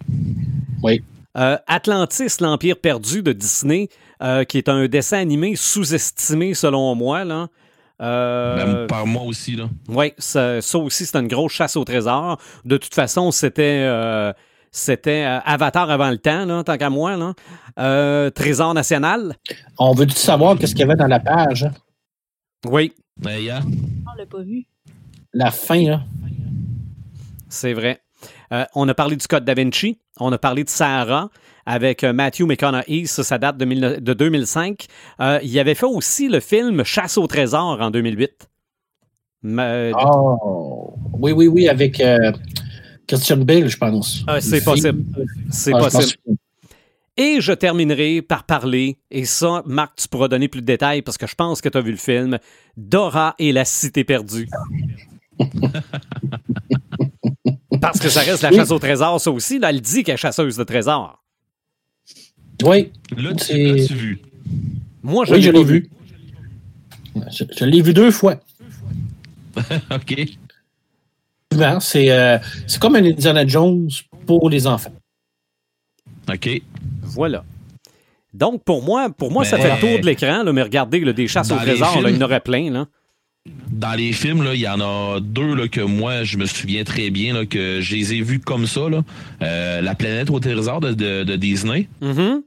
Oui. 0.82 1.04
Euh, 1.38 1.58
Atlantis, 1.68 2.40
l'Empire 2.40 2.78
perdu 2.78 3.22
de 3.22 3.32
Disney, 3.32 3.90
euh, 4.24 4.42
qui 4.42 4.58
est 4.58 4.68
un 4.68 4.88
dessin 4.88 5.18
animé 5.18 5.54
sous-estimé 5.54 6.54
selon 6.54 6.96
moi. 6.96 7.24
Là. 7.24 7.46
Euh, 8.02 8.86
par 8.86 9.06
moi 9.06 9.22
aussi, 9.22 9.56
là. 9.56 9.68
Oui, 9.88 10.12
ça, 10.18 10.60
ça 10.60 10.78
aussi, 10.78 11.06
c'est 11.06 11.16
une 11.18 11.28
grosse 11.28 11.52
chasse 11.52 11.76
au 11.76 11.84
trésor. 11.84 12.38
De 12.64 12.76
toute 12.76 12.94
façon, 12.94 13.30
c'était 13.30 13.84
euh, 13.86 14.32
c'était 14.70 15.24
euh, 15.24 15.38
Avatar 15.46 15.88
avant 15.90 16.10
le 16.10 16.18
temps, 16.18 16.44
là, 16.44 16.62
tant 16.62 16.76
qu'à 16.76 16.90
moi. 16.90 17.16
Là. 17.16 17.32
Euh, 17.78 18.28
Trésor 18.30 18.74
national. 18.74 19.34
On 19.78 19.94
veut-tu 19.94 20.14
savoir 20.16 20.58
qu'est-ce 20.58 20.72
qu'il 20.74 20.80
y 20.80 20.84
avait 20.84 20.96
dans 20.96 21.06
la 21.06 21.20
page? 21.20 21.64
hein? 21.64 21.72
Oui, 22.66 22.92
Ben, 23.18 23.38
yeah. 23.38 23.60
On 23.64 24.14
l'a 24.18 24.26
pas 24.26 24.42
vu. 24.42 24.66
La 25.32 25.50
fin, 25.50 25.86
hein? 25.86 26.04
c'est 27.48 27.72
vrai. 27.72 28.00
Euh, 28.52 28.64
on 28.74 28.88
a 28.88 28.94
parlé 28.94 29.16
du 29.16 29.26
Code 29.26 29.44
Da 29.44 29.54
Vinci. 29.54 29.98
On 30.20 30.32
a 30.32 30.38
parlé 30.38 30.64
de 30.64 30.68
Sarah 30.68 31.30
avec 31.66 32.04
euh, 32.04 32.12
Matthew 32.12 32.42
McConaughey. 32.42 33.04
Ça, 33.06 33.24
ça 33.24 33.38
date 33.38 33.56
de, 33.58 33.64
mille- 33.64 33.98
de 34.00 34.14
2005. 34.14 34.86
Euh, 35.20 35.38
il 35.42 35.58
avait 35.58 35.74
fait 35.74 35.86
aussi 35.86 36.28
le 36.28 36.40
film 36.40 36.84
Chasse 36.84 37.18
au 37.18 37.26
trésor 37.26 37.80
en 37.80 37.90
2008. 37.90 38.48
Ma- 39.42 39.90
Oh. 39.92 40.94
Oui, 41.18 41.32
oui, 41.32 41.46
oui, 41.48 41.68
avec 41.68 42.00
euh, 42.00 42.32
Christian 43.06 43.38
Bale, 43.38 43.68
je 43.68 43.76
pense. 43.76 44.24
Ah, 44.26 44.40
c'est 44.40 44.62
possible. 44.64 45.04
C'est 45.50 45.72
Ah, 45.74 45.78
possible. 45.78 46.18
Et 47.18 47.40
je 47.40 47.52
terminerai 47.52 48.20
par 48.20 48.44
parler, 48.44 48.98
et 49.10 49.24
ça, 49.24 49.62
Marc, 49.64 49.96
tu 49.96 50.06
pourras 50.08 50.28
donner 50.28 50.48
plus 50.48 50.60
de 50.60 50.66
détails 50.66 51.00
parce 51.00 51.16
que 51.16 51.26
je 51.26 51.34
pense 51.34 51.62
que 51.62 51.68
tu 51.70 51.78
as 51.78 51.80
vu 51.80 51.90
le 51.92 51.96
film, 51.96 52.38
Dora 52.76 53.34
et 53.38 53.52
la 53.52 53.64
cité 53.64 54.04
perdue. 54.04 54.48
parce 57.86 58.00
que 58.00 58.08
ça 58.08 58.20
reste 58.20 58.42
la 58.42 58.52
chasse 58.52 58.70
au 58.70 58.78
trésor, 58.78 59.20
ça 59.20 59.30
aussi. 59.30 59.58
Là, 59.58 59.70
elle 59.70 59.80
dit 59.80 60.02
qu'elle 60.02 60.14
est 60.14 60.18
chasseuse 60.18 60.56
de 60.56 60.64
trésors. 60.64 61.22
Oui, 62.62 62.90
Là, 63.16 63.34
tu 63.34 63.54
vu? 63.94 64.18
Moi, 65.02 65.24
je 65.26 65.32
Oui, 65.32 65.36
l'ai 65.38 65.42
je 65.46 65.50
pas 65.50 65.58
l'ai 65.58 65.64
vu. 65.64 65.90
Je, 67.30 67.44
je 67.58 67.64
l'ai 67.64 67.82
vu 67.82 67.92
deux 67.94 68.10
fois. 68.10 68.36
OK. 69.90 70.14
C'est 71.80 72.10
euh, 72.10 72.38
c'est 72.66 72.78
comme 72.80 72.96
un 72.96 73.04
Indiana 73.04 73.46
Jones 73.46 73.88
pour 74.26 74.50
les 74.50 74.66
enfants. 74.66 74.92
OK. 76.32 76.62
Voilà. 77.02 77.44
Donc, 78.34 78.62
pour 78.64 78.82
moi, 78.82 79.08
pour 79.10 79.30
moi 79.30 79.44
ça 79.44 79.56
Mais- 79.56 79.62
fait 79.62 79.74
le 79.74 79.80
tour 79.80 80.00
de 80.00 80.06
l'écran, 80.06 80.42
là, 80.42 80.52
mais 80.52 80.62
regardez, 80.62 81.00
là, 81.00 81.12
des 81.14 81.28
chasses 81.28 81.50
au 81.50 81.56
trésor, 81.56 81.96
il 82.06 82.14
y 82.14 82.18
en 82.18 82.20
aurait 82.22 82.40
plein. 82.40 82.70
Là. 82.70 82.86
Dans 83.70 83.92
les 83.94 84.12
films, 84.12 84.48
il 84.54 84.60
y 84.60 84.68
en 84.68 84.80
a 84.80 85.18
deux 85.20 85.54
là, 85.54 85.68
que 85.68 85.80
moi, 85.80 86.24
je 86.24 86.38
me 86.38 86.46
souviens 86.46 86.84
très 86.84 87.10
bien, 87.10 87.34
là, 87.34 87.44
que 87.46 87.80
je 87.80 87.94
les 87.94 88.14
ai 88.14 88.22
vus 88.22 88.38
comme 88.40 88.66
ça. 88.66 88.88
Là. 88.88 89.02
Euh, 89.42 89.80
la 89.80 89.94
planète 89.94 90.30
au 90.30 90.40
trésor 90.40 90.80
de, 90.80 90.92
de- 90.92 91.24
de 91.24 91.36
Disney. 91.36 91.88
Mhm. 92.00 92.42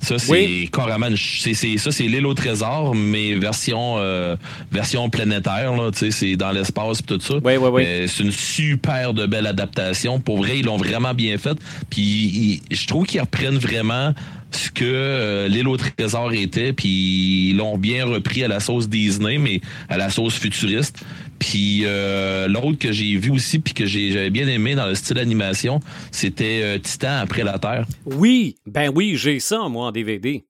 Ça, 0.00 0.18
c'est 0.18 0.32
Oui. 0.32 0.70
carrément. 0.72 1.08
ça, 1.14 1.92
c'est 1.92 2.04
l'île 2.04 2.26
au 2.26 2.32
trésor, 2.34 2.94
mais 2.94 3.34
version, 3.34 3.96
euh, 3.98 4.34
version 4.72 5.08
planétaire. 5.10 5.72
C'est 6.10 6.36
dans 6.36 6.52
l'espace 6.52 7.00
et 7.00 7.02
tout 7.02 7.20
ça. 7.20 7.34
Oui, 7.42 7.56
oui, 7.56 7.68
oui. 7.70 7.82
Euh, 7.86 8.06
c'est 8.06 8.22
une 8.22 8.32
super 8.32 9.12
de 9.12 9.26
belle 9.26 9.46
adaptation. 9.46 10.20
Pour 10.20 10.38
vrai, 10.38 10.58
ils 10.60 10.64
l'ont 10.64 10.78
vraiment 10.78 11.12
bien 11.14 11.36
faite. 11.38 11.58
Puis 11.90 12.62
je 12.70 12.86
trouve 12.86 13.06
qu'ils 13.06 13.20
reprennent 13.20 13.58
vraiment 13.58 14.14
ce 14.54 14.70
que 14.70 14.84
euh, 14.84 15.48
l'île 15.48 15.68
au 15.68 15.76
trésor 15.76 16.32
était, 16.32 16.72
puis 16.72 17.50
ils 17.50 17.56
l'ont 17.56 17.76
bien 17.78 18.04
repris 18.06 18.44
à 18.44 18.48
la 18.48 18.60
sauce 18.60 18.88
Disney, 18.88 19.38
mais 19.38 19.60
à 19.88 19.96
la 19.96 20.10
sauce 20.10 20.34
futuriste. 20.34 21.04
Puis 21.38 21.82
euh, 21.84 22.46
l'autre 22.48 22.78
que 22.78 22.92
j'ai 22.92 23.16
vu 23.16 23.30
aussi, 23.30 23.58
puis 23.58 23.74
que 23.74 23.84
j'ai- 23.86 24.12
j'avais 24.12 24.30
bien 24.30 24.46
aimé 24.48 24.74
dans 24.74 24.86
le 24.86 24.94
style 24.94 25.18
animation, 25.18 25.80
c'était 26.10 26.60
euh, 26.62 26.78
Titan 26.78 27.18
après 27.20 27.42
la 27.44 27.58
Terre. 27.58 27.86
Oui, 28.06 28.54
ben 28.66 28.90
oui, 28.94 29.16
j'ai 29.16 29.40
ça, 29.40 29.68
moi, 29.68 29.86
en 29.88 29.92
DVD. 29.92 30.44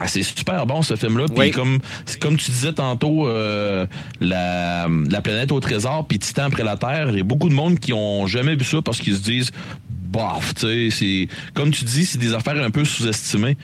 Ah, 0.00 0.08
c'est 0.08 0.24
super 0.24 0.66
bon 0.66 0.82
ce 0.82 0.96
film-là. 0.96 1.26
Puis 1.28 1.36
Oui. 1.38 1.50
comme, 1.52 1.78
comme 2.20 2.36
tu 2.36 2.50
disais 2.50 2.72
tantôt, 2.72 3.28
euh, 3.28 3.86
la, 4.20 4.88
la 5.08 5.20
planète 5.20 5.52
au 5.52 5.60
trésor, 5.60 6.06
puis 6.08 6.18
Titan 6.18 6.44
après 6.44 6.64
la 6.64 6.76
Terre, 6.76 7.10
il 7.10 7.18
y 7.18 7.20
a 7.20 7.24
beaucoup 7.24 7.48
de 7.48 7.54
monde 7.54 7.78
qui 7.78 7.92
ont 7.92 8.26
jamais 8.26 8.56
vu 8.56 8.64
ça 8.64 8.82
parce 8.82 8.98
qu'ils 8.98 9.14
se 9.16 9.22
disent, 9.22 9.50
bof, 10.08 10.54
tu 10.54 10.66
sais, 10.66 10.88
c'est 10.90 11.28
comme 11.54 11.70
tu 11.70 11.84
dis, 11.84 12.06
c'est 12.06 12.18
des 12.18 12.34
affaires 12.34 12.62
un 12.62 12.70
peu 12.70 12.84
sous-estimées. 12.84 13.56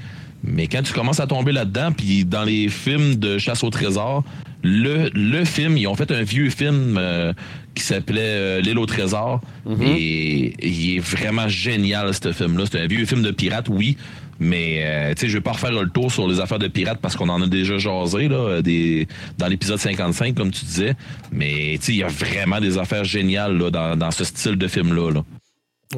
Mais 0.46 0.66
quand 0.66 0.82
tu 0.82 0.92
commences 0.92 1.20
à 1.20 1.26
tomber 1.26 1.52
là-dedans, 1.52 1.90
puis 1.92 2.24
dans 2.26 2.44
les 2.44 2.68
films 2.68 3.16
de 3.16 3.38
chasse 3.38 3.64
au 3.64 3.70
trésor, 3.70 4.22
le, 4.62 5.10
le 5.14 5.44
film, 5.44 5.78
ils 5.78 5.86
ont 5.86 5.94
fait 5.94 6.10
un 6.10 6.22
vieux 6.22 6.50
film 6.50 6.96
euh, 6.98 7.32
qui 7.74 7.82
s'appelait 7.82 8.20
euh, 8.20 8.60
L'île 8.60 8.78
au 8.78 8.84
trésor. 8.86 9.40
Et 9.82 10.54
il 10.62 10.96
est 10.96 11.00
vraiment 11.00 11.48
génial, 11.48 12.12
ce 12.12 12.32
film-là. 12.32 12.64
C'est 12.70 12.80
un 12.80 12.86
vieux 12.86 13.06
film 13.06 13.22
de 13.22 13.30
pirate, 13.30 13.68
oui. 13.70 13.96
Mais 14.38 14.82
euh, 14.84 15.14
tu 15.14 15.20
sais, 15.22 15.28
je 15.28 15.34
vais 15.38 15.42
pas 15.42 15.52
refaire 15.52 15.70
le 15.70 15.88
tour 15.88 16.12
sur 16.12 16.28
les 16.28 16.40
affaires 16.40 16.58
de 16.58 16.68
pirates 16.68 16.98
parce 17.00 17.16
qu'on 17.16 17.28
en 17.28 17.40
a 17.40 17.46
déjà 17.46 17.78
jasé 17.78 18.28
là, 18.28 18.60
des, 18.60 19.06
dans 19.38 19.46
l'épisode 19.46 19.78
55, 19.78 20.34
comme 20.34 20.50
tu 20.50 20.64
disais. 20.64 20.94
Mais 21.32 21.76
tu 21.78 21.86
sais, 21.86 21.92
il 21.92 21.98
y 21.98 22.02
a 22.02 22.08
vraiment 22.08 22.60
des 22.60 22.76
affaires 22.76 23.04
géniales 23.04 23.56
là, 23.56 23.70
dans, 23.70 23.96
dans 23.96 24.10
ce 24.10 24.24
style 24.24 24.56
de 24.56 24.68
film-là. 24.68 25.10
Là. 25.12 25.24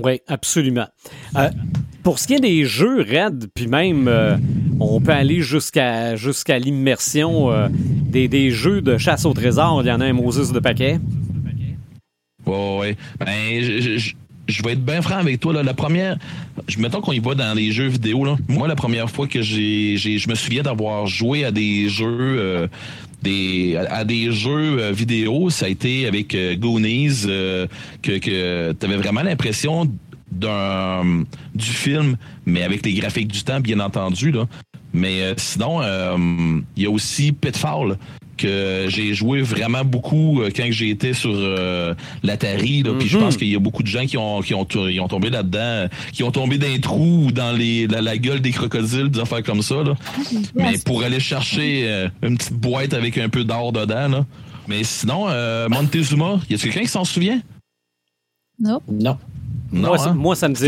Oui, 0.03 0.21
absolument. 0.27 0.87
Euh, 1.37 1.51
pour 2.03 2.19
ce 2.19 2.27
qui 2.27 2.35
est 2.35 2.41
des 2.41 2.65
jeux 2.65 3.03
raids, 3.03 3.47
puis 3.55 3.67
même, 3.67 4.09
euh, 4.09 4.37
on 4.81 5.01
peut 5.01 5.13
aller 5.13 5.41
jusqu'à 5.41 6.17
jusqu'à 6.17 6.59
l'immersion 6.59 7.51
euh, 7.51 7.69
des, 7.71 8.51
jeux 8.51 8.81
de 8.81 8.99
chasse 8.99 9.25
au 9.25 9.33
trésor. 9.33 9.83
Il 9.83 9.89
y 9.89 9.93
en 9.93 10.01
a 10.01 10.07
un 10.07 10.13
Moses 10.13 10.53
de 10.53 10.61
paquet. 10.61 11.01
Ouais, 12.47 12.79
ouais. 12.79 12.97
Ben, 13.19 13.61
je, 14.47 14.63
vais 14.63 14.73
être 14.73 14.85
bien 14.85 15.03
franc 15.03 15.17
avec 15.17 15.41
toi. 15.41 15.53
Là. 15.53 15.63
La 15.63 15.75
première, 15.75 16.17
je, 16.69 16.79
mettons 16.79 17.01
qu'on 17.01 17.13
y 17.13 17.19
va 17.19 17.35
dans 17.35 17.55
les 17.55 17.73
jeux 17.73 17.89
vidéo. 17.89 18.25
Moi, 18.47 18.69
la 18.69 18.77
première 18.77 19.11
fois 19.11 19.27
que 19.27 19.43
j'ai, 19.43 19.97
je 19.97 20.29
me 20.29 20.35
souviens 20.37 20.63
d'avoir 20.63 21.07
joué 21.07 21.45
à 21.45 21.51
des 21.51 21.89
jeux, 21.89 22.69
des, 23.23 23.77
à, 23.77 24.05
des 24.05 24.33
jeux 24.33 24.79
euh, 24.79 24.93
vidéo, 24.93 25.51
ça 25.51 25.67
a 25.67 25.69
été 25.69 26.07
avec 26.07 26.35
euh, 26.35 26.57
Goonies, 26.57 27.25
euh, 27.27 27.67
que, 28.03 28.19
que 28.19 28.73
tu 28.73 28.87
avais 28.87 28.97
vraiment 28.97 29.23
l'impression 29.23 29.91
d'un 30.31 31.25
du 31.55 31.67
film, 31.67 32.17
mais 32.45 32.63
avec 32.63 32.85
les 32.85 32.95
graphiques 32.95 33.33
du 33.33 33.43
temps, 33.43 33.61
bien 33.61 33.81
entendu. 33.81 34.31
Là. 34.33 34.47
Mais 34.93 35.23
euh, 35.23 35.35
sinon, 35.37 35.83
euh, 35.83 36.17
il 36.77 36.83
y 36.83 36.87
a 36.87 36.91
aussi 36.91 37.33
Pitfall 37.33 37.99
que 38.37 38.87
j'ai 38.89 39.15
joué 39.15 39.41
vraiment 39.43 39.85
beaucoup 39.85 40.41
euh, 40.43 40.51
quand 40.55 40.67
j'ai 40.71 40.91
été 40.91 41.13
sur 41.13 41.33
euh, 41.35 41.95
l'Atari. 42.23 42.83
là. 42.83 42.93
Puis 42.99 43.09
je 43.09 43.17
Mhm. 43.17 43.25
pense 43.25 43.37
qu'il 43.37 43.49
y 43.49 43.57
a 43.57 43.59
beaucoup 43.59 43.83
de 43.83 43.89
gens 43.89 44.07
qui 44.07 44.17
ont, 44.19 44.41
qui 44.43 44.55
ont, 44.55 44.67
ils 44.89 45.01
ont 45.01 45.09
tombé 45.09 45.31
là-dedans, 45.31 45.59
euh, 45.61 45.89
qui 46.13 46.23
ont 46.23 46.31
tombé 46.31 46.59
dans 46.59 46.67
un 46.69 46.79
trou 46.79 47.25
ou 47.27 47.33
dans 47.33 47.53
les, 47.57 47.87
la, 47.87 48.01
la 48.03 48.19
gueule 48.19 48.41
des 48.41 48.51
crocodiles, 48.51 49.09
des 49.09 49.21
affaires 49.21 49.43
comme 49.43 49.63
ça. 49.63 49.77
Là. 49.83 49.95
Mais 50.55 50.79
pour 50.85 51.03
aller 51.03 51.21
chercher 51.21 51.89
euh, 51.89 52.09
une 52.23 52.37
petite 52.37 52.55
boîte 52.55 52.95
avec 52.95 53.19
un 53.19 53.29
peu 53.29 53.45
d'or 53.45 53.73
dedans. 53.73 54.09
Là. 54.09 54.27
Mais 54.69 54.83
sinon, 54.85 55.27
euh, 55.29 55.69
Montezuma, 55.69 56.41
y 56.51 56.55
a 56.55 56.59
quelqu'un 56.59 56.81
qui 56.81 56.89
s'en 56.89 57.05
souvient? 57.05 57.41
Non. 58.59 58.81
Non. 58.91 59.19
Non, 59.73 59.89
moi, 59.89 59.99
ça- 59.99 60.11
hein? 60.11 60.15
moi, 60.15 60.37
ça 60.37 60.49
me 60.49 60.55
dit 60.55 60.63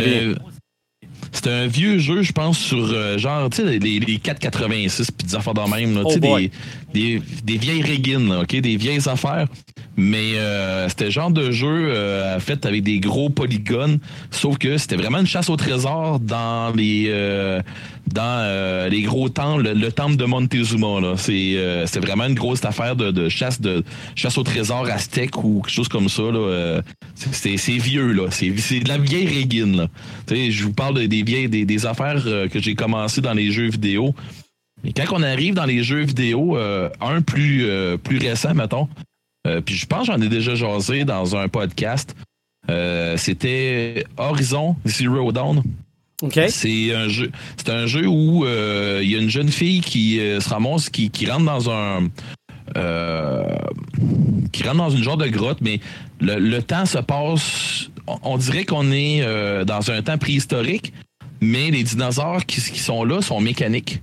C'était 1.33 1.51
un 1.51 1.67
vieux 1.67 1.99
jeu, 1.99 2.23
je 2.23 2.33
pense, 2.33 2.59
sur 2.59 2.79
euh, 2.93 3.19
genre, 3.19 3.51
tu 3.51 3.59
sais, 3.63 3.79
les, 3.79 4.01
les 4.01 4.19
486 4.19 5.11
puis 5.11 5.27
des 5.27 5.35
affaires 5.35 5.55
dans 5.55 5.69
même, 5.69 5.95
là, 5.95 6.03
Oh 6.05 6.09
tu 6.09 6.15
sais, 6.15 6.21
boy. 6.21 6.51
des, 6.95 7.19
des, 7.19 7.23
des 7.45 7.59
vieilles 7.59 7.83
régines, 7.83 8.29
là, 8.29 8.41
OK, 8.43 8.57
des 8.57 8.77
vieilles 8.77 9.09
affaires. 9.09 9.47
Mais 9.97 10.35
euh, 10.37 10.89
c'était 10.89 11.07
le 11.07 11.11
genre 11.11 11.31
de 11.31 11.51
jeu 11.51 11.67
euh, 11.69 12.39
fait 12.39 12.65
avec 12.67 12.85
des 12.85 13.01
gros 13.01 13.31
polygones, 13.31 13.99
sauf 14.31 14.57
que 14.57 14.79
c'était 14.79 14.95
vraiment 14.97 15.19
une 15.19 15.27
chasse 15.27 15.51
au 15.51 15.57
trésor 15.57 16.21
dans 16.21 16.73
les 16.75 17.07
euh, 17.09 17.61
dans 18.07 18.89
les 18.91 19.03
gros 19.03 19.29
temples, 19.29 19.65
le, 19.65 19.75
le 19.75 19.93
temple 19.93 20.17
de 20.17 20.25
Montezuma. 20.25 21.01
Là. 21.01 21.15
C'est 21.17 21.57
c'était 21.87 22.07
vraiment 22.07 22.25
une 22.27 22.35
grosse 22.35 22.65
affaire 22.65 22.95
de, 22.97 23.11
de 23.11 23.29
chasse 23.29 23.61
de 23.61 23.83
chasse 24.15 24.39
au 24.39 24.45
trésor 24.45 24.87
aztèque 24.87 25.43
ou 25.45 25.61
quelque 25.63 25.75
chose 25.75 25.89
comme 25.89 26.09
ça. 26.09 26.23
Là. 26.23 26.81
C'est- 27.17 27.35
c'est 27.35 27.57
c'est 27.57 27.77
vieux, 27.79 28.13
là. 28.13 28.29
C'est 28.31 28.57
c'est 28.57 28.79
de 28.81 28.89
la 28.89 28.99
vieille 28.99 29.27
régine, 29.27 29.77
là. 29.77 29.89
Tu 30.29 30.37
sais, 30.37 30.51
je 30.53 30.63
vous 30.65 30.73
parle 30.73 30.95
de- 30.95 31.07
des 31.23 31.31
vieilles 31.31 31.49
des, 31.49 31.65
des 31.65 31.87
affaires 31.87 32.23
euh, 32.27 32.49
que 32.49 32.61
j'ai 32.61 32.75
commencé 32.75 33.21
dans 33.21 33.35
les 33.35 33.51
jeux 33.51 33.69
vidéo. 33.69 34.15
Mais 34.85 34.93
quand 34.93 35.07
on 35.13 35.23
arrive 35.23 35.55
dans 35.55 35.65
les 35.65 35.83
jeux 35.83 36.05
vidéo, 36.05 36.57
euh, 36.57 36.89
un 37.01 37.21
plus, 37.21 37.65
euh, 37.67 37.97
plus 37.97 38.19
récent, 38.19 38.55
mettons, 38.55 38.89
euh, 39.47 39.61
puis 39.61 39.75
je 39.75 39.87
pense 39.87 40.07
que 40.07 40.13
j'en 40.13 40.21
ai 40.21 40.29
déjà 40.29 40.55
jasé 40.55 41.05
dans 41.05 41.35
un 41.37 41.49
podcast, 41.49 42.15
c'était 43.17 44.05
Horizon 44.19 44.77
Zero 44.85 45.33
Dawn. 45.33 45.63
C'est 46.49 46.95
un 46.95 47.09
jeu, 47.09 47.31
c'est 47.57 47.71
un 47.71 47.87
jeu 47.87 48.07
où 48.07 48.45
il 48.45 49.11
y 49.11 49.17
a 49.17 49.19
une 49.19 49.31
jeune 49.31 49.49
fille 49.49 49.81
qui 49.81 50.19
se 50.19 50.49
ramasse, 50.49 50.91
qui, 50.91 51.11
qui 51.11 51.27
rentre 51.31 51.47
dans 51.47 51.71
un, 51.71 52.09
qui 54.53 54.63
rentre 54.65 54.77
dans 54.77 54.91
une 54.91 55.03
genre 55.03 55.17
de 55.17 55.29
grotte, 55.29 55.61
mais 55.63 55.81
le, 56.21 56.39
le 56.39 56.63
temps 56.63 56.85
se 56.85 56.99
passe. 56.99 57.89
On, 58.07 58.19
on 58.23 58.37
dirait 58.37 58.65
qu'on 58.67 58.93
est 58.93 59.25
dans 59.65 59.91
un 59.91 60.03
temps 60.03 60.19
préhistorique, 60.19 60.93
mais 61.41 61.71
les 61.71 61.83
dinosaures 61.83 62.45
qui, 62.47 62.61
qui 62.61 62.81
sont 62.81 63.05
là 63.05 63.23
sont 63.23 63.41
mécaniques. 63.41 64.01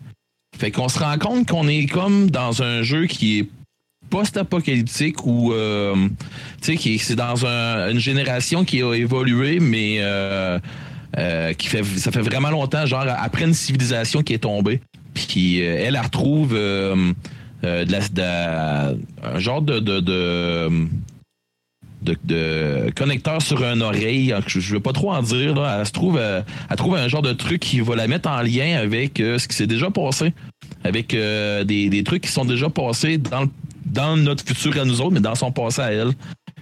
Fait 0.58 0.72
qu'on 0.72 0.88
se 0.90 1.00
rend 1.00 1.18
compte 1.18 1.48
qu'on 1.50 1.68
est 1.68 1.86
comme 1.86 2.30
dans 2.32 2.62
un 2.64 2.82
jeu 2.82 3.08
qui 3.08 3.40
est 3.40 3.50
post-apocalyptique 4.10 5.26
ou 5.26 5.52
euh, 5.52 5.96
tu 6.62 6.78
sais 6.78 6.98
c'est 7.00 7.16
dans 7.16 7.46
un- 7.46 7.92
une 7.92 8.00
génération 8.00 8.64
qui 8.64 8.82
a 8.82 8.94
évolué 8.94 9.60
mais 9.60 9.98
euh, 10.00 10.60
euh, 11.18 11.54
qui 11.54 11.68
fait 11.68 11.84
ça 11.84 12.12
fait 12.12 12.22
vraiment 12.22 12.50
longtemps 12.50 12.86
genre 12.86 13.06
après 13.18 13.44
une 13.46 13.54
civilisation 13.54 14.22
qui 14.24 14.34
est 14.34 14.40
tombée 14.40 14.80
puis 15.14 15.62
euh, 15.62 15.76
elle, 15.80 15.96
elle 15.96 16.00
retrouve 16.02 16.54
euh, 16.54 17.12
euh, 17.64 17.84
de 17.84 17.92
la, 17.92 18.00
de 18.96 19.00
un 19.24 19.40
genre 19.40 19.62
de 19.62 19.80
de, 19.80 20.00
de 20.00 20.70
de, 22.06 22.16
de 22.24 22.92
connecteur 22.96 23.42
sur 23.42 23.64
une 23.64 23.82
oreille, 23.82 24.34
je, 24.48 24.60
je 24.60 24.74
veux 24.74 24.80
pas 24.80 24.94
trop 24.94 25.12
en 25.12 25.22
dire. 25.22 25.56
Elle 25.66 25.86
se 25.86 25.92
trouve, 25.92 26.18
euh, 26.18 26.42
elle 26.70 26.76
trouve 26.78 26.96
un 26.96 27.08
genre 27.08 27.22
de 27.22 27.34
truc 27.34 27.60
qui 27.62 27.82
va 27.82 27.96
la 27.96 28.08
mettre 28.08 28.30
en 28.30 28.42
lien 28.42 28.78
avec 28.78 29.20
euh, 29.20 29.38
ce 29.38 29.48
qui 29.48 29.56
s'est 29.56 29.68
déjà 29.68 29.90
passé, 29.90 30.34
avec 30.84 31.14
euh, 31.14 31.64
des, 31.64 31.90
des 31.90 32.04
trucs 32.04 32.24
qui 32.24 32.32
sont 32.32 32.46
déjà 32.46 32.70
passés 32.70 33.18
dans, 33.18 33.48
dans 33.86 34.16
notre 34.16 34.46
futur 34.46 34.80
à 34.80 34.86
nous 34.86 35.02
autres, 35.02 35.12
mais 35.12 35.20
dans 35.20 35.36
son 35.36 35.52
passé 35.52 35.82
à 35.82 35.92
elle. 35.92 36.12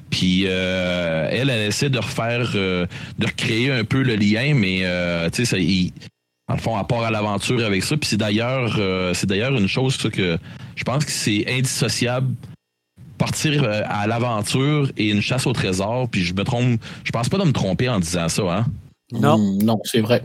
Puis 0.10 0.46
euh, 0.46 1.28
elle, 1.32 1.50
elle 1.50 1.68
essaie 1.68 1.90
de 1.90 2.00
refaire, 2.00 2.52
de 2.54 2.88
recréer 3.26 3.72
un 3.72 3.84
peu 3.84 4.04
le 4.04 4.16
lien, 4.16 4.54
mais 4.54 4.84
tu 5.32 5.46
sais, 5.46 5.60
le 5.60 6.58
fond, 6.60 6.78
à 6.78 6.84
part 6.84 7.04
à 7.04 7.12
l'aventure 7.12 7.66
avec 7.66 7.84
ça. 7.84 7.98
Puis 7.98 8.10
c'est 8.10 8.18
d'ailleurs, 8.18 8.80
c'est 9.16 9.32
une 9.32 9.68
chose 9.68 9.98
que 9.98 10.38
je 10.76 10.84
pense 10.84 11.04
que 11.04 11.12
c'est 11.12 11.46
indissociable 11.50 12.36
partir 13.26 13.64
euh, 13.64 13.82
à 13.88 14.06
l'aventure 14.08 14.92
et 14.98 15.10
une 15.10 15.22
chasse 15.22 15.48
au 15.48 15.54
trésor. 15.54 16.10
Puis 16.10 16.24
je 16.24 16.34
me 16.34 16.44
trompe, 16.44 16.80
je 17.04 17.12
pense 17.12 17.30
pas 17.30 17.38
de 17.38 17.46
me 17.46 17.52
tromper 17.54 17.88
en 17.90 18.00
disant 18.00 18.28
ça, 18.30 18.44
hein. 18.58 18.66
Non. 19.12 19.38
Hmm, 19.38 19.64
non, 19.64 19.80
c'est 19.84 20.02
vrai. 20.02 20.24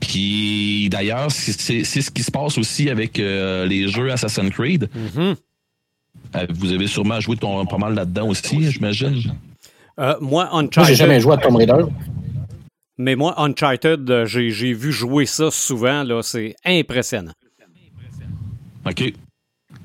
Puis 0.00 0.88
d'ailleurs, 0.90 1.30
c'est 1.30 1.52
ce 1.84 2.10
qui 2.10 2.22
se 2.22 2.30
passe 2.30 2.58
aussi 2.58 2.90
avec 2.90 3.18
euh, 3.18 3.66
les 3.66 3.88
jeux 3.88 4.10
Assassin's 4.10 4.50
Creed. 4.50 4.88
Mhm. 4.94 5.34
Euh, 6.34 6.46
vous 6.50 6.72
avez 6.72 6.86
sûrement 6.86 7.20
joué 7.20 7.36
ton- 7.36 7.64
pas 7.66 7.78
mal 7.78 7.94
là-dedans 7.94 8.28
aussi, 8.28 8.70
j'imagine. 8.70 9.22
Euh, 10.00 10.14
moi, 10.20 10.44
Moi, 10.50 10.60
j'ai 10.60 10.66
Uncharted, 10.66 10.94
jamais 10.96 11.20
joué 11.20 11.34
à 11.34 11.36
Tomb 11.36 11.56
Raider. 11.56 11.84
Mais 12.98 13.14
moi, 13.16 13.34
Uncharted, 13.40 14.24
j'ai 14.26 14.50
j'ai 14.50 14.72
vu 14.72 14.92
jouer 14.92 15.26
ça 15.26 15.50
souvent. 15.50 16.02
là, 16.02 16.22
C'est 16.22 16.54
impressionnant. 16.64 17.32
OK. 18.86 19.12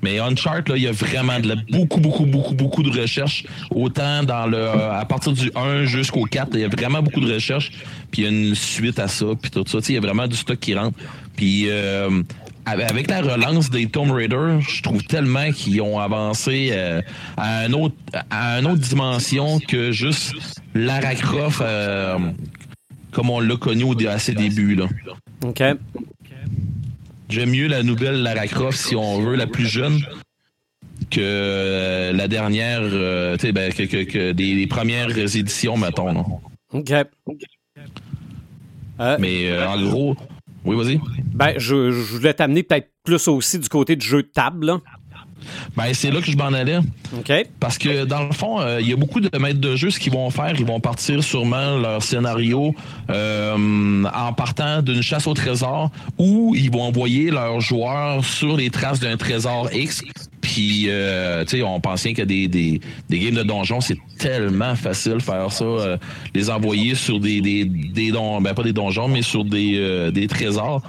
Mais 0.02 0.20
Uncharted, 0.20 0.70
là, 0.70 0.78
il 0.78 0.84
y 0.84 0.88
a 0.88 0.92
vraiment 0.92 1.40
de 1.40 1.48
la- 1.50 1.56
beaucoup, 1.72 2.00
beaucoup, 2.00 2.26
beaucoup, 2.26 2.54
beaucoup 2.54 2.84
de 2.84 3.02
recherches. 3.02 3.44
Autant 3.72 4.24
dans 4.24 4.46
le 4.46 4.68
à 4.70 5.04
partir 5.06 5.34
du 5.34 5.52
1 5.56 5.86
jusqu'au 5.86 6.26
4, 6.26 6.50
il 6.54 6.60
y 6.62 6.64
a 6.64 6.68
vraiment 6.68 7.02
beaucoup 7.02 7.20
de 7.22 7.34
recherches. 7.34 7.72
Puis 8.12 8.22
il 8.22 8.26
y 8.26 8.28
a 8.28 8.30
une 8.32 8.56
suite 8.56 9.00
à 9.00 9.08
ça, 9.08 9.26
puis 9.42 9.50
tout 9.52 9.64
ça. 9.66 9.80
Tu 9.80 9.86
sais, 9.86 9.94
Il 9.94 9.96
y 9.96 9.98
a 9.98 10.02
vraiment 10.02 10.28
du 10.28 10.36
stock 10.36 10.60
qui 10.60 10.76
rentre. 10.76 10.98
Puis 11.36 11.66
euh, 11.68 12.22
avec 12.66 13.10
la 13.10 13.22
relance 13.22 13.70
des 13.70 13.88
Tomb 13.88 14.12
Raider, 14.12 14.60
je 14.60 14.82
trouve 14.82 15.04
tellement 15.04 15.52
qu'ils 15.52 15.82
ont 15.82 16.00
avancé 16.00 16.70
euh, 16.72 17.02
à, 17.38 17.62
un 17.62 17.74
autre, 17.74 17.96
à 18.30 18.60
une 18.60 18.68
autre 18.68 18.82
dimension 18.82 19.60
que 19.60 19.92
juste 19.92 20.34
Lara 20.76 21.16
Croft 21.16 21.62
euh, 21.62 22.18
comme 23.12 23.30
on 23.30 23.40
l'a 23.40 23.56
connu 23.56 23.86
à 24.08 24.20
ses 24.20 24.34
débuts. 24.34 24.76
Là. 24.76 24.86
OK. 25.44 25.64
J'aime 27.30 27.50
mieux 27.52 27.68
la 27.68 27.84
nouvelle 27.84 28.22
Lara 28.24 28.48
Croft, 28.48 28.78
si 28.80 28.96
on 28.96 29.20
veut, 29.22 29.36
la 29.36 29.48
plus 29.48 29.66
jeune, 29.68 30.00
que 31.10 31.20
euh, 31.22 32.12
la 32.14 32.28
dernière, 32.28 32.80
euh, 32.84 33.36
tu 33.38 33.48
sais, 33.48 33.52
ben, 33.52 33.72
que, 33.74 33.84
que- 33.84 34.04
que 34.04 34.32
des, 34.32 34.56
des 34.56 34.68
premières 34.68 35.10
éditions, 35.18 35.78
mettons. 35.78 36.14
là. 36.14 36.24
OK. 36.74 36.92
Euh, 39.00 39.18
Mais 39.20 39.50
euh, 39.52 39.68
en 39.68 39.82
gros, 39.84 40.18
oui, 40.66 40.76
vas-y. 40.76 41.00
ben, 41.34 41.54
je, 41.58 41.92
je 41.92 42.16
voulais 42.16 42.34
t'amener 42.34 42.64
peut-être 42.64 42.90
plus 43.04 43.28
aussi 43.28 43.60
du 43.60 43.70
côté 43.70 43.96
du 43.96 44.06
jeu 44.06 44.24
de 44.24 44.28
table. 44.28 44.66
là. 44.66 44.80
Ben, 45.76 45.94
c'est 45.94 46.12
là 46.12 46.22
que 46.22 46.32
je 46.32 46.38
m'en 46.38 46.48
allais. 46.54 46.80
OK. 47.18 47.32
Parce 47.60 47.78
que 47.78 48.06
dans 48.06 48.24
le 48.24 48.34
fond, 48.34 48.60
euh, 48.60 48.80
il 48.82 48.90
y 48.90 48.94
a 48.94 48.96
beaucoup 48.96 49.20
de 49.20 49.36
maîtres 49.38 49.60
de 49.60 49.76
jeu, 49.76 49.90
ce 49.90 50.00
qu'ils 50.00 50.14
vont 50.14 50.30
faire, 50.30 50.54
ils 50.58 50.66
vont 50.66 50.80
partir 50.80 51.24
sûrement 51.24 51.78
leur 51.78 52.02
scénario 52.04 52.74
euh, 53.10 54.04
en 54.14 54.34
partant 54.34 54.82
d'une 54.82 55.02
chasse 55.02 55.28
au 55.28 55.34
trésor 55.34 55.92
ou 56.18 56.54
ils 56.56 56.72
vont 56.72 56.84
envoyer 56.84 57.32
leurs 57.32 57.60
joueurs 57.62 58.24
sur 58.24 58.58
les 58.58 58.70
traces 58.70 59.00
d'un 59.00 59.18
trésor 59.18 59.70
X. 59.74 60.02
Puis, 60.42 60.86
euh, 60.88 61.44
tu 61.44 61.58
sais, 61.58 61.64
on 61.64 61.80
pensait 61.82 62.14
que 62.14 62.22
des, 62.22 62.48
des, 62.48 62.80
des 63.10 63.20
games 63.20 63.36
de 63.36 63.44
donjons, 63.44 63.82
c'est 63.82 63.98
tellement 64.18 64.76
facile 64.76 65.16
de 65.16 65.22
faire 65.22 65.52
ça, 65.52 65.64
euh, 65.66 65.98
les 66.34 66.50
envoyer 66.50 66.96
sur 66.96 67.20
des, 67.20 67.42
des, 67.42 67.66
des 67.66 68.12
don- 68.12 68.40
ben 68.42 68.54
pas 68.54 68.64
des 68.64 68.74
donjons, 68.74 69.08
mais 69.08 69.22
sur 69.22 69.44
des, 69.44 69.74
euh, 69.76 70.10
des 70.12 70.28
trésors. 70.28 70.82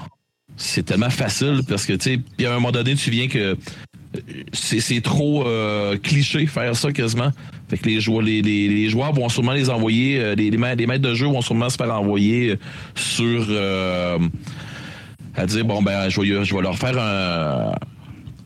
C'est 0.57 0.85
tellement 0.85 1.11
facile 1.11 1.61
parce 1.69 1.87
que, 1.87 1.93
tu 1.93 2.11
sais, 2.11 2.19
puis 2.37 2.47
à 2.47 2.51
un 2.51 2.55
moment 2.55 2.73
donné, 2.73 2.95
tu 2.95 3.11
viens 3.11 3.29
que 3.29 3.57
c'est 4.53 5.01
trop 5.03 5.47
euh, 5.47 5.97
cliché 5.99 6.47
faire 6.47 6.75
ça 6.75 6.93
quasiment. 6.93 7.31
Fait 7.69 7.77
que 7.79 7.87
les 7.87 8.01
joueurs, 8.01 8.23
les, 8.23 8.41
les- 8.43 8.69
les 8.69 8.89
joueurs 8.89 9.13
vont 9.13 9.29
sûrement 9.29 9.53
les 9.53 9.69
envoyer, 9.71 10.19
euh, 10.19 10.35
les, 10.35 10.51
les 10.51 10.57
ma- 10.57 10.75
les 10.75 10.87
maîtres 10.87 11.07
de 11.07 11.15
jeu 11.15 11.27
vont 11.27 11.43
sûrement 11.43 11.69
se 11.69 11.77
faire 11.77 11.93
envoyer 11.95 12.51
euh, 12.51 12.57
sur 12.95 13.47
euh, 13.51 14.19
à 15.37 15.47
dire 15.47 15.65
bon 15.65 15.83
ben 15.83 16.09
je 16.09 16.21
vais, 16.21 16.45
je 16.45 16.55
vais 16.55 16.63
leur 16.63 16.77
faire 16.77 16.99
un, 16.99 17.73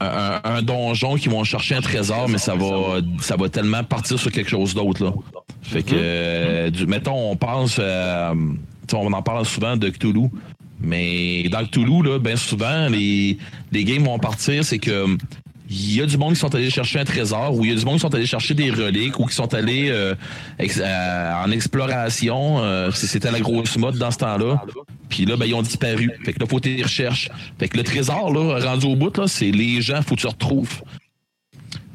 un, 0.00 0.40
un 0.44 0.62
donjon 0.62 1.14
qui 1.14 1.28
vont 1.28 1.44
chercher 1.44 1.76
un 1.76 1.80
trésor, 1.80 2.28
mais 2.28 2.38
ça 2.38 2.54
va 2.56 3.00
ça 3.20 3.36
va 3.36 3.48
tellement 3.48 3.84
partir 3.84 4.18
sur 4.18 4.32
quelque 4.32 4.50
chose 4.50 4.74
d'autre 4.74 5.04
là. 5.04 5.12
Fait 5.62 5.84
que 5.84 5.94
euh, 5.94 6.70
du, 6.70 6.86
mettons 6.86 7.30
on 7.30 7.36
pense 7.36 7.76
euh, 7.78 8.34
on 8.92 9.12
en 9.12 9.22
parle 9.22 9.46
souvent 9.46 9.76
de 9.76 9.88
Cthulhu. 9.88 10.28
Mais 10.84 11.44
dans 11.48 11.64
Cthulhu, 11.64 12.02
là, 12.02 12.18
ben 12.18 12.36
souvent, 12.36 12.88
les, 12.88 13.38
les 13.70 13.84
games 13.84 14.02
vont 14.02 14.18
partir, 14.18 14.64
c'est 14.64 14.80
que 14.80 15.06
il 15.74 15.94
y 15.96 16.02
a 16.02 16.06
du 16.06 16.18
monde 16.18 16.34
qui 16.34 16.40
sont 16.40 16.54
allés 16.54 16.68
chercher 16.70 16.98
un 17.00 17.04
trésor, 17.04 17.54
ou 17.54 17.64
il 17.64 17.70
y 17.70 17.74
a 17.74 17.78
du 17.78 17.84
monde 17.84 17.94
qui 17.94 18.00
sont 18.00 18.14
allés 18.14 18.26
chercher 18.26 18.52
des 18.54 18.70
reliques, 18.70 19.18
ou 19.18 19.24
qui 19.26 19.34
sont 19.34 19.52
allés 19.54 19.88
euh, 19.90 20.14
ex- 20.58 20.80
euh, 20.82 21.32
en 21.44 21.50
exploration. 21.50 22.62
euh, 22.62 22.90
C'était 22.90 23.30
la 23.30 23.40
grosse 23.40 23.76
mode 23.78 23.96
dans 23.96 24.10
ce 24.10 24.18
temps-là. 24.18 24.62
Puis 25.08 25.24
là, 25.24 25.36
ben, 25.36 25.46
ils 25.46 25.54
ont 25.54 25.62
disparu. 25.62 26.10
Fait 26.24 26.32
que 26.34 26.40
là, 26.40 26.46
faut 26.46 26.56
que 26.58 26.68
tu 26.68 26.74
les 26.74 26.82
recherches. 26.82 27.30
Fait 27.58 27.68
que 27.68 27.76
le 27.78 27.84
trésor, 27.84 28.32
là, 28.32 28.58
rendu 28.60 28.86
au 28.86 28.96
bout, 28.96 29.26
c'est 29.26 29.50
les 29.50 29.80
gens, 29.80 30.02
faut 30.02 30.14
que 30.14 30.20
tu 30.20 30.26
retrouves. 30.26 30.82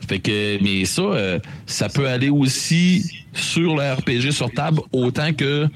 Fait 0.07 0.19
que, 0.19 0.57
mais 0.63 0.85
ça, 0.85 1.01
euh, 1.01 1.39
ça 1.65 1.89
peut 1.89 2.07
aller 2.07 2.29
aussi 2.29 3.09
sur 3.33 3.75
le 3.75 3.93
RPG 3.93 4.31
sur 4.31 4.49
table, 4.51 4.79
autant 4.93 5.33
que 5.33 5.67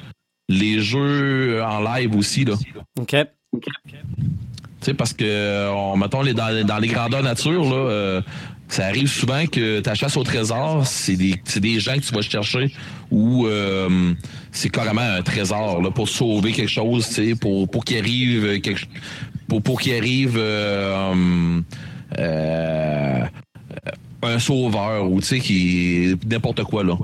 les 0.50 0.80
jeux 0.80 1.62
en 1.64 1.82
live 1.82 2.16
aussi, 2.16 2.46
là. 2.46 2.54
OK. 3.00 3.16
Tu 3.54 3.70
sais, 4.86 4.94
parce 4.94 5.14
que, 5.14 5.70
on, 5.70 5.98
mettons, 5.98 6.22
les, 6.22 6.34
dans, 6.34 6.66
dans 6.66 6.78
les 6.78 6.88
grandeurs 6.88 7.24
nature, 7.24 7.64
là, 7.64 7.76
euh, 7.76 8.22
ça 8.68 8.86
arrive 8.86 9.08
souvent 9.08 9.46
que 9.48 9.82
ta 9.82 9.96
chasse 9.96 10.16
au 10.16 10.24
trésor, 10.24 10.88
c'est 10.88 11.16
des, 11.16 11.36
des 11.58 11.80
gens 11.80 11.96
que 11.96 12.00
tu 12.00 12.14
vas 12.14 12.22
chercher 12.22 12.74
ou 13.12 13.46
euh, 13.46 14.14
c'est 14.52 14.70
carrément 14.70 15.02
un 15.02 15.22
trésor 15.22 15.82
là, 15.82 15.92
pour 15.92 16.08
sauver 16.08 16.54
quelque 16.54 16.70
chose, 16.70 17.20
pour, 17.42 17.70
pour 17.70 17.84
qu'il 17.84 17.98
arrive 17.98 18.62
quelque 18.62 18.86
pour, 19.50 19.62
pour 19.62 19.82
qu'il 19.82 19.94
arrive 19.94 20.38
euh, 20.38 21.60
un 24.24 24.40
sauveur 24.40 25.10
ou 25.10 25.20
tu 25.20 25.28
sais 25.28 25.40
qui 25.40 26.16
n'importe 26.30 26.64
quoi 26.64 26.84
là. 26.84 26.96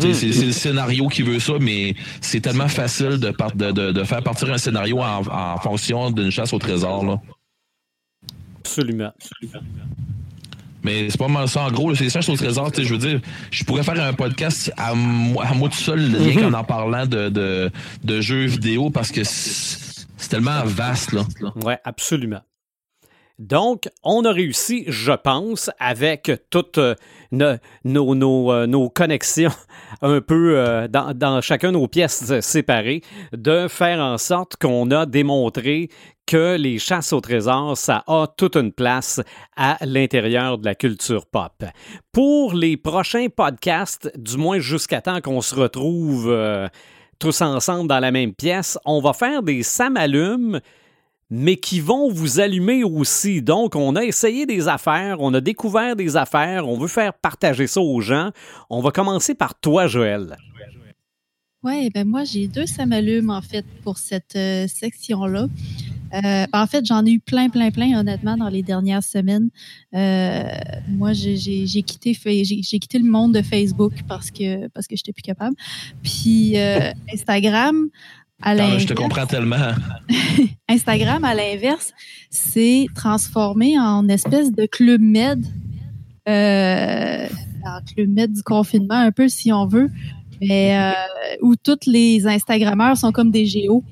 Sais, 0.00 0.14
C'est 0.32 0.46
le 0.46 0.52
scénario 0.52 1.08
qui 1.08 1.22
veut 1.22 1.40
ça, 1.40 1.54
mais 1.60 1.94
c'est 2.20 2.40
tellement 2.40 2.68
facile 2.68 3.18
de, 3.18 3.30
par- 3.30 3.54
de, 3.54 3.70
de, 3.72 3.92
de 3.92 4.04
faire 4.04 4.22
partir 4.22 4.52
un 4.52 4.58
scénario 4.58 5.00
en, 5.00 5.22
en 5.26 5.58
fonction 5.58 6.10
d'une 6.10 6.30
chasse 6.30 6.52
au 6.52 6.58
trésor. 6.58 7.04
Là. 7.04 7.20
Absolument. 8.60 9.10
Mais 10.84 11.10
c'est 11.10 11.18
pas 11.18 11.28
mal 11.28 11.46
ça. 11.48 11.62
En 11.62 11.70
gros, 11.70 11.94
c'est 11.94 12.04
les 12.04 12.10
chasses 12.10 12.28
au 12.28 12.36
trésor. 12.36 12.72
tu 12.72 12.82
sais, 12.82 12.88
Je 12.88 12.92
veux 12.94 12.98
dire, 12.98 13.20
je 13.50 13.64
pourrais 13.64 13.82
faire 13.84 14.00
un 14.02 14.12
podcast 14.12 14.72
à, 14.76 14.94
moi- 14.94 15.44
à 15.46 15.54
moi 15.54 15.68
tout 15.68 15.76
seul, 15.76 16.00
rien 16.16 16.42
qu'en 16.50 16.52
en 16.58 16.64
parlant 16.64 17.06
de, 17.06 17.28
de, 17.28 17.70
de 18.02 18.20
jeux 18.20 18.46
vidéo, 18.46 18.90
parce 18.90 19.12
que 19.12 19.22
c'est 19.24 20.28
tellement 20.28 20.62
vaste. 20.64 21.12
Là. 21.12 21.24
Oui, 21.64 21.74
absolument. 21.84 22.40
Donc, 23.38 23.88
on 24.02 24.24
a 24.24 24.32
réussi, 24.32 24.84
je 24.88 25.12
pense, 25.12 25.70
avec 25.78 26.30
toutes 26.50 26.78
euh, 26.78 26.94
euh, 27.32 27.56
nos 27.84 28.90
connexions 28.90 29.50
un 30.02 30.20
peu 30.20 30.58
euh, 30.58 30.88
dans, 30.88 31.14
dans 31.14 31.40
chacun 31.40 31.72
nos 31.72 31.88
pièces 31.88 32.40
séparées, 32.40 33.02
de 33.32 33.68
faire 33.68 34.00
en 34.00 34.18
sorte 34.18 34.56
qu'on 34.56 34.90
a 34.90 35.06
démontré 35.06 35.88
que 36.26 36.56
les 36.56 36.78
chasses 36.78 37.12
au 37.12 37.20
trésor, 37.20 37.76
ça 37.76 38.04
a 38.06 38.26
toute 38.36 38.56
une 38.56 38.72
place 38.72 39.20
à 39.56 39.76
l'intérieur 39.84 40.58
de 40.58 40.64
la 40.64 40.74
culture 40.74 41.26
pop. 41.26 41.64
Pour 42.12 42.54
les 42.54 42.76
prochains 42.76 43.26
podcasts, 43.28 44.10
du 44.16 44.36
moins 44.36 44.60
jusqu'à 44.60 45.00
temps 45.00 45.20
qu'on 45.20 45.40
se 45.40 45.54
retrouve 45.54 46.32
tous 47.18 47.40
ensemble 47.42 47.88
dans 47.88 47.98
la 47.98 48.12
même 48.12 48.34
pièce, 48.34 48.78
on 48.84 49.00
va 49.00 49.12
faire 49.12 49.42
des 49.42 49.62
samalumes 49.62 50.60
mais 51.34 51.56
qui 51.56 51.80
vont 51.80 52.12
vous 52.12 52.40
allumer 52.40 52.84
aussi. 52.84 53.40
Donc, 53.40 53.74
on 53.74 53.96
a 53.96 54.04
essayé 54.04 54.44
des 54.44 54.68
affaires, 54.68 55.16
on 55.20 55.32
a 55.32 55.40
découvert 55.40 55.96
des 55.96 56.14
affaires, 56.18 56.68
on 56.68 56.78
veut 56.78 56.88
faire 56.88 57.14
partager 57.14 57.66
ça 57.66 57.80
aux 57.80 58.02
gens. 58.02 58.32
On 58.68 58.82
va 58.82 58.90
commencer 58.90 59.34
par 59.34 59.58
toi, 59.58 59.86
Joël. 59.86 60.36
Oui, 61.64 61.88
ben 61.88 62.06
moi, 62.06 62.24
j'ai 62.24 62.48
deux 62.48 62.66
samalumes, 62.66 63.30
en 63.30 63.40
fait, 63.40 63.64
pour 63.82 63.96
cette 63.96 64.36
euh, 64.36 64.66
section-là. 64.66 65.44
Euh, 65.44 66.18
ben, 66.20 66.48
en 66.52 66.66
fait, 66.66 66.84
j'en 66.84 67.06
ai 67.06 67.12
eu 67.12 67.20
plein, 67.20 67.48
plein, 67.48 67.70
plein, 67.70 67.98
honnêtement, 67.98 68.36
dans 68.36 68.50
les 68.50 68.62
dernières 68.62 69.04
semaines. 69.04 69.48
Euh, 69.94 70.42
moi, 70.88 71.14
j'ai- 71.14 71.64
quitté, 71.82 72.12
j'ai 72.12 72.78
quitté 72.78 72.98
le 72.98 73.10
monde 73.10 73.32
de 73.32 73.40
Facebook 73.40 73.94
parce 74.06 74.30
que 74.30 74.68
parce 74.68 74.86
que 74.86 74.96
j'étais 74.96 75.14
plus 75.14 75.22
capable. 75.22 75.56
Puis 76.02 76.56
Instagram, 77.14 77.88
à 78.42 78.78
je 78.78 78.86
te 78.86 78.94
comprends 78.94 79.26
tellement. 79.26 79.72
Instagram, 80.68 81.24
à 81.24 81.34
l'inverse, 81.34 81.92
c'est 82.30 82.86
transformé 82.94 83.78
en 83.78 84.08
espèce 84.08 84.52
de 84.52 84.66
club 84.66 85.00
med, 85.00 85.44
euh, 86.28 87.26
en 87.64 87.80
club 87.94 88.08
med 88.08 88.32
du 88.32 88.42
confinement, 88.42 88.94
un 88.94 89.12
peu 89.12 89.28
si 89.28 89.52
on 89.52 89.66
veut, 89.66 89.90
mais 90.40 90.76
euh, 90.76 90.92
où 91.40 91.56
tous 91.56 91.86
les 91.86 92.26
Instagrammeurs 92.26 92.96
sont 92.96 93.12
comme 93.12 93.30
des 93.30 93.46
géos, 93.46 93.84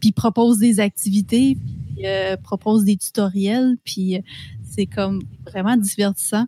puis 0.00 0.12
proposent 0.12 0.58
des 0.58 0.80
activités, 0.80 1.56
puis 1.94 2.06
euh, 2.06 2.36
proposent 2.36 2.84
des 2.84 2.96
tutoriels, 2.96 3.76
puis 3.84 4.16
euh, 4.16 4.20
c'est 4.62 4.86
comme 4.86 5.22
vraiment 5.46 5.76
divertissant. 5.76 6.46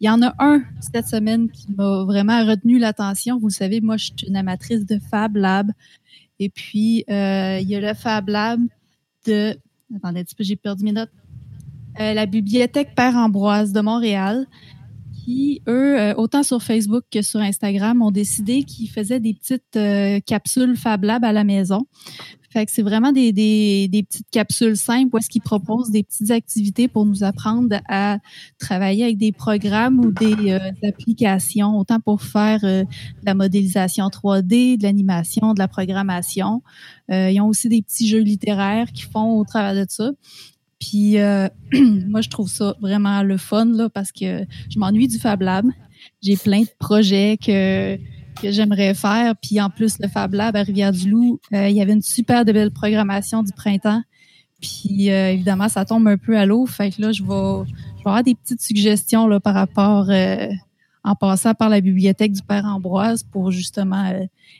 Il 0.00 0.06
y 0.06 0.10
en 0.10 0.22
a 0.22 0.32
un 0.38 0.62
cette 0.80 1.08
semaine 1.08 1.50
qui 1.50 1.66
m'a 1.76 2.04
vraiment 2.04 2.46
retenu 2.46 2.78
l'attention. 2.78 3.38
Vous 3.38 3.48
le 3.48 3.52
savez, 3.52 3.80
moi, 3.80 3.96
je 3.96 4.04
suis 4.04 4.28
une 4.28 4.36
amatrice 4.36 4.86
de 4.86 5.00
Fab 5.10 5.36
Lab. 5.36 5.72
Et 6.40 6.48
puis, 6.48 7.04
euh, 7.10 7.58
il 7.60 7.68
y 7.68 7.74
a 7.74 7.80
le 7.80 7.94
Fab 7.94 8.28
Lab 8.28 8.60
de. 9.26 9.58
Attendez 9.96 10.20
un 10.20 10.24
petit 10.24 10.34
peu, 10.34 10.44
j'ai 10.44 10.56
perdu 10.56 10.84
mes 10.84 10.92
notes. 10.92 11.10
Euh, 12.00 12.14
la 12.14 12.26
bibliothèque 12.26 12.94
Père 12.94 13.16
Ambroise 13.16 13.72
de 13.72 13.80
Montréal, 13.80 14.46
Eux, 15.68 15.98
euh, 15.98 16.14
autant 16.14 16.42
sur 16.42 16.62
Facebook 16.62 17.04
que 17.10 17.22
sur 17.22 17.40
Instagram, 17.40 18.00
ont 18.02 18.10
décidé 18.10 18.62
qu'ils 18.62 18.88
faisaient 18.88 19.20
des 19.20 19.34
petites 19.34 19.76
euh, 19.76 20.20
capsules 20.20 20.76
Fab 20.76 21.04
Lab 21.04 21.24
à 21.24 21.32
la 21.32 21.44
maison. 21.44 21.86
Fait 22.50 22.64
que 22.64 22.72
c'est 22.72 22.82
vraiment 22.82 23.12
des, 23.12 23.90
petites 24.08 24.30
capsules 24.30 24.78
simples 24.78 25.10
où 25.12 25.18
est-ce 25.18 25.28
qu'ils 25.28 25.42
proposent 25.42 25.90
des 25.90 26.02
petites 26.02 26.30
activités 26.30 26.88
pour 26.88 27.04
nous 27.04 27.22
apprendre 27.22 27.76
à 27.90 28.20
travailler 28.58 29.04
avec 29.04 29.18
des 29.18 29.32
programmes 29.32 30.00
ou 30.00 30.12
des, 30.12 30.52
euh, 30.52 30.58
applications, 30.88 31.76
autant 31.76 32.00
pour 32.00 32.22
faire 32.22 32.60
de 32.62 32.86
la 33.22 33.34
modélisation 33.34 34.08
3D, 34.08 34.78
de 34.78 34.82
l'animation, 34.82 35.52
de 35.52 35.58
la 35.58 35.68
programmation. 35.68 36.62
ils 37.10 37.38
ont 37.40 37.48
aussi 37.48 37.68
des 37.68 37.82
petits 37.82 38.08
jeux 38.08 38.22
littéraires 38.22 38.92
qui 38.92 39.02
font 39.02 39.38
au 39.38 39.44
travers 39.44 39.74
de 39.74 39.84
ça. 39.90 40.10
Puis 40.80 41.18
euh, 41.18 41.48
moi, 42.06 42.20
je 42.20 42.28
trouve 42.28 42.48
ça 42.48 42.74
vraiment 42.80 43.22
le 43.22 43.36
fun 43.36 43.66
là, 43.66 43.88
parce 43.88 44.12
que 44.12 44.44
je 44.70 44.78
m'ennuie 44.78 45.08
du 45.08 45.18
Fab 45.18 45.40
Lab. 45.40 45.66
J'ai 46.22 46.36
plein 46.36 46.62
de 46.62 46.68
projets 46.78 47.36
que, 47.36 47.96
que 48.40 48.50
j'aimerais 48.50 48.94
faire. 48.94 49.34
Puis 49.42 49.60
en 49.60 49.70
plus, 49.70 49.98
le 49.98 50.08
Fab 50.08 50.34
Lab 50.34 50.56
à 50.56 50.62
Rivière-du-Loup, 50.62 51.40
euh, 51.52 51.68
il 51.68 51.76
y 51.76 51.82
avait 51.82 51.92
une 51.92 52.02
super 52.02 52.44
belle 52.44 52.70
programmation 52.70 53.42
du 53.42 53.52
printemps. 53.52 54.02
Puis 54.60 55.10
euh, 55.10 55.32
évidemment, 55.32 55.68
ça 55.68 55.84
tombe 55.84 56.06
un 56.08 56.16
peu 56.16 56.36
à 56.36 56.46
l'eau. 56.46 56.66
Fait 56.66 56.90
que 56.90 57.02
là, 57.02 57.12
je 57.12 57.22
vais, 57.22 57.68
je 57.98 58.04
vais 58.04 58.10
avoir 58.10 58.22
des 58.22 58.34
petites 58.34 58.62
suggestions 58.62 59.26
là, 59.26 59.40
par 59.40 59.54
rapport 59.54 60.10
en 61.04 61.14
passant 61.14 61.54
par 61.54 61.68
la 61.68 61.80
bibliothèque 61.80 62.32
du 62.32 62.42
Père 62.42 62.64
Ambroise 62.64 63.22
pour 63.22 63.50
justement 63.50 64.12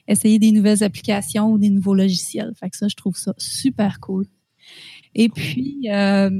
essayer 0.06 0.38
des 0.38 0.52
nouvelles 0.52 0.82
applications 0.82 1.50
ou 1.50 1.58
des 1.58 1.68
nouveaux 1.68 1.94
logiciels. 1.94 2.52
Fait 2.58 2.70
que 2.70 2.76
ça, 2.76 2.88
je 2.88 2.94
trouve 2.94 3.16
ça 3.16 3.34
super 3.38 3.98
cool. 4.00 4.26
Et 5.18 5.28
puis, 5.28 5.88
euh, 5.90 6.30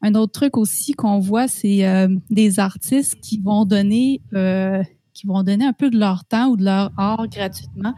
un 0.00 0.14
autre 0.14 0.32
truc 0.32 0.56
aussi 0.56 0.94
qu'on 0.94 1.20
voit, 1.20 1.48
c'est 1.48 1.86
euh, 1.86 2.08
des 2.30 2.58
artistes 2.58 3.20
qui 3.20 3.38
vont 3.38 3.66
donner 3.66 4.22
euh, 4.32 4.82
qui 5.12 5.26
vont 5.26 5.42
donner 5.42 5.66
un 5.66 5.74
peu 5.74 5.90
de 5.90 5.98
leur 5.98 6.24
temps 6.24 6.48
ou 6.48 6.56
de 6.56 6.64
leur 6.64 6.90
art 6.96 7.28
gratuitement. 7.28 7.94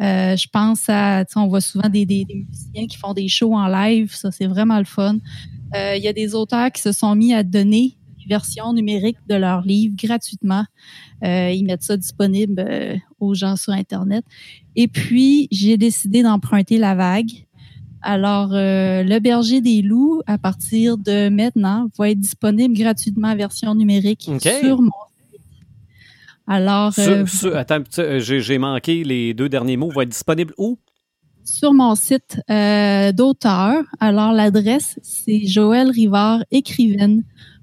je 0.00 0.46
pense 0.48 0.88
à, 0.88 1.24
on 1.36 1.46
voit 1.46 1.60
souvent 1.60 1.90
des, 1.90 2.06
des, 2.06 2.24
musiciens 2.24 2.86
qui 2.86 2.96
font 2.96 3.12
des 3.12 3.28
shows 3.28 3.54
en 3.54 3.68
live, 3.68 4.14
ça 4.14 4.32
c'est 4.32 4.46
vraiment 4.46 4.78
le 4.78 4.86
fun. 4.86 5.18
Il 5.74 6.02
y 6.02 6.08
a 6.08 6.14
des 6.14 6.34
auteurs 6.34 6.72
qui 6.72 6.80
se 6.80 6.92
sont 6.92 7.14
mis 7.14 7.34
à 7.34 7.42
donner 7.42 7.98
une 8.18 8.28
version 8.30 8.72
numérique 8.72 9.18
de 9.28 9.34
leurs 9.34 9.60
livres 9.60 9.94
gratuitement. 9.98 10.64
ils 11.22 11.64
mettent 11.66 11.82
ça 11.82 11.98
disponible 11.98 12.64
aux 13.20 13.34
gens 13.34 13.56
sur 13.56 13.74
Internet. 13.74 14.24
Et 14.74 14.88
puis, 14.88 15.48
j'ai 15.50 15.76
décidé 15.76 16.22
d'emprunter 16.22 16.78
la 16.78 16.94
vague. 16.94 17.45
Alors, 18.08 18.50
euh, 18.52 19.02
le 19.02 19.18
berger 19.18 19.60
des 19.60 19.82
loups, 19.82 20.22
à 20.28 20.38
partir 20.38 20.96
de 20.96 21.28
maintenant, 21.28 21.88
va 21.98 22.10
être 22.10 22.20
disponible 22.20 22.72
gratuitement 22.72 23.30
en 23.30 23.36
version 23.36 23.74
numérique 23.74 24.30
sur 24.40 24.80
mon 24.80 24.92
site. 25.32 25.40
Alors, 26.46 26.92
euh, 27.00 27.24
attends, 27.56 27.82
euh, 27.98 28.20
j'ai 28.20 28.58
manqué 28.58 29.02
les 29.02 29.34
deux 29.34 29.48
derniers 29.48 29.76
mots. 29.76 29.90
Va 29.90 30.04
être 30.04 30.10
disponible 30.10 30.54
où? 30.56 30.78
Sur 31.42 31.72
mon 31.72 31.96
site 31.96 32.38
d'auteur. 32.48 33.82
Alors, 33.98 34.30
l'adresse, 34.32 35.00
c'est 35.02 35.44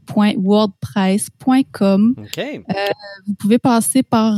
joëlrivard-écrivaine.wordpress.com. 0.08 2.16
vous 3.28 3.34
pouvez 3.36 3.60
passer 3.60 4.04
par 4.04 4.38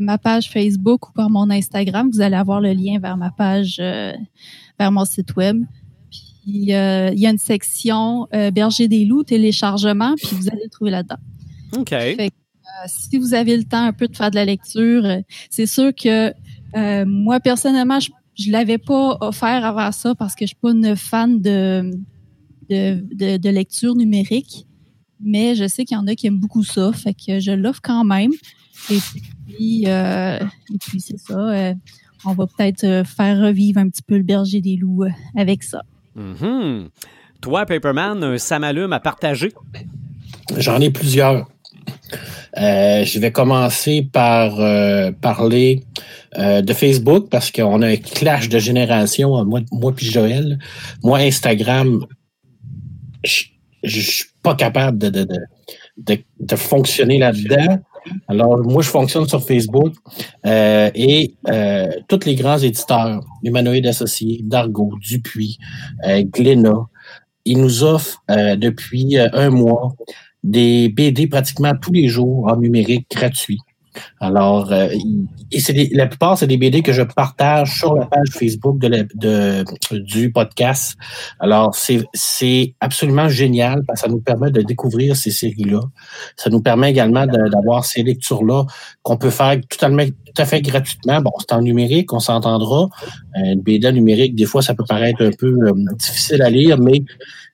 ma 0.00 0.18
page 0.18 0.50
Facebook 0.50 1.08
ou 1.08 1.12
par 1.12 1.30
mon 1.30 1.48
Instagram. 1.50 2.10
Vous 2.12 2.20
allez 2.20 2.36
avoir 2.36 2.60
le 2.60 2.72
lien 2.72 2.98
vers 2.98 3.16
ma 3.16 3.30
page 3.30 3.80
vers 4.80 4.90
mon 4.90 5.04
site 5.04 5.36
web. 5.36 5.62
Puis 6.42 6.72
euh, 6.72 7.10
il 7.12 7.20
y 7.20 7.26
a 7.26 7.30
une 7.30 7.38
section 7.38 8.26
euh, 8.34 8.50
Berger 8.50 8.88
des 8.88 9.04
loups, 9.04 9.24
téléchargement, 9.24 10.14
puis 10.16 10.30
vous 10.32 10.48
allez 10.48 10.62
le 10.64 10.70
trouver 10.70 10.90
là-dedans. 10.90 11.18
OK. 11.76 11.92
Euh, 11.92 12.28
si 12.86 13.18
vous 13.18 13.34
avez 13.34 13.56
le 13.56 13.64
temps 13.64 13.84
un 13.84 13.92
peu 13.92 14.08
de 14.08 14.16
faire 14.16 14.30
de 14.30 14.36
la 14.36 14.44
lecture, 14.44 15.04
c'est 15.50 15.66
sûr 15.66 15.92
que 15.94 16.32
moi, 17.04 17.40
personnellement, 17.40 18.00
je 18.00 18.10
ne 18.46 18.52
l'avais 18.52 18.78
pas 18.78 19.18
offert 19.20 19.64
avant 19.64 19.92
ça 19.92 20.14
parce 20.14 20.34
que 20.34 20.44
je 20.44 20.48
suis 20.48 20.56
pas 20.56 20.70
une 20.70 20.96
fan 20.96 21.40
de, 21.40 21.90
de, 22.70 23.36
de, 23.36 23.50
lecture 23.50 23.94
numérique. 23.94 24.66
Mais 25.22 25.54
je 25.54 25.68
sais 25.68 25.84
qu'il 25.84 25.96
y 25.96 26.00
en 26.00 26.06
a 26.06 26.14
qui 26.14 26.26
aiment 26.26 26.38
beaucoup 26.40 26.64
ça, 26.64 26.92
fait 26.92 27.14
que 27.14 27.40
je 27.40 27.52
l'offre 27.52 27.80
quand 27.82 28.04
même. 28.04 28.32
Et 28.90 28.98
puis, 29.46 29.84
et 29.84 30.78
puis 30.78 31.00
c'est 31.00 31.18
ça 31.18 31.74
on 32.24 32.32
va 32.32 32.46
peut-être 32.46 32.84
euh, 32.84 33.04
faire 33.04 33.40
revivre 33.40 33.78
un 33.78 33.88
petit 33.88 34.02
peu 34.02 34.16
le 34.16 34.22
berger 34.22 34.60
des 34.60 34.76
loups 34.76 35.04
euh, 35.04 35.10
avec 35.36 35.62
ça. 35.62 35.82
Mm-hmm. 36.16 36.88
Toi, 37.40 37.66
Paperman, 37.66 38.22
un 38.22 38.38
samalume 38.38 38.92
à 38.92 39.00
partager? 39.00 39.52
J'en 40.58 40.80
ai 40.80 40.90
plusieurs. 40.90 41.48
Euh, 42.58 43.04
je 43.04 43.18
vais 43.18 43.32
commencer 43.32 44.02
par 44.12 44.56
parler 45.20 45.84
de 46.36 46.72
Facebook 46.72 47.28
parce 47.30 47.50
qu'on 47.50 47.80
a 47.82 47.88
un 47.88 47.96
clash 47.96 48.48
de 48.48 48.58
génération, 48.58 49.44
moi, 49.44 49.60
moi 49.72 49.94
puis 49.94 50.06
Joël. 50.06 50.58
Moi, 51.02 51.20
Instagram, 51.20 52.04
je 53.24 53.44
ne 53.84 54.02
suis 54.02 54.24
pas 54.42 54.54
capable 54.54 54.98
de, 54.98 55.08
de, 55.10 55.26
de, 55.96 56.18
de 56.38 56.56
fonctionner 56.56 57.18
là-dedans. 57.18 57.78
Alors, 58.28 58.58
moi, 58.58 58.82
je 58.82 58.88
fonctionne 58.88 59.28
sur 59.28 59.44
Facebook 59.46 59.92
euh, 60.46 60.90
et 60.94 61.34
euh, 61.48 61.90
tous 62.08 62.24
les 62.24 62.34
grands 62.34 62.58
éditeurs, 62.58 63.22
Humanoïdes 63.42 63.86
Associés, 63.86 64.40
Dargo, 64.42 64.94
Dupuis, 65.00 65.58
euh, 66.06 66.22
Glénat, 66.24 66.86
ils 67.44 67.58
nous 67.58 67.84
offrent 67.84 68.22
euh, 68.30 68.56
depuis 68.56 69.18
un 69.18 69.50
mois 69.50 69.94
des 70.42 70.88
BD 70.88 71.26
pratiquement 71.26 71.74
tous 71.80 71.92
les 71.92 72.08
jours 72.08 72.48
en 72.50 72.56
numérique 72.56 73.06
gratuit. 73.10 73.60
Alors, 74.20 74.72
euh, 74.72 74.88
c'est 75.58 75.90
la 75.92 76.06
plupart, 76.06 76.38
c'est 76.38 76.46
des 76.46 76.56
BD 76.56 76.82
que 76.82 76.92
je 76.92 77.02
partage 77.02 77.78
sur 77.78 77.94
la 77.94 78.06
page 78.06 78.28
Facebook 78.30 78.78
de, 78.78 79.06
de 79.14 79.64
du 79.92 80.30
podcast. 80.32 80.96
Alors, 81.38 81.74
c'est 81.74 82.74
absolument 82.80 83.28
génial 83.28 83.84
parce 83.86 84.02
que 84.02 84.06
ça 84.06 84.12
nous 84.12 84.20
permet 84.20 84.50
de 84.50 84.62
découvrir 84.62 85.16
ces 85.16 85.30
séries-là. 85.30 85.80
Ça 86.36 86.50
nous 86.50 86.60
permet 86.60 86.90
également 86.90 87.26
d'avoir 87.26 87.84
ces 87.84 88.02
lectures-là 88.02 88.64
qu'on 89.02 89.16
peut 89.16 89.30
faire 89.30 89.56
tout 89.68 89.84
à 90.42 90.44
fait 90.44 90.60
gratuitement. 90.62 91.20
Bon, 91.20 91.32
c'est 91.38 91.52
en 91.52 91.62
numérique, 91.62 92.12
on 92.12 92.20
s'entendra. 92.20 92.88
Euh, 93.36 93.52
une 93.52 93.60
BD 93.60 93.90
numérique, 93.92 94.34
des 94.34 94.46
fois, 94.46 94.62
ça 94.62 94.74
peut 94.74 94.84
paraître 94.88 95.22
un 95.24 95.32
peu 95.36 95.54
euh, 95.66 95.72
difficile 95.96 96.42
à 96.42 96.50
lire, 96.50 96.78
mais 96.78 97.02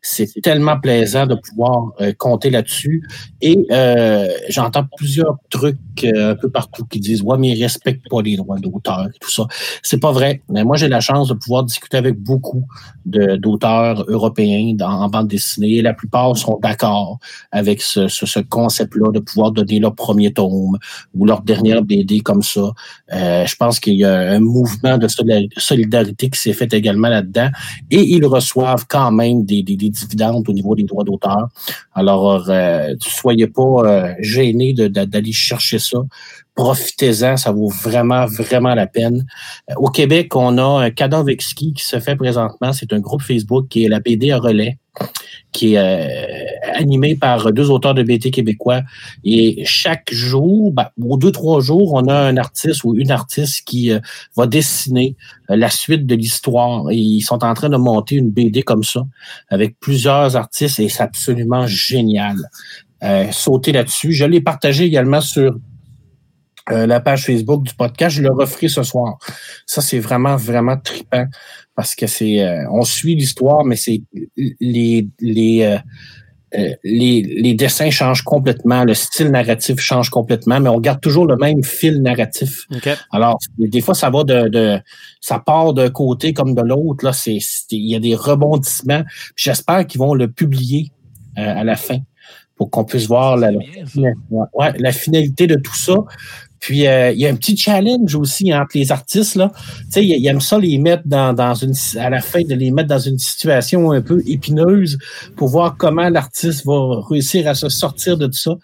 c'est 0.07 0.41
tellement 0.41 0.79
plaisant 0.79 1.27
de 1.27 1.35
pouvoir 1.35 1.93
euh, 2.01 2.13
compter 2.17 2.51
là-dessus. 2.51 3.03
Et 3.41 3.67
euh, 3.71 4.29
j'entends 4.49 4.85
plusieurs 4.97 5.37
trucs 5.51 5.79
euh, 6.05 6.33
un 6.33 6.35
peu 6.37 6.49
partout 6.49 6.85
qui 6.85 7.01
disent 7.01 7.23
Ouais, 7.23 7.37
mais 7.39 7.49
ils 7.49 7.63
respectent 7.63 8.09
pas 8.09 8.23
les 8.23 8.37
droits 8.37 8.59
d'auteur 8.59 9.09
et 9.09 9.19
tout 9.19 9.31
ça. 9.31 9.47
C'est 9.83 9.99
pas 9.99 10.13
vrai. 10.13 10.43
Mais 10.49 10.65
moi, 10.65 10.77
j'ai 10.77 10.89
la 10.89 11.01
chance 11.01 11.29
de 11.29 11.35
pouvoir 11.35 11.65
discuter 11.65 11.97
avec 11.97 12.17
beaucoup 12.19 12.65
d'auteurs 13.05 14.05
européens 14.09 14.77
en 14.81 15.09
bande 15.09 15.29
dessinée. 15.29 15.83
La 15.83 15.95
plupart 15.95 16.37
sont 16.37 16.59
d'accord 16.63 17.19
avec 17.51 17.83
ce, 17.83 18.09
ce, 18.09 18.41
concept-là 18.41 19.11
de 19.13 19.21
pouvoir 19.21 19.51
donner 19.53 19.79
leur 19.81 19.95
premier 19.95 20.33
tome 20.33 20.79
ou 21.15 21.27
leur 21.27 21.43
dernière 21.43 21.83
BD 21.83 22.21
comme 22.21 22.43
ça. 22.43 22.73
je 23.11 23.57
pense 23.57 23.81
qu'il 23.81 23.95
y 23.95 24.05
a 24.05 24.33
un 24.33 24.41
mouvement 24.41 24.99
de 24.99 25.07
solidarité 25.57 26.31
qui 26.31 26.41
s'est 26.41 26.53
fait 26.53 26.73
également 26.73 27.09
là-dedans. 27.09 27.51
Et 27.91 28.03
ils 28.03 28.25
reçoivent 28.27 28.87
quand 28.89 29.11
même 29.13 29.45
des, 29.45 29.63
des, 29.63 29.77
des 29.77 29.91
dividendes 29.97 30.49
au 30.49 30.53
niveau 30.53 30.75
des 30.75 30.85
droits 30.85 31.05
d'auteur. 31.05 31.49
Alors, 31.95 32.49
euh, 32.49 32.95
soyez 33.01 33.47
pas 33.47 33.63
euh, 33.63 34.15
gênés 34.21 34.73
d'aller 34.75 35.33
chercher 35.33 35.79
ça. 35.79 35.99
Profitez-en, 36.57 37.37
ça 37.37 37.53
vaut 37.53 37.69
vraiment, 37.69 38.27
vraiment 38.27 38.75
la 38.75 38.87
peine. 38.87 39.27
Euh, 39.71 39.75
au 39.77 39.91
Québec, 39.91 40.35
on 40.35 40.59
a 40.59 40.85
un 40.85 40.91
cadeau 40.91 41.25
ski 41.39 41.73
qui 41.73 41.85
se 41.85 42.01
fait 42.01 42.17
présentement. 42.17 42.73
C'est 42.73 42.93
un 42.93 43.01
groupe 43.01 43.23
Facebook 43.23 43.69
qui 43.69 43.85
est 43.85 43.89
la 43.89 44.01
BD 44.01 44.33
à 44.33 44.39
relais 44.39 44.79
qui 45.53 45.75
est 45.75 45.79
euh, 45.79 46.45
animé 46.75 47.17
par 47.17 47.53
deux 47.53 47.71
auteurs 47.71 47.95
de 47.95 48.03
BT 48.03 48.31
québécois. 48.31 48.83
Et 49.25 49.63
chaque 49.65 50.13
jour, 50.13 50.73
ben, 50.73 50.89
ou 50.99 51.17
deux, 51.17 51.33
trois 51.33 51.61
jours, 51.61 51.95
on 51.95 52.09
a 52.09 52.15
un 52.15 52.37
artiste 52.37 52.85
ou 52.85 52.95
une 52.95 53.11
artiste 53.11 53.67
qui 53.67 53.91
euh, 53.91 54.01
va 54.37 54.47
dessiner 54.47 55.17
euh, 55.51 55.57
la 55.57 55.71
suite 55.71 56.07
de 56.07 56.15
l'histoire. 56.15 56.93
Ils 56.93 57.23
sont 57.23 57.43
en 57.43 57.55
train 57.55 57.71
de 57.71 57.77
monter 57.77 58.17
une 58.17 58.31
BD 58.31 58.63
comme 58.63 58.85
ça, 58.85 59.07
avec 59.49 59.79
plusieurs 59.81 60.37
artistes, 60.37 60.79
et 60.79 60.89
c'est 60.89 61.03
absolument 61.03 61.67
génial. 61.67 62.37
sauter 63.31 63.73
là-dessus. 63.73 64.13
Je 64.13 64.25
l'ai 64.25 64.41
partagé 64.41 64.85
également 64.85 65.21
sur 65.21 65.59
la 66.69 67.01
page 67.01 67.25
Facebook 67.25 67.65
du 67.65 67.75
podcast. 67.75 68.17
Je 68.17 68.23
le 68.23 68.31
referai 68.33 68.69
ce 68.69 68.83
soir. 68.83 69.19
Ça, 69.67 69.81
c'est 69.81 70.01
vraiment, 70.01 70.37
vraiment 70.37 70.77
trippant 70.77 71.27
parce 71.77 71.95
que 71.95 72.07
c'est 72.07 72.41
euh, 72.41 72.65
on 72.73 72.83
suit 72.83 73.15
l'histoire, 73.15 73.65
mais 73.65 73.77
c'est 73.77 74.03
les 74.37 75.07
les, 75.21 75.63
euh, 75.63 75.79
euh, 76.59 76.75
les 76.83 77.23
les 77.23 77.55
dessins 77.55 77.91
changent 77.91 78.23
complètement, 78.23 78.83
le 78.83 78.95
style 78.95 79.29
narratif 79.29 79.79
change 79.79 80.09
complètement, 80.09 80.59
mais 80.59 80.71
on 80.71 80.81
garde 80.81 81.01
toujours 81.01 81.27
le 81.27 81.37
même 81.37 81.63
fil 81.63 82.03
narratif. 82.03 82.67
Alors 83.13 83.39
des 83.59 83.83
fois 83.83 83.95
ça 83.95 84.09
va 84.09 84.25
de, 84.25 84.49
de 84.49 84.81
ça 85.21 85.39
part 85.39 85.75
d'un 85.75 85.91
côté 85.91 86.33
comme 86.33 86.55
de 86.55 86.63
l'autre 86.63 87.05
là, 87.05 87.13
c'est 87.13 87.39
il 87.71 87.91
y 87.91 87.95
a 87.95 88.01
des 88.01 88.15
rebondissements. 88.15 89.05
J'espère 89.37 89.87
qu'ils 89.87 90.01
vont 90.01 90.15
le 90.15 90.29
publier 90.29 90.91
à 91.37 91.63
la 91.65 91.77
fin 91.77 91.99
pour 92.57 92.71
qu'on 92.71 92.85
puisse 92.85 93.07
voir 93.07 93.37
la, 93.37 93.51
ouais, 93.51 94.73
la 94.79 94.93
finalité 94.93 95.47
de 95.47 95.57
tout 95.57 95.77
ça. 95.77 95.97
Puis 96.61 96.87
euh, 96.87 97.13
il 97.13 97.19
y 97.19 97.27
a 97.27 97.31
un 97.31 97.37
petit 97.37 97.57
challenge 97.57 98.15
aussi 98.15 98.53
entre 98.55 98.77
les 98.77 98.93
artistes 98.93 99.37
là. 99.37 99.53
Tu 99.55 99.93
sais, 99.93 100.05
ils 100.05 100.27
aiment 100.27 100.41
ça 100.41 100.59
les 100.59 100.79
mettre 100.79 101.03
dans, 101.07 101.33
dans 101.33 101.55
une 101.55 101.75
à 101.99 102.11
la 102.11 102.21
fin 102.21 102.43
de 102.43 102.55
les 102.55 102.71
mettre 102.71 102.89
dans 102.89 102.99
une 102.99 103.19
situation 103.19 103.93
un 103.93 104.01
peu 104.01 104.23
épineuse 104.27 104.99
pour 105.37 105.49
voir 105.49 105.77
comment 105.77 106.09
l'artiste 106.09 106.65
va 106.67 107.01
réussir 107.09 107.49
à 107.49 107.55
se 107.55 107.69
sortir 107.69 108.17
de 108.17 108.27
tout 108.27 108.33
ça 108.33 108.57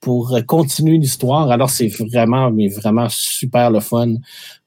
pour 0.00 0.38
continuer 0.46 0.98
l'histoire. 0.98 1.50
Alors 1.50 1.70
c'est 1.70 1.88
vraiment 1.88 2.50
mais 2.50 2.68
vraiment 2.68 3.08
super 3.08 3.70
le 3.70 3.80
fun 3.80 4.16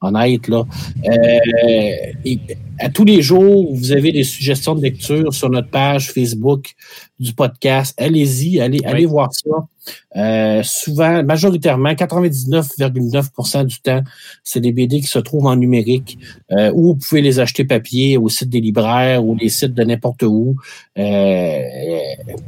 honnête. 0.01 0.47
Là. 0.47 0.63
Euh, 1.05 2.37
à 2.79 2.89
tous 2.89 3.05
les 3.05 3.21
jours, 3.21 3.73
vous 3.73 3.91
avez 3.91 4.11
des 4.11 4.23
suggestions 4.23 4.75
de 4.75 4.81
lecture 4.81 5.33
sur 5.33 5.49
notre 5.49 5.69
page 5.69 6.11
Facebook 6.11 6.75
du 7.19 7.33
podcast. 7.33 7.99
Allez-y, 7.99 8.59
allez, 8.59 8.79
allez 8.85 9.05
voir 9.05 9.29
ça. 9.33 9.67
Euh, 10.15 10.61
souvent, 10.63 11.23
majoritairement, 11.23 11.91
99,9% 11.91 13.65
du 13.65 13.79
temps, 13.79 14.01
c'est 14.43 14.59
des 14.59 14.71
BD 14.71 14.99
qui 14.99 15.07
se 15.07 15.19
trouvent 15.19 15.45
en 15.45 15.55
numérique 15.55 16.19
euh, 16.51 16.71
ou 16.73 16.87
vous 16.87 16.95
pouvez 16.95 17.21
les 17.21 17.39
acheter 17.39 17.63
papier 17.63 18.17
au 18.17 18.29
site 18.29 18.49
des 18.49 18.61
libraires 18.61 19.23
ou 19.23 19.35
les 19.35 19.49
sites 19.49 19.73
de 19.73 19.83
n'importe 19.83 20.23
où. 20.23 20.55
Euh, 20.97 21.61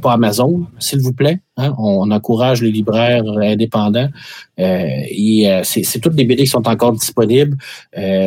pas 0.02 0.12
Amazon, 0.12 0.66
s'il 0.78 1.00
vous 1.00 1.12
plaît. 1.12 1.40
Hein. 1.56 1.74
On, 1.78 2.10
encourage 2.10 2.62
les 2.62 2.70
libraires 2.72 3.24
indépendants. 3.40 4.08
Euh, 4.58 4.86
et 5.08 5.60
c'est 5.64 6.00
toutes 6.00 6.14
des 6.14 6.24
BD 6.24 6.44
qui 6.44 6.48
sont 6.48 6.66
encore 6.68 6.92
disponibles. 6.92 7.39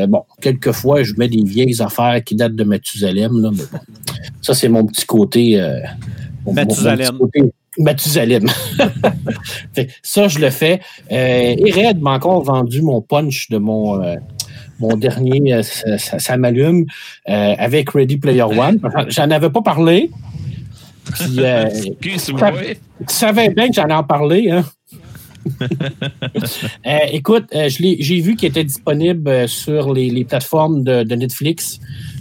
Bon, 0.07 0.24
quelquefois, 0.41 1.03
je 1.03 1.14
mets 1.18 1.28
des 1.28 1.43
vieilles 1.43 1.82
affaires 1.82 2.24
qui 2.24 2.36
datent 2.36 2.55
de 2.55 2.64
Mathusalem. 2.64 3.41
Là, 3.41 3.51
mais 3.51 3.64
bon, 3.72 3.80
ça, 4.41 4.53
c'est 4.53 4.70
mon 4.70 4.86
petit 4.86 5.05
côté. 5.05 5.61
Mathusalem. 6.51 7.18
Mathusalem. 7.78 8.47
ça, 10.03 10.28
je 10.28 10.39
le 10.39 10.49
fais. 10.49 10.80
Euh, 11.11 11.55
et 11.57 11.72
Red 11.72 12.01
m'a 12.01 12.11
encore 12.11 12.43
vendu 12.43 12.82
mon 12.82 13.01
punch 13.01 13.49
de 13.49 13.57
mon, 13.57 14.01
euh, 14.01 14.16
mon 14.80 14.95
dernier, 14.95 15.53
euh, 15.53 15.61
ça, 15.64 16.38
m'allume, 16.38 16.86
avec 17.26 17.91
Ready 17.91 18.18
Player 18.18 18.43
One. 18.43 18.80
J'en 19.07 19.32
avais 19.32 19.49
pas 19.49 19.61
parlé. 19.61 20.11
Puis, 21.99 22.18
tu 22.18 22.36
savais 23.07 23.49
bien 23.49 23.68
que 23.68 23.74
j'en 23.74 23.88
ai 23.88 23.93
en 23.93 24.03
parlé. 24.03 24.51
Hein? 24.51 24.64
écoute, 27.11 27.45
j'ai 27.67 28.21
vu 28.21 28.35
qu'il 28.35 28.49
était 28.49 28.63
disponible 28.63 29.47
sur 29.47 29.93
les, 29.93 30.25
plateformes 30.25 30.83
de, 30.83 31.15
Netflix, 31.15 31.79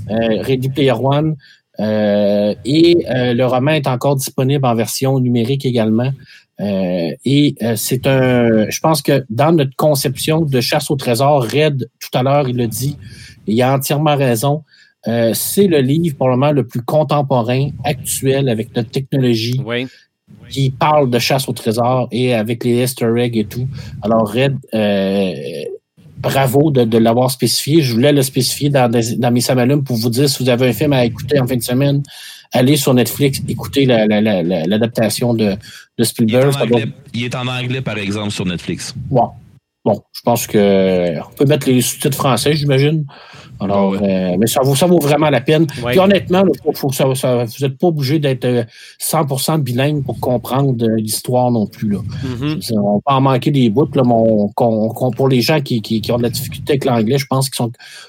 Ready 0.08 0.68
Player 0.68 0.92
One. 0.92 1.36
Euh, 1.80 2.54
et 2.64 3.06
euh, 3.08 3.34
le 3.34 3.46
roman 3.46 3.72
est 3.72 3.86
encore 3.86 4.16
disponible 4.16 4.66
en 4.66 4.74
version 4.74 5.18
numérique 5.20 5.64
également. 5.64 6.12
Euh, 6.60 7.10
et 7.24 7.56
c'est 7.76 8.06
un, 8.06 8.68
je 8.68 8.80
pense 8.80 9.02
que 9.02 9.24
dans 9.30 9.52
notre 9.52 9.74
conception 9.76 10.42
de 10.42 10.60
chasse 10.60 10.90
au 10.90 10.96
trésor, 10.96 11.42
Red, 11.44 11.88
tout 11.98 12.18
à 12.18 12.22
l'heure, 12.22 12.48
il 12.48 12.56
le 12.56 12.68
dit, 12.68 12.96
il 13.46 13.60
a 13.62 13.74
entièrement 13.74 14.16
raison. 14.16 14.62
c'est 15.04 15.66
le 15.66 15.80
livre 15.80 16.14
probablement 16.16 16.52
le 16.52 16.64
plus 16.66 16.82
contemporain, 16.82 17.70
actuel, 17.84 18.48
avec 18.48 18.76
notre 18.76 18.90
technologie, 18.90 19.60
qui 20.52 20.70
parle 20.70 21.10
de 21.10 21.18
chasse 21.18 21.48
au 21.48 21.52
trésor 21.52 22.08
et 22.12 22.34
avec 22.34 22.64
les 22.64 22.82
easter 22.82 23.10
eggs 23.18 23.36
et 23.36 23.44
tout. 23.44 23.66
Alors, 24.02 24.30
Red, 24.30 24.56
bravo 26.22 26.70
de, 26.70 26.98
l'avoir 26.98 27.30
spécifié. 27.30 27.82
Je 27.82 27.94
voulais 27.94 28.12
le 28.12 28.22
spécifier 28.22 28.70
dans, 28.70 28.90
dans 28.90 29.30
mes 29.30 29.40
samalumes 29.40 29.82
pour 29.82 29.96
vous 29.96 30.10
dire 30.10 30.28
si 30.28 30.42
vous 30.42 30.48
avez 30.48 30.68
un 30.68 30.72
film 30.72 30.92
à 30.92 31.04
écouter 31.04 31.40
en 31.40 31.46
fin 31.46 31.56
de 31.56 31.62
semaine, 31.62 32.02
allez 32.52 32.76
sur 32.76 32.94
Netflix, 32.94 33.42
écoutez 33.48 33.86
l'adaptation 33.86 35.34
de, 35.34 35.56
de, 35.98 36.04
Spielberg. 36.04 36.54
Il 37.14 37.24
est, 37.24 37.34
en 37.34 37.46
anglais, 37.48 37.80
par 37.80 37.98
exemple, 37.98 38.30
sur 38.30 38.46
Netflix. 38.46 38.94
Bon, 39.84 40.00
je 40.12 40.20
pense 40.22 40.46
que 40.46 41.18
on 41.18 41.34
peut 41.34 41.44
mettre 41.44 41.68
les 41.68 41.80
sous-titres 41.80 42.16
français, 42.16 42.54
j'imagine. 42.54 43.04
Alors, 43.58 43.94
euh, 43.94 44.36
mais 44.38 44.46
ça 44.46 44.60
vaut, 44.62 44.74
ça 44.74 44.86
vaut 44.86 44.98
vraiment 44.98 45.30
la 45.30 45.40
peine. 45.40 45.66
Puis 45.66 45.98
honnêtement, 45.98 46.44
faut, 46.74 46.92
ça, 46.92 47.04
vous 47.04 47.66
n'êtes 47.66 47.78
pas 47.78 47.88
obligé 47.88 48.18
d'être 48.18 48.66
100% 49.00 49.54
euh, 49.54 49.58
bilingue 49.58 50.04
pour 50.04 50.18
comprendre 50.20 50.84
euh, 50.84 50.96
l'histoire 50.96 51.50
non 51.50 51.66
plus. 51.66 51.90
Là. 51.90 51.98
Mm-hmm. 52.24 52.78
On 52.78 53.00
peut 53.00 53.14
en 53.14 53.20
manquer 53.20 53.50
des 53.50 53.70
bouts. 53.70 53.88
Là, 53.94 54.02
pour 54.54 55.28
les 55.28 55.40
gens 55.40 55.60
qui, 55.60 55.80
qui, 55.80 56.12
ont 56.12 56.18
de 56.18 56.22
la 56.22 56.30
difficulté 56.30 56.72
avec 56.72 56.84
l'anglais, 56.84 57.18
je 57.18 57.26
pense 57.26 57.50
que 57.50 57.62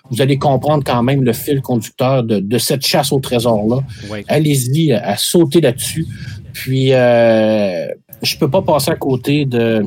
vous 0.10 0.22
allez 0.22 0.38
comprendre 0.38 0.84
quand 0.84 1.04
même 1.04 1.24
le 1.24 1.34
fil 1.34 1.62
conducteur 1.62 2.24
de, 2.24 2.58
cette 2.58 2.86
chasse 2.86 3.12
au 3.12 3.20
trésor-là. 3.20 3.82
Allez-y 4.28 4.94
à, 4.94 5.18
sauter 5.18 5.62
là-dessus. 5.62 6.06
Puis, 6.54 6.94
euh, 6.94 7.88
je 8.22 8.38
peux 8.38 8.50
pas 8.50 8.62
passer 8.62 8.92
à 8.92 8.96
côté 8.96 9.46
de 9.46 9.84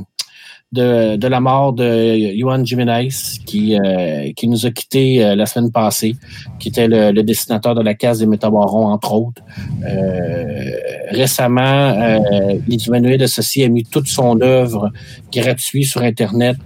de, 0.72 1.16
de 1.16 1.28
la 1.28 1.40
mort 1.40 1.72
de 1.72 2.32
Juan 2.36 2.66
Jiménez, 2.66 3.08
qui, 3.46 3.78
euh, 3.78 4.32
qui 4.34 4.48
nous 4.48 4.66
a 4.66 4.70
quittés 4.70 5.24
euh, 5.24 5.36
la 5.36 5.46
semaine 5.46 5.70
passée, 5.70 6.16
qui 6.58 6.68
était 6.68 6.88
le, 6.88 7.12
le, 7.12 7.22
dessinateur 7.22 7.74
de 7.74 7.82
la 7.82 7.94
case 7.94 8.18
des 8.18 8.26
Métabarons, 8.26 8.86
entre 8.86 9.12
autres. 9.14 9.42
Euh, 9.88 10.70
récemment, 11.10 11.62
euh, 11.62 12.58
les 12.66 12.86
humanoïdes 12.86 13.22
associés 13.22 13.64
a 13.64 13.68
mis 13.68 13.84
toute 13.84 14.08
son 14.08 14.40
œuvre 14.40 14.90
gratuite 15.32 15.86
sur 15.86 16.02
Internet. 16.02 16.56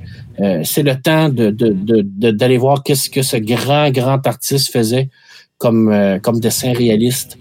C'est 0.65 0.83
le 0.83 0.95
temps 0.95 1.29
de, 1.29 1.51
d'aller 1.51 2.33
de, 2.33 2.55
de, 2.55 2.59
voir 2.59 2.83
qu'est-ce 2.83 3.11
que 3.11 3.21
ce 3.21 3.37
grand, 3.37 3.91
grand 3.91 4.27
artiste 4.27 4.73
faisait 4.73 5.11
comme, 5.59 5.95
comme 6.23 6.41
dessin 6.41 6.73
réaliste. 6.73 7.37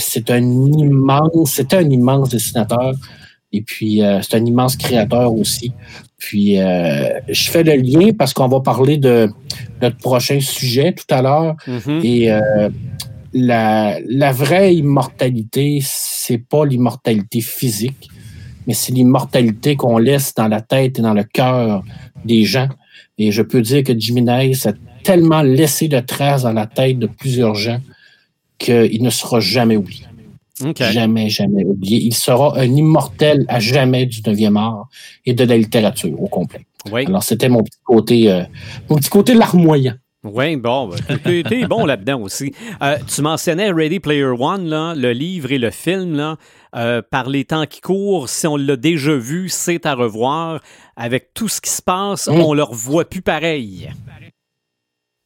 c'est 0.00 0.28
un 0.32 0.42
immense, 0.42 1.52
c'était 1.52 1.76
un 1.76 1.88
immense 1.88 2.30
dessinateur. 2.30 2.94
Et 3.52 3.62
puis, 3.62 4.02
euh, 4.02 4.20
c'est 4.22 4.36
un 4.36 4.44
immense 4.44 4.76
créateur 4.76 5.32
aussi. 5.32 5.72
Puis, 6.18 6.58
euh, 6.58 7.08
je 7.28 7.50
fais 7.50 7.62
le 7.62 7.76
lien 7.76 8.12
parce 8.12 8.32
qu'on 8.32 8.48
va 8.48 8.60
parler 8.60 8.98
de 8.98 9.28
notre 9.80 9.96
prochain 9.98 10.40
sujet 10.40 10.92
tout 10.92 11.14
à 11.14 11.22
l'heure. 11.22 11.56
Mm-hmm. 11.66 12.04
Et 12.04 12.32
euh, 12.32 12.68
la, 13.32 13.98
la, 14.06 14.32
vraie 14.32 14.74
immortalité, 14.74 15.80
c'est 15.82 16.38
pas 16.38 16.64
l'immortalité 16.64 17.40
physique, 17.40 18.08
mais 18.66 18.74
c'est 18.74 18.92
l'immortalité 18.92 19.76
qu'on 19.76 19.98
laisse 19.98 20.34
dans 20.34 20.48
la 20.48 20.60
tête 20.60 20.98
et 20.98 21.02
dans 21.02 21.14
le 21.14 21.24
cœur 21.24 21.84
des 22.24 22.44
gens. 22.44 22.68
Et 23.18 23.30
je 23.30 23.42
peux 23.42 23.62
dire 23.62 23.84
que 23.84 23.98
Jiménez 23.98 24.52
a 24.66 24.72
tellement 25.02 25.42
laissé 25.42 25.88
de 25.88 26.00
traces 26.00 26.42
dans 26.42 26.52
la 26.52 26.66
tête 26.66 26.98
de 26.98 27.06
plusieurs 27.06 27.54
gens 27.54 27.80
qu'il 28.58 29.02
ne 29.02 29.10
sera 29.10 29.40
jamais 29.40 29.76
oublié. 29.76 30.04
Jamais, 30.78 31.28
jamais 31.28 31.64
oublié. 31.64 31.98
Il 32.02 32.14
sera 32.14 32.58
un 32.58 32.64
immortel 32.64 33.44
à 33.48 33.60
jamais 33.60 34.06
du 34.06 34.20
9e 34.22 34.56
art 34.56 34.88
et 35.24 35.34
de 35.34 35.44
la 35.44 35.56
littérature 35.56 36.20
au 36.20 36.28
complet. 36.28 36.66
Alors, 36.92 37.22
c'était 37.22 37.48
mon 37.48 37.62
petit 37.62 37.78
côté, 37.84 38.30
euh, 38.30 38.42
mon 38.88 38.96
petit 38.96 39.10
côté 39.10 39.34
larmoyant. 39.34 39.94
Oui, 40.24 40.56
bon, 40.56 40.88
ben, 40.88 41.42
t'es 41.44 41.66
bon 41.66 41.84
là-dedans 41.84 42.20
aussi. 42.20 42.52
Euh, 42.82 42.96
tu 43.06 43.22
mentionnais 43.22 43.70
Ready 43.70 44.00
Player 44.00 44.24
One, 44.24 44.66
là, 44.68 44.94
le 44.94 45.12
livre 45.12 45.52
et 45.52 45.58
le 45.58 45.70
film, 45.70 46.16
là, 46.16 46.36
euh, 46.74 47.00
par 47.08 47.28
les 47.28 47.44
temps 47.44 47.66
qui 47.66 47.80
courent, 47.80 48.28
si 48.28 48.46
on 48.46 48.56
l'a 48.56 48.76
déjà 48.76 49.14
vu, 49.14 49.48
c'est 49.48 49.86
à 49.86 49.94
revoir. 49.94 50.60
Avec 50.96 51.32
tout 51.34 51.48
ce 51.48 51.60
qui 51.60 51.70
se 51.70 51.82
passe, 51.82 52.26
mm. 52.26 52.32
on 52.32 52.52
ne 52.52 52.56
le 52.56 52.62
revoit 52.62 53.04
plus 53.04 53.22
pareil 53.22 53.90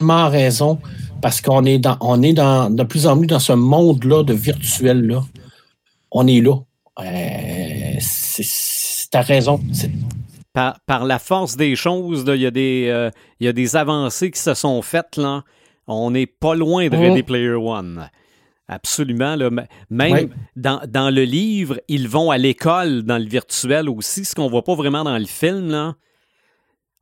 raison 0.01 0.79
parce 1.23 1.41
qu'on 1.41 1.65
est 1.65 1.79
dans, 1.79 1.97
on 2.01 2.23
est 2.23 2.33
dans, 2.33 2.71
de 2.71 2.83
plus 2.83 3.07
en 3.07 3.19
plus 3.19 3.27
dans 3.27 3.39
ce 3.39 3.53
monde-là 3.53 4.23
de 4.23 4.33
virtuel-là. 4.33 5.23
On 6.11 6.27
est 6.27 6.41
là. 6.41 6.57
Euh, 7.01 7.97
c'est 8.01 9.11
ta 9.11 9.21
raison. 9.21 9.61
Par, 10.53 10.81
par, 10.87 11.05
la 11.05 11.19
force 11.19 11.57
des 11.57 11.77
choses, 11.77 12.25
il 12.27 12.41
y, 12.41 12.47
a 12.47 12.51
des, 12.51 12.87
euh, 12.89 13.11
y 13.39 13.47
a 13.47 13.53
des 13.53 13.77
avancées 13.77 14.31
qui 14.31 14.41
se 14.41 14.55
sont 14.55 14.83
faites. 14.83 15.17
Là. 15.17 15.45
On 15.87 16.11
n'est 16.11 16.27
pas 16.27 16.55
loin 16.55 16.89
de 16.89 16.97
Ready 16.97 17.21
mmh. 17.21 17.25
Player 17.25 17.51
One. 17.51 18.09
Absolument. 18.67 19.37
Là. 19.37 19.51
Même 19.91 20.31
dans, 20.57 20.81
dans, 20.89 21.11
le 21.11 21.23
livre, 21.23 21.81
ils 21.89 22.09
vont 22.09 22.31
à 22.31 22.39
l'école 22.39 23.03
dans 23.03 23.19
le 23.19 23.27
virtuel 23.27 23.89
aussi, 23.89 24.25
ce 24.25 24.35
qu'on 24.35 24.49
voit 24.49 24.65
pas 24.65 24.75
vraiment 24.75 25.05
dans 25.05 25.19
le 25.19 25.27
film. 25.27 25.71
Là. 25.71 25.95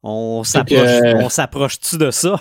On 0.02 0.42
s'approche-tu 0.44 1.98
de 1.98 2.10
ça? 2.10 2.40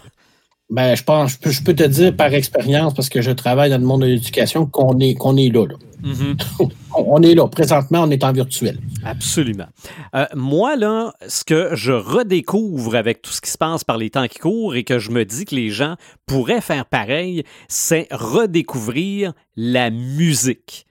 Ben, 0.70 0.96
je 0.96 1.04
pense, 1.04 1.38
je 1.42 1.64
peux, 1.64 1.74
te 1.74 1.84
dire 1.84 2.16
par 2.16 2.34
expérience, 2.34 2.94
parce 2.94 3.08
que 3.08 3.22
je 3.22 3.32
travaille 3.32 3.70
dans 3.70 3.78
le 3.78 3.86
monde 3.86 4.02
de 4.02 4.08
l'éducation, 4.08 4.66
qu'on 4.66 5.00
est, 5.00 5.14
qu'on 5.14 5.38
est 5.38 5.50
là. 5.50 5.66
Mm-hmm. 6.04 6.72
on 6.96 7.22
est 7.22 7.36
là. 7.36 7.48
Présentement, 7.48 8.04
on 8.04 8.12
est 8.12 8.24
en 8.24 8.34
virtuel. 8.34 8.78
Absolument. 9.06 9.68
Euh, 10.14 10.26
moi, 10.36 10.76
là, 10.76 11.14
ce 11.28 11.46
que 11.46 11.70
je 11.74 11.94
redécouvre 11.94 12.96
avec 12.96 13.22
tout 13.22 13.32
ce 13.32 13.40
qui 13.40 13.50
se 13.50 13.58
passe 13.58 13.86
par 13.86 13.98
les 13.98 14.10
temps 14.10 14.28
qui 14.28 14.40
courent 14.40 14.76
et 14.76 14.84
que 14.84 15.00
je 15.00 15.12
me 15.12 15.24
dis 15.24 15.46
que 15.46 15.56
les 15.56 15.70
gens 15.70 15.96
pourraient 16.26 16.62
faire 16.62 16.86
pareil, 16.86 17.44
c'est 17.70 18.08
redécouvrir 18.12 19.32
la 19.56 19.90
musique. 19.90 20.86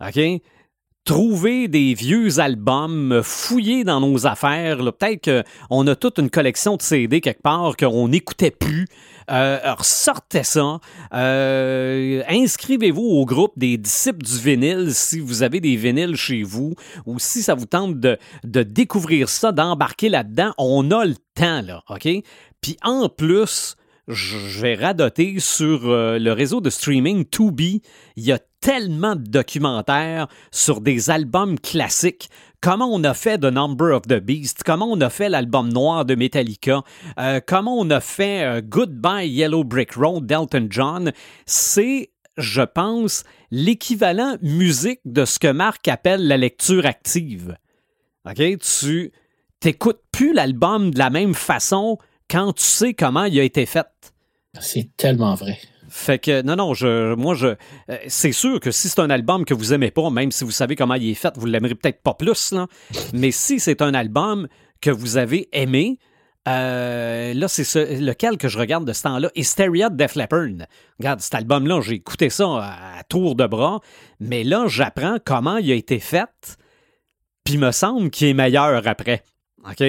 OK? 0.00 0.18
Trouver 1.08 1.68
des 1.68 1.94
vieux 1.94 2.38
albums, 2.38 3.22
fouiller 3.24 3.82
dans 3.82 3.98
nos 3.98 4.26
affaires. 4.26 4.76
Peut-être 4.76 5.42
qu'on 5.68 5.86
a 5.86 5.96
toute 5.96 6.18
une 6.18 6.28
collection 6.28 6.76
de 6.76 6.82
CD 6.82 7.22
quelque 7.22 7.40
part 7.40 7.78
qu'on 7.78 8.08
n'écoutait 8.08 8.50
plus. 8.50 8.86
Euh, 9.30 9.58
ressortez 9.78 10.42
ça. 10.42 10.80
Euh, 11.14 12.22
inscrivez-vous 12.28 13.00
au 13.00 13.24
groupe 13.24 13.52
des 13.56 13.78
disciples 13.78 14.22
du 14.22 14.38
vinyle 14.38 14.92
si 14.92 15.18
vous 15.18 15.42
avez 15.42 15.60
des 15.60 15.76
vinyles 15.76 16.14
chez 16.14 16.42
vous 16.42 16.74
ou 17.06 17.18
si 17.18 17.42
ça 17.42 17.54
vous 17.54 17.64
tente 17.64 17.98
de, 17.98 18.18
de 18.44 18.62
découvrir 18.62 19.30
ça, 19.30 19.50
d'embarquer 19.50 20.10
là-dedans. 20.10 20.52
On 20.58 20.90
a 20.90 21.06
le 21.06 21.16
temps, 21.34 21.62
là, 21.62 21.82
OK? 21.88 22.06
Puis 22.60 22.76
en 22.82 23.08
plus, 23.08 23.77
je 24.08 24.60
vais 24.60 24.74
radoter 24.74 25.38
sur 25.38 25.90
euh, 25.90 26.18
le 26.18 26.32
réseau 26.32 26.62
de 26.62 26.70
streaming 26.70 27.24
2B. 27.24 27.82
Il 28.16 28.24
y 28.24 28.32
a 28.32 28.38
tellement 28.60 29.14
de 29.14 29.28
documentaires 29.28 30.28
sur 30.50 30.80
des 30.80 31.10
albums 31.10 31.60
classiques. 31.60 32.30
Comment 32.60 32.88
on 32.90 33.04
a 33.04 33.12
fait 33.12 33.38
The 33.38 33.44
Number 33.44 33.94
of 33.94 34.02
the 34.02 34.18
Beast, 34.18 34.62
comment 34.64 34.86
on 34.90 35.00
a 35.00 35.10
fait 35.10 35.28
l'album 35.28 35.70
noir 35.72 36.04
de 36.04 36.14
Metallica, 36.14 36.82
euh, 37.20 37.40
comment 37.46 37.78
on 37.78 37.88
a 37.90 38.00
fait 38.00 38.44
euh, 38.44 38.60
Goodbye 38.64 39.28
Yellow 39.28 39.62
Brick 39.62 39.92
Road 39.92 40.26
d'Elton 40.26 40.66
John. 40.70 41.12
C'est, 41.44 42.10
je 42.38 42.62
pense, 42.62 43.24
l'équivalent 43.50 44.38
musique 44.42 45.00
de 45.04 45.24
ce 45.24 45.38
que 45.38 45.52
Marc 45.52 45.86
appelle 45.86 46.26
la 46.26 46.38
lecture 46.38 46.86
active. 46.86 47.56
OK? 48.28 48.42
Tu 48.58 49.12
t'écoutes 49.60 50.00
plus 50.10 50.32
l'album 50.32 50.92
de 50.92 50.98
la 50.98 51.10
même 51.10 51.34
façon 51.34 51.98
quand 52.30 52.52
tu 52.54 52.64
sais 52.64 52.94
comment 52.94 53.24
il 53.24 53.38
a 53.40 53.42
été 53.42 53.66
fait. 53.66 53.86
C'est 54.60 54.90
tellement 54.96 55.34
vrai. 55.34 55.58
Fait 55.88 56.18
que, 56.18 56.42
non, 56.42 56.56
non, 56.56 56.74
je, 56.74 57.14
moi, 57.14 57.34
je, 57.34 57.46
euh, 57.46 57.96
c'est 58.08 58.32
sûr 58.32 58.60
que 58.60 58.70
si 58.70 58.88
c'est 58.88 59.00
un 59.00 59.08
album 59.08 59.44
que 59.44 59.54
vous 59.54 59.72
aimez 59.72 59.90
pas, 59.90 60.10
même 60.10 60.30
si 60.30 60.44
vous 60.44 60.50
savez 60.50 60.76
comment 60.76 60.94
il 60.94 61.10
est 61.10 61.14
fait, 61.14 61.32
vous 61.36 61.46
l'aimerez 61.46 61.74
peut-être 61.74 62.02
pas 62.02 62.14
plus, 62.14 62.52
là. 62.52 62.66
Mais 63.14 63.30
si 63.30 63.58
c'est 63.58 63.80
un 63.80 63.94
album 63.94 64.48
que 64.82 64.90
vous 64.90 65.16
avez 65.16 65.48
aimé, 65.52 65.98
euh, 66.46 67.32
là, 67.34 67.48
c'est 67.48 68.00
lequel 68.00 68.36
que 68.36 68.48
je 68.48 68.58
regarde 68.58 68.86
de 68.86 68.92
ce 68.92 69.02
temps-là? 69.02 69.30
Hysteria 69.34 69.88
de 69.88 69.96
Def 69.96 70.14
Leppard. 70.14 70.66
Regarde, 70.98 71.20
cet 71.20 71.34
album-là, 71.34 71.80
j'ai 71.80 71.94
écouté 71.94 72.28
ça 72.30 72.44
à, 72.44 73.02
tour 73.08 73.34
de 73.34 73.46
bras, 73.46 73.80
mais 74.20 74.44
là, 74.44 74.66
j'apprends 74.66 75.16
comment 75.24 75.56
il 75.56 75.70
a 75.72 75.74
été 75.74 75.98
fait, 76.00 76.58
puis 77.44 77.54
il 77.54 77.60
me 77.60 77.70
semble 77.70 78.10
qu'il 78.10 78.28
est 78.28 78.34
meilleur 78.34 78.86
après. 78.86 79.24
OK? 79.68 79.82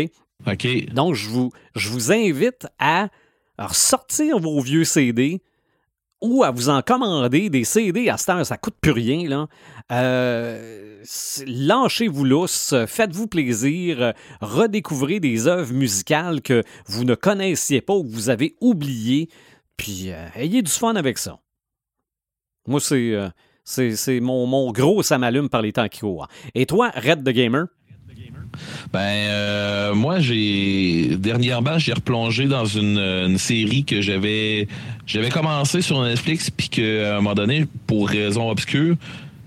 Donc, 0.93 1.15
je 1.15 1.29
vous, 1.29 2.11
invite 2.11 2.67
à 2.79 3.09
sortir 3.71 4.39
vos 4.39 4.61
vieux 4.61 4.85
CD 4.85 5.41
ou 6.21 6.43
à 6.43 6.51
vous 6.51 6.69
en 6.69 6.81
commander 6.81 7.49
des 7.49 7.63
CD 7.63 8.09
à 8.09 8.17
cette 8.17 8.29
heure, 8.29 8.45
ça 8.45 8.57
coûte 8.57 8.75
plus 8.81 8.91
rien. 8.91 9.27
Là. 9.27 9.47
Euh, 9.91 11.01
Lâchez-vous 11.45 12.25
lousse, 12.25 12.75
faites-vous 12.87 13.27
plaisir, 13.27 14.13
redécouvrez 14.41 15.19
des 15.19 15.47
œuvres 15.47 15.73
musicales 15.73 16.41
que 16.41 16.63
vous 16.87 17.05
ne 17.05 17.15
connaissiez 17.15 17.81
pas 17.81 17.93
ou 17.93 18.03
que 18.03 18.09
vous 18.09 18.29
avez 18.29 18.55
oubliées, 18.59 19.29
puis 19.77 20.11
euh, 20.11 20.27
ayez 20.35 20.61
du 20.61 20.71
fun 20.71 20.95
avec 20.95 21.17
ça. 21.17 21.39
Moi, 22.67 22.81
c'est, 22.81 23.13
euh, 23.13 23.29
c'est, 23.63 24.19
mon, 24.19 24.45
mon, 24.45 24.71
gros 24.71 25.03
ça 25.03 25.17
m'allume 25.17 25.49
par 25.49 25.61
les 25.61 25.71
temps 25.71 25.87
qui 25.87 26.01
courent. 26.01 26.27
Et 26.53 26.65
toi, 26.65 26.91
Red 26.95 27.23
the 27.23 27.29
Gamer? 27.29 27.67
Ben 28.93 28.99
euh, 28.99 29.93
moi 29.93 30.19
j'ai 30.19 31.15
dernièrement 31.17 31.77
j'ai 31.77 31.93
replongé 31.93 32.45
dans 32.45 32.65
une, 32.65 33.37
série 33.37 33.85
que 33.85 34.01
j'avais 34.01 34.67
j'avais 35.05 35.29
commencé 35.29 35.81
sur 35.81 36.01
Netflix 36.03 36.49
puis 36.49 36.69
qu'à 36.69 37.13
un 37.13 37.21
moment 37.21 37.35
donné 37.35 37.65
pour 37.87 38.09
raison 38.09 38.49
obscure 38.49 38.95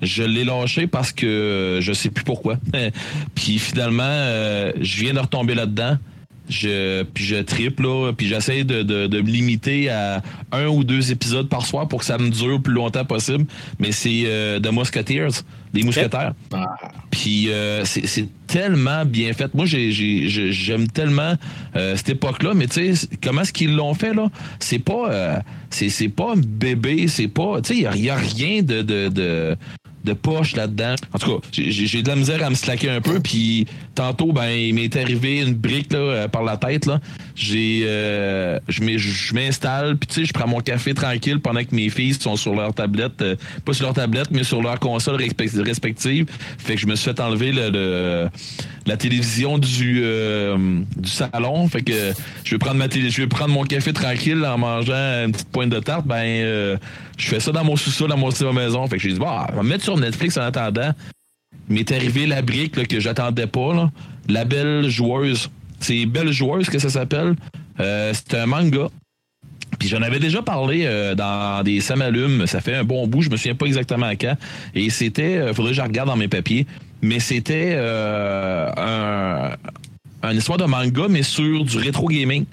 je 0.00 0.22
l'ai 0.24 0.44
lâché 0.44 0.86
parce 0.86 1.12
que 1.12 1.78
je 1.80 1.92
sais 1.92 2.10
plus 2.10 2.24
pourquoi. 2.24 2.56
puis 3.34 3.58
finalement 3.58 4.02
euh, 4.04 4.72
je 4.80 5.00
viens 5.00 5.14
de 5.14 5.20
retomber 5.20 5.54
là-dedans. 5.54 5.96
Je, 6.52 7.02
puis 7.02 7.24
je 7.24 7.36
triple, 7.36 7.82
là, 7.82 8.12
puis 8.12 8.28
j'essaie 8.28 8.64
de, 8.64 8.82
de, 8.82 9.06
de, 9.06 9.20
me 9.20 9.28
limiter 9.28 9.88
à 9.88 10.22
un 10.52 10.66
ou 10.66 10.84
deux 10.84 11.10
épisodes 11.10 11.48
par 11.48 11.66
soir 11.66 11.88
pour 11.88 12.00
que 12.00 12.04
ça 12.04 12.18
me 12.18 12.28
dure 12.28 12.48
le 12.48 12.58
plus 12.58 12.74
longtemps 12.74 13.04
possible. 13.04 13.46
Mais 13.78 13.92
c'est 13.92 14.22
euh, 14.26 14.60
The 14.60 14.72
Musketeers, 14.72 15.42
les 15.72 15.82
mousquetaires. 15.82 16.34
Ah. 16.52 16.76
Puis 17.10 17.50
euh, 17.50 17.84
c'est 17.84 18.28
tellement 18.46 19.04
bien 19.04 19.32
fait. 19.32 19.54
Moi, 19.54 19.64
j'aime 19.66 20.88
tellement 20.88 21.34
euh, 21.76 21.96
cette 21.96 22.10
époque-là, 22.10 22.52
mais 22.54 22.66
tu 22.66 22.94
sais, 22.94 23.08
comment 23.22 23.40
est-ce 23.42 23.52
qu'ils 23.52 23.74
l'ont 23.74 23.94
fait, 23.94 24.12
là? 24.12 24.28
C'est 24.58 24.78
pas, 24.78 25.10
euh, 25.10 25.36
c'est 25.70 26.08
pas 26.08 26.34
bébé, 26.36 27.08
c'est 27.08 27.28
pas, 27.28 27.60
tu 27.62 27.74
sais, 27.74 27.88
il 27.94 28.02
n'y 28.02 28.10
a, 28.10 28.16
rien 28.16 28.62
de, 28.62 28.82
de, 28.82 29.08
de 29.08 29.56
de 30.04 30.12
poche 30.12 30.56
là-dedden. 30.56 30.96
En 31.12 31.18
tout 31.18 31.38
cas, 31.38 31.46
j'ai 31.52 32.02
de 32.02 32.08
la 32.08 32.16
misère 32.16 32.44
à 32.44 32.50
me 32.50 32.54
slacker 32.54 32.90
un 32.90 33.00
peu. 33.00 33.20
Puis 33.20 33.66
tantôt, 33.94 34.32
ben, 34.32 34.48
il 34.48 34.74
m'est 34.74 34.94
arrivé 34.96 35.40
une 35.40 35.54
brique 35.54 35.92
là, 35.92 35.98
euh, 35.98 36.28
par 36.28 36.42
la 36.42 36.56
tête. 36.56 36.86
Là. 36.86 37.00
J'ai, 37.34 37.82
euh, 37.84 38.58
je 38.68 39.34
m'installe, 39.34 39.96
puis 39.96 40.06
tu 40.06 40.14
sais, 40.14 40.24
je 40.24 40.32
prends 40.32 40.48
mon 40.48 40.60
café 40.60 40.94
tranquille 40.94 41.40
pendant 41.40 41.62
que 41.64 41.74
mes 41.74 41.90
filles 41.90 42.14
sont 42.14 42.36
sur 42.36 42.54
leur 42.54 42.74
tablette, 42.74 43.20
euh, 43.22 43.36
pas 43.64 43.72
sur 43.72 43.86
leur 43.86 43.94
tablette, 43.94 44.30
mais 44.30 44.44
sur 44.44 44.62
leur 44.62 44.78
console 44.78 45.16
respective. 45.16 46.26
Fait 46.58 46.74
que 46.74 46.80
je 46.80 46.86
me 46.86 46.96
suis 46.96 47.10
fait 47.10 47.20
enlever 47.20 47.52
le, 47.52 48.28
la 48.86 48.96
télévision 48.96 49.58
du, 49.58 50.02
du 50.96 51.08
salon. 51.08 51.68
Fait 51.68 51.82
que 51.82 52.12
je 52.44 52.50
vais 52.50 52.58
prendre 52.58 52.76
ma 52.76 52.88
télé, 52.88 53.10
je 53.10 53.20
vais 53.20 53.28
prendre 53.28 53.54
mon 53.54 53.64
café 53.64 53.92
tranquille 53.92 54.44
en 54.44 54.58
mangeant 54.58 55.24
une 55.24 55.32
petite 55.32 55.48
pointe 55.48 55.70
de 55.70 55.78
tarte. 55.78 56.06
Ben, 56.06 56.78
je 57.16 57.28
fais 57.28 57.40
ça 57.40 57.52
dans 57.52 57.64
mon 57.64 57.76
sous-sol, 57.76 58.08
dans 58.08 58.16
mon 58.16 58.30
maison. 58.52 58.86
Fait 58.88 58.96
que 58.96 59.02
j'ai 59.02 59.12
dit, 59.12 59.18
bah, 59.18 59.46
on 59.52 59.56
va 59.56 59.62
me 59.62 59.68
mettre 59.68 59.84
sur 59.84 59.96
Netflix 59.96 60.36
en 60.36 60.42
attendant. 60.42 60.92
M'est 61.68 61.90
arrivé 61.92 62.26
la 62.26 62.42
brique 62.42 62.76
là, 62.76 62.84
que 62.84 63.00
j'attendais 63.00 63.46
pas. 63.46 63.74
Là. 63.74 63.90
La 64.28 64.44
belle 64.44 64.88
joueuse. 64.88 65.50
C'est 65.80 66.06
Belle 66.06 66.30
joueuse 66.30 66.68
que 66.68 66.78
ça 66.78 66.90
s'appelle. 66.90 67.34
Euh, 67.80 68.12
c'est 68.14 68.36
un 68.36 68.46
manga. 68.46 68.88
Puis 69.78 69.88
j'en 69.88 70.02
avais 70.02 70.20
déjà 70.20 70.42
parlé 70.42 70.82
euh, 70.84 71.14
dans 71.14 71.64
des 71.64 71.80
Samalumes. 71.80 72.46
Ça 72.46 72.60
fait 72.60 72.74
un 72.74 72.84
bon 72.84 73.06
bout. 73.06 73.22
Je 73.22 73.30
me 73.30 73.36
souviens 73.36 73.54
pas 73.54 73.66
exactement 73.66 74.06
à 74.06 74.16
quand. 74.16 74.36
Et 74.74 74.90
c'était. 74.90 75.38
Euh, 75.38 75.54
faudrait 75.54 75.72
que 75.72 75.78
je 75.78 75.82
regarde 75.82 76.08
dans 76.08 76.16
mes 76.16 76.28
papiers. 76.28 76.66
Mais 77.02 77.20
c'était 77.20 77.76
un, 77.76 79.56
un 80.22 80.36
histoire 80.36 80.58
de 80.58 80.64
manga, 80.64 81.06
mais 81.08 81.22
sur 81.22 81.64
du 81.64 81.76
rétro 81.78 82.08
gaming. 82.08 82.46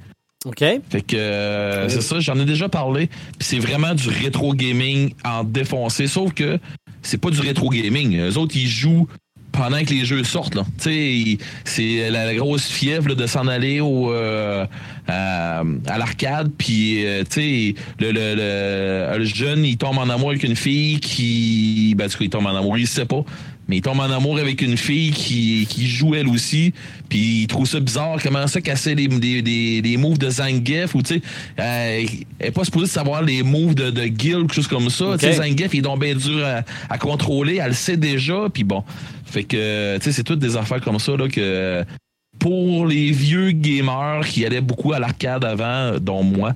OK. 0.45 0.59
Fait 0.59 1.01
que 1.01 1.17
euh, 1.17 1.89
c'est 1.89 2.01
ça, 2.01 2.19
j'en 2.19 2.39
ai 2.39 2.45
déjà 2.45 2.69
parlé. 2.69 3.07
Puis 3.07 3.41
c'est 3.41 3.59
vraiment 3.59 3.93
du 3.93 4.07
rétro 4.09 4.53
gaming 4.53 5.13
en 5.25 5.43
défoncé. 5.43 6.07
Sauf 6.07 6.33
que 6.33 6.59
c'est 7.01 7.17
pas 7.17 7.29
du 7.29 7.41
rétro 7.41 7.69
gaming. 7.69 8.11
Les 8.11 8.37
autres, 8.37 8.55
ils 8.55 8.67
jouent 8.67 9.07
pendant 9.59 9.83
que 9.83 9.93
les 9.93 10.05
jeux 10.05 10.23
sortent. 10.23 10.55
Là. 10.55 10.63
C'est 10.77 12.09
la, 12.09 12.33
grosse 12.33 12.67
fièvre 12.67 13.13
de 13.13 13.27
s'en 13.27 13.47
aller 13.47 13.81
au, 13.81 14.11
euh, 14.13 14.65
à, 15.07 15.63
l'arcade. 15.97 16.49
Puis 16.57 17.05
euh, 17.05 17.23
le, 17.99 18.11
le, 18.11 19.17
le, 19.17 19.25
jeune, 19.25 19.65
il 19.65 19.75
tombe 19.75 19.97
en 19.97 20.09
amour 20.09 20.29
avec 20.29 20.43
une 20.43 20.55
fille 20.55 20.99
qui. 21.01 21.93
Ben, 21.97 22.07
du 22.07 22.15
coup, 22.15 22.23
il 22.23 22.29
tombe 22.29 22.45
en 22.45 22.55
amour, 22.55 22.77
il 22.77 22.87
sait 22.87 23.05
pas 23.05 23.25
mais 23.69 23.77
il 23.77 23.81
tombe 23.81 23.99
en 23.99 24.11
amour 24.11 24.39
avec 24.39 24.63
une 24.63 24.77
fille 24.77 25.11
qui, 25.11 25.67
qui 25.69 25.87
joue 25.87 26.15
elle 26.15 26.27
aussi, 26.27 26.73
puis 27.07 27.43
il 27.43 27.47
trouve 27.47 27.67
ça 27.67 27.79
bizarre, 27.79 28.17
comment 28.21 28.47
ça 28.47 28.61
casser 28.61 28.95
les, 28.95 29.07
des, 29.07 29.43
des, 29.43 29.81
des 29.83 29.97
moves 29.97 30.17
de 30.17 30.27
Zangief, 30.27 30.95
ou 30.95 31.03
tu 31.03 31.13
sais, 31.13 31.21
euh, 31.59 32.03
elle 32.39 32.47
est 32.47 32.51
pas 32.51 32.63
supposée 32.65 32.87
savoir 32.87 33.21
les 33.21 33.43
moves 33.43 33.75
de, 33.75 33.91
de 33.91 34.01
Gil, 34.05 34.37
quelque 34.41 34.55
chose 34.55 34.67
comme 34.67 34.89
ça. 34.89 35.15
Tu 35.19 35.27
sais, 35.27 35.33
Zangief, 35.33 35.71
il 35.73 35.79
est 35.79 35.81
donc 35.83 36.01
bien 36.01 36.15
dur 36.15 36.43
à, 36.43 36.63
à, 36.91 36.97
contrôler, 36.97 37.59
elle 37.61 37.69
le 37.69 37.73
sait 37.73 37.95
déjà, 37.95 38.47
puis 38.51 38.63
bon. 38.63 38.83
Fait 39.29 39.43
que, 39.43 39.97
tu 39.97 40.03
sais, 40.03 40.11
c'est 40.11 40.23
toutes 40.23 40.39
des 40.39 40.57
affaires 40.57 40.81
comme 40.81 40.99
ça, 40.99 41.15
là, 41.15 41.27
que 41.27 41.83
pour 42.39 42.85
les 42.85 43.11
vieux 43.11 43.51
gamers 43.51 44.21
qui 44.25 44.45
allaient 44.45 44.61
beaucoup 44.61 44.93
à 44.93 44.99
l'arcade 44.99 45.43
avant, 45.43 45.99
dont 45.99 46.23
moi, 46.23 46.53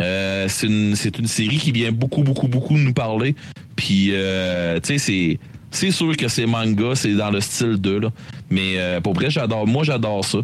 euh, 0.00 0.46
c'est 0.48 0.66
une, 0.66 0.94
une, 1.18 1.26
série 1.26 1.58
qui 1.58 1.72
vient 1.72 1.92
beaucoup, 1.92 2.22
beaucoup, 2.22 2.48
beaucoup 2.48 2.76
nous 2.76 2.92
parler. 2.92 3.34
Puis, 3.76 4.08
euh, 4.12 4.80
tu 4.80 4.98
sais, 4.98 4.98
c'est 4.98 5.38
c'est 5.70 5.90
sûr 5.90 6.16
que 6.16 6.28
c'est 6.28 6.46
manga, 6.46 6.94
c'est 6.94 7.14
dans 7.14 7.30
le 7.30 7.40
style 7.40 7.76
2, 7.76 8.00
là. 8.00 8.08
Mais 8.50 8.78
euh, 8.78 9.00
pour 9.00 9.14
vrai, 9.14 9.30
j'adore. 9.30 9.66
Moi, 9.66 9.84
j'adore 9.84 10.24
ça. 10.24 10.38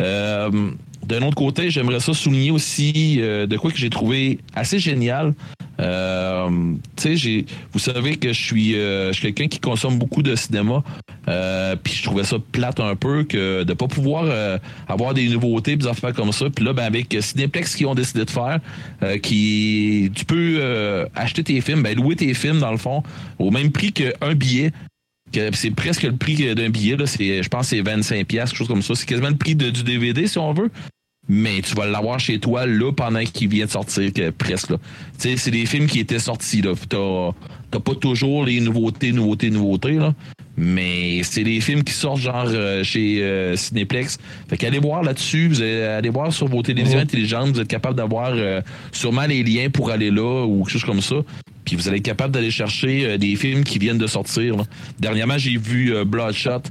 Euh, 0.00 0.70
d'un 1.08 1.22
autre 1.22 1.36
côté, 1.36 1.70
j'aimerais 1.70 2.00
ça 2.00 2.12
souligner 2.12 2.50
aussi 2.50 3.16
euh, 3.18 3.46
de 3.46 3.56
quoi 3.56 3.70
que 3.70 3.78
j'ai 3.78 3.88
trouvé 3.88 4.38
assez 4.54 4.78
génial. 4.78 5.34
Euh, 5.80 6.48
vous 6.50 7.78
savez 7.78 8.16
que 8.16 8.32
je 8.32 8.42
suis, 8.42 8.72
je 8.72 9.10
suis 9.12 9.22
quelqu'un 9.22 9.48
qui 9.48 9.58
consomme 9.58 9.98
beaucoup 9.98 10.22
de 10.22 10.34
cinéma. 10.34 10.82
puis 11.82 11.94
je 11.94 12.02
trouvais 12.02 12.24
ça 12.24 12.36
plate 12.52 12.80
un 12.80 12.94
peu 12.96 13.24
que 13.24 13.62
de 13.62 13.72
pas 13.74 13.86
pouvoir 13.86 14.58
avoir 14.88 15.14
des 15.14 15.28
nouveautés, 15.28 15.76
des 15.76 15.86
affaires 15.86 16.12
comme 16.12 16.32
ça. 16.32 16.50
Puis 16.50 16.64
là, 16.64 16.72
ben, 16.72 16.82
avec 16.82 17.16
Cineplex 17.20 17.76
qui 17.76 17.86
ont 17.86 17.94
décidé 17.94 18.24
de 18.24 18.30
faire, 18.30 18.58
qui 19.22 20.10
tu 20.16 20.24
peux 20.24 21.06
acheter 21.14 21.44
tes 21.44 21.60
films, 21.60 21.84
ben, 21.84 21.96
louer 21.96 22.16
tes 22.16 22.34
films 22.34 22.58
dans 22.58 22.72
le 22.72 22.78
fond 22.78 23.04
au 23.38 23.52
même 23.52 23.70
prix 23.70 23.92
qu'un 23.92 24.34
billet 24.34 24.72
c'est 25.52 25.70
presque 25.70 26.02
le 26.02 26.16
prix 26.16 26.54
d'un 26.54 26.70
billet. 26.70 26.96
Là. 26.96 27.04
Je 27.06 27.48
pense 27.48 27.70
que 27.70 27.76
c'est 27.76 27.82
25$, 27.82 28.24
quelque 28.26 28.54
chose 28.54 28.68
comme 28.68 28.82
ça. 28.82 28.94
C'est 28.94 29.06
quasiment 29.06 29.28
le 29.28 29.36
prix 29.36 29.54
de, 29.54 29.70
du 29.70 29.82
DVD, 29.82 30.26
si 30.26 30.38
on 30.38 30.52
veut. 30.52 30.70
Mais 31.28 31.60
tu 31.60 31.74
vas 31.74 31.86
l'avoir 31.86 32.18
chez 32.18 32.38
toi 32.38 32.66
là 32.66 32.90
pendant 32.92 33.22
qu'il 33.22 33.48
vient 33.48 33.66
de 33.66 33.70
sortir, 33.70 34.12
que, 34.12 34.30
presque. 34.30 34.72
C'est 35.18 35.50
des 35.50 35.66
films 35.66 35.86
qui 35.86 36.00
étaient 36.00 36.18
sortis. 36.18 36.62
Tu 36.62 36.68
n'as 36.96 37.80
pas 37.80 37.94
toujours 37.94 38.44
les 38.46 38.60
nouveautés, 38.60 39.12
nouveautés, 39.12 39.50
nouveautés. 39.50 39.92
Là. 39.92 40.14
Mais 40.56 41.22
c'est 41.22 41.44
des 41.44 41.60
films 41.60 41.84
qui 41.84 41.92
sortent 41.92 42.20
genre 42.20 42.46
euh, 42.48 42.82
chez 42.82 43.22
euh, 43.22 43.54
Cinéplex. 43.56 44.18
Fait 44.48 44.56
qu'allez 44.56 44.78
voir 44.78 45.02
là-dessus, 45.02 45.48
vous 45.48 45.60
allez, 45.60 45.82
allez 45.82 46.08
voir 46.08 46.32
sur 46.32 46.48
vos 46.48 46.62
télévisions 46.62 46.96
Mhm. 46.98 47.04
intelligentes, 47.04 47.48
vous 47.50 47.60
êtes 47.60 47.68
capable 47.68 47.96
d'avoir 47.96 48.32
euh, 48.34 48.60
sûrement 48.90 49.26
les 49.26 49.42
liens 49.42 49.68
pour 49.70 49.90
aller 49.90 50.10
là 50.10 50.46
ou 50.46 50.64
quelque 50.64 50.72
chose 50.72 50.84
comme 50.84 51.02
ça. 51.02 51.16
Puis 51.64 51.76
vous 51.76 51.86
allez 51.88 51.98
être 51.98 52.04
capable 52.04 52.32
d'aller 52.32 52.50
chercher 52.50 53.04
euh, 53.04 53.18
des 53.18 53.36
films 53.36 53.62
qui 53.64 53.78
viennent 53.78 53.98
de 53.98 54.06
sortir. 54.06 54.56
là. 54.56 54.64
Dernièrement, 54.98 55.36
j'ai 55.38 55.58
vu 55.58 55.94
euh, 55.94 56.04
Bloodshot. 56.04 56.62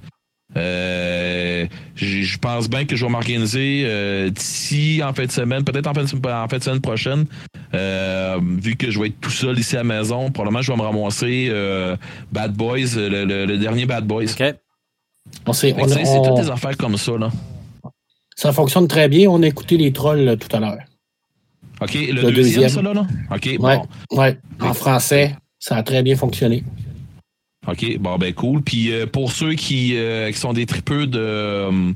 Euh, 0.58 1.66
je 1.96 2.38
pense 2.40 2.70
bien 2.70 2.86
que 2.86 2.96
je 2.96 3.06
vais 3.06 3.12
m'organiser 3.12 3.84
euh, 3.86 4.30
d'ici 4.30 5.02
en 5.04 5.14
fin 5.14 5.26
de 5.26 5.32
semaine, 5.32 5.64
peut-être 5.64 5.88
en 5.88 5.94
fin 5.94 6.04
de, 6.04 6.30
en 6.30 6.48
fin 6.48 6.58
de 6.58 6.64
semaine 6.64 6.82
prochaine. 6.82 7.26
Euh, 7.74 8.40
vu 8.42 8.76
que 8.76 8.90
je 8.92 9.00
vais 9.00 9.08
être 9.08 9.20
tout 9.22 9.30
seul 9.30 9.58
ici 9.60 9.76
à 9.76 9.80
la 9.80 9.84
maison, 9.84 10.32
probablement 10.32 10.62
je 10.62 10.72
vais 10.72 10.78
me 10.78 10.84
ramasser 10.84 11.48
euh, 11.52 11.96
Bad 12.32 12.54
Boys, 12.54 12.96
le, 12.96 13.26
le- 13.26 13.46
le 13.46 13.58
dernier 13.58 13.86
Bad 13.86 14.06
Boys. 14.06 14.24
OK. 14.32 14.56
On 15.46 15.54
C'est 15.54 15.74
on- 15.78 16.22
toutes 16.24 16.44
des 16.46 16.50
affaires 16.50 16.78
comme 16.78 16.98
ça, 16.98 17.18
là. 17.18 17.30
ça 18.36 18.52
fonctionne 18.54 18.88
très 18.88 19.10
bien. 19.10 19.30
On 19.30 19.42
a 19.44 19.48
écouté 19.48 19.78
les 19.78 19.92
trolls 19.92 20.38
tout 20.40 20.56
à 20.56 20.60
l'heure. 20.60 20.78
OK, 21.82 21.94
le, 21.94 22.14
Le 22.14 22.32
deuxième, 22.32 22.64
deuxième. 22.64 22.70
ça, 22.70 22.82
là, 22.82 22.94
là? 22.94 23.08
OK, 23.36 23.46
Ouais, 23.60 23.78
bon. 24.10 24.18
ouais. 24.18 24.38
En 24.62 24.74
français, 24.74 25.36
ça 25.60 25.76
a 25.76 25.84
très 25.84 26.02
bien 26.02 26.16
fonctionné. 26.16 26.64
OK, 27.68 27.98
bon, 28.00 28.18
ben 28.18 28.34
cool. 28.34 28.62
Puis 28.62 28.92
euh, 28.92 29.06
pour 29.06 29.32
ceux 29.32 29.54
qui, 29.54 29.98
euh, 29.98 30.32
qui 30.32 30.38
sont 30.38 30.54
des 30.54 30.66
tripeux 30.66 31.06
de, 31.06 31.20
euh, 31.20 31.92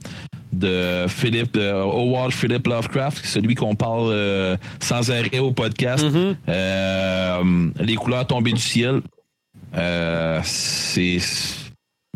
de 0.52 1.06
Philippe, 1.08 1.54
de 1.54 1.72
Howard 1.72 2.32
Philip 2.34 2.68
Lovecraft, 2.68 3.26
celui 3.26 3.56
qu'on 3.56 3.76
parle 3.76 4.10
euh, 4.12 4.58
sans 4.82 5.10
arrêt 5.12 5.40
au 5.40 5.52
podcast, 5.52 6.04
Mhm. 6.04 6.36
euh, 6.50 7.70
Les 7.80 7.96
couleurs 7.96 8.28
tombées 8.28 8.52
du 8.54 8.60
ciel, 8.62 9.02
c'est... 10.44 11.18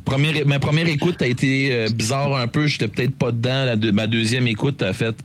Première, 0.03 0.45
ma 0.45 0.59
première 0.59 0.87
écoute 0.87 1.21
a 1.23 1.27
été 1.27 1.87
bizarre 1.91 2.35
un 2.35 2.47
peu. 2.47 2.67
J'étais 2.67 2.87
peut-être 2.87 3.15
pas 3.15 3.31
dedans. 3.31 3.65
La 3.65 3.75
ma 3.91 4.05
deuxième 4.05 4.45
écoute 4.47 4.83
a 4.83 4.93
fait 4.93 5.15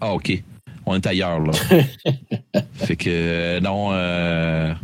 Ah, 0.00 0.12
OK. 0.12 0.42
On 0.86 0.96
est 0.96 1.06
ailleurs, 1.06 1.38
là. 1.38 1.52
fait 2.74 2.96
que, 2.96 3.60
non, 3.60 3.90
euh, 3.92 4.74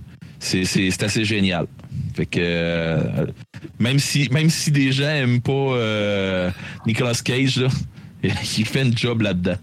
c'est 0.40 0.64
c'est- 0.64 0.90
c'est 0.90 1.02
assez 1.04 1.24
génial. 1.24 1.66
Fait 2.14 2.26
que, 2.26 2.40
euh, 2.42 3.26
même, 3.78 3.98
si, 4.00 4.28
même 4.32 4.50
si 4.50 4.72
des 4.72 4.90
gens 4.90 5.04
aiment 5.08 5.40
pas 5.40 5.52
euh, 5.52 6.50
Nicolas 6.86 7.14
Cage, 7.24 7.58
là, 7.58 7.68
il 8.24 8.64
fait 8.66 8.82
une 8.82 8.96
job 8.98 9.20
là-dedans. 9.22 9.56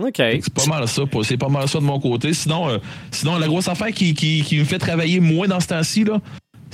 OK. 0.00 0.14
C'est 0.16 0.52
pas 0.52 0.66
mal 0.66 0.88
ça. 0.88 1.02
C'est 1.22 1.36
pas 1.36 1.48
mal 1.48 1.68
ça 1.68 1.78
de 1.78 1.84
mon 1.84 2.00
côté. 2.00 2.32
Sinon, 2.34 2.68
euh, 2.68 2.78
sinon 3.12 3.38
la 3.38 3.46
grosse 3.46 3.68
affaire 3.68 3.92
qui, 3.92 4.12
qui, 4.14 4.42
qui 4.42 4.58
me 4.58 4.64
fait 4.64 4.78
travailler 4.78 5.20
moins 5.20 5.46
dans 5.46 5.60
ce 5.60 5.68
temps-ci, 5.68 6.04
là, 6.04 6.20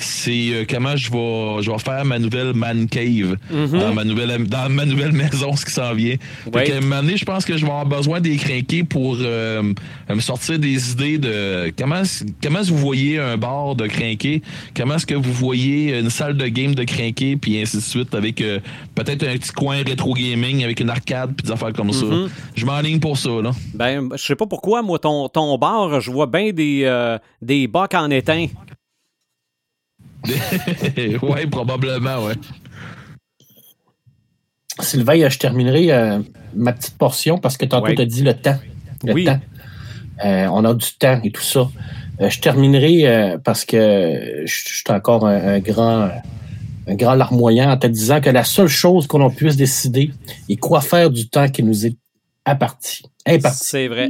c'est 0.03 0.51
euh, 0.53 0.64
comment 0.68 0.96
je 0.96 1.11
vais, 1.11 1.62
je 1.62 1.70
vais 1.70 1.78
faire 1.78 2.05
ma 2.05 2.18
nouvelle 2.18 2.53
man 2.55 2.88
cave 2.88 3.36
Mhm. 3.51 3.78
dans, 3.78 3.94
ma 3.94 4.05
nouvelle, 4.05 4.46
dans 4.46 4.68
ma 4.70 4.84
nouvelle 4.84 5.12
maison, 5.24 5.55
ce 5.57 5.64
qui 5.64 5.72
s'en 5.72 5.94
vient. 5.94 6.16
Fait 6.44 6.51
Ouais. 6.55 6.64
qu'à 6.64 6.76
un 6.76 6.80
moment 6.80 7.03
donné, 7.03 7.16
je 7.16 7.24
pense 7.24 7.44
que 7.44 7.57
je 7.57 7.64
vais 7.64 7.70
avoir 7.70 7.86
besoin 7.86 8.20
des 8.20 8.36
crinqués 8.36 8.84
pour 8.84 9.16
euh, 9.20 9.62
me 10.09 10.20
sortir 10.20 10.59
des 10.59 10.92
idées 10.92 11.18
de 11.18 11.72
comment, 11.78 12.03
comment 12.42 12.59
est-ce 12.61 12.68
que 12.68 12.74
vous 12.74 12.78
voyez 12.78 13.18
un 13.18 13.36
bar 13.36 13.74
de 13.76 13.86
crinqués, 13.86 14.42
comment 14.76 14.94
est-ce 14.96 15.07
que 15.07 15.14
vous 15.14 15.32
voyez 15.32 15.98
une 15.98 16.11
salle 16.11 16.36
de 16.36 16.46
game 16.46 16.74
de 16.74 16.84
crinqués, 16.84 17.36
puis 17.36 17.61
ainsi 17.61 17.76
de 17.76 17.82
suite, 17.82 18.14
avec 18.14 18.40
euh, 18.40 18.61
peut-être 18.94 19.24
un 19.26 19.36
petit 19.36 19.53
coin 19.53 19.76
rétro 19.86 20.14
gaming, 20.14 20.64
avec 20.64 20.80
une 20.80 20.90
arcade, 20.90 21.34
puis 21.36 21.46
des 21.46 21.53
affaires 21.53 21.72
comme 21.72 21.92
ça. 21.92 22.07
Mhm. 22.07 22.28
Je 22.55 22.66
m'enligne 22.66 23.01
pour 23.01 23.16
ça, 23.18 23.30
là. 23.42 23.51
Ben, 23.74 24.09
je 24.16 24.22
sais 24.22 24.36
pas 24.36 24.46
pourquoi, 24.46 24.82
moi, 24.82 24.98
ton, 24.98 25.28
ton 25.28 25.57
bar, 25.59 26.01
je 26.01 26.11
vois 26.11 26.26
bien 26.26 26.53
des, 26.53 26.82
euh, 26.84 27.18
des 27.42 27.66
bacs 27.66 27.94
en 27.94 28.11
étain. 28.11 28.46
ouais, 31.23 31.47
probablement, 31.47 32.25
ouais. 32.27 32.35
Sylvain, 34.81 35.29
je 35.29 35.39
terminerai 35.39 35.93
euh, 35.93 36.18
ma 36.55 36.73
petite 36.73 36.97
portion 36.97 37.39
parce 37.39 37.57
que 37.57 37.66
tantôt, 37.66 37.87
Ouais. 37.87 37.95
tu 37.97 38.03
as 38.03 38.07
dit 38.07 38.23
le 38.23 38.35
temps. 38.35 38.59
Le 39.05 39.12
Oui. 39.12 39.25
temps. 39.25 39.41
Euh, 40.25 40.47
on 40.53 40.64
a 40.64 40.75
du 40.75 40.87
temps 40.99 41.21
et 41.23 41.31
tout 41.31 41.43
ça. 41.43 41.68
Euh, 42.21 42.29
je 42.31 42.41
terminerai 42.41 43.07
euh, 43.07 43.39
parce 43.39 43.64
que 43.64 44.43
je 44.45 44.53
je 44.68 44.75
suis 44.75 44.85
encore 44.91 45.27
un, 45.27 45.55
un 45.55 45.59
grand 45.61 46.11
un 46.87 46.95
grand 46.95 47.14
larmoyant 47.14 47.71
en 47.71 47.77
te 47.77 47.87
disant 47.87 48.21
que 48.21 48.31
la 48.31 48.45
seule 48.45 48.68
chose 48.68 49.07
qu'on 49.07 49.31
puisse 49.31 49.57
décider 49.57 50.11
est 50.49 50.57
quoi 50.57 50.81
faire 50.81 51.11
du 51.11 51.29
temps 51.29 51.49
qui 51.49 51.62
nous 51.62 51.87
est 51.87 51.97
apparti. 52.45 53.03
Imparti. 53.27 53.59
C'est 53.62 53.89
vrai. 53.89 54.09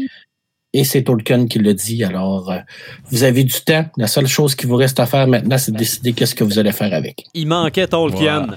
Et 0.72 0.84
c'est 0.84 1.02
Tolkien 1.02 1.46
qui 1.48 1.58
le 1.58 1.74
dit. 1.74 2.04
Alors, 2.04 2.50
euh, 2.50 2.58
vous 3.10 3.24
avez 3.24 3.42
du 3.44 3.60
temps. 3.62 3.86
La 3.96 4.06
seule 4.06 4.28
chose 4.28 4.54
qui 4.54 4.66
vous 4.66 4.76
reste 4.76 5.00
à 5.00 5.06
faire 5.06 5.26
maintenant, 5.26 5.58
c'est 5.58 5.72
de 5.72 5.76
décider 5.78 6.12
qu'est-ce 6.12 6.34
que 6.34 6.44
vous 6.44 6.58
allez 6.60 6.70
faire 6.72 6.94
avec. 6.94 7.24
Il 7.34 7.48
manquait 7.48 7.86
Tolkien. 7.88 8.46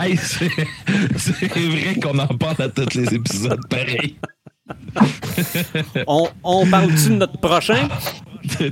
Hey, 0.00 0.16
c'est 0.16 0.46
vrai 0.46 1.94
qu'on 2.02 2.18
en 2.18 2.26
parle 2.26 2.62
à 2.62 2.68
tous 2.68 2.94
les 2.94 3.14
épisodes, 3.14 3.60
pareil. 3.68 4.16
On, 6.06 6.28
on 6.42 6.66
parle-tu 6.66 7.10
de 7.10 7.14
notre 7.14 7.38
prochain? 7.38 7.88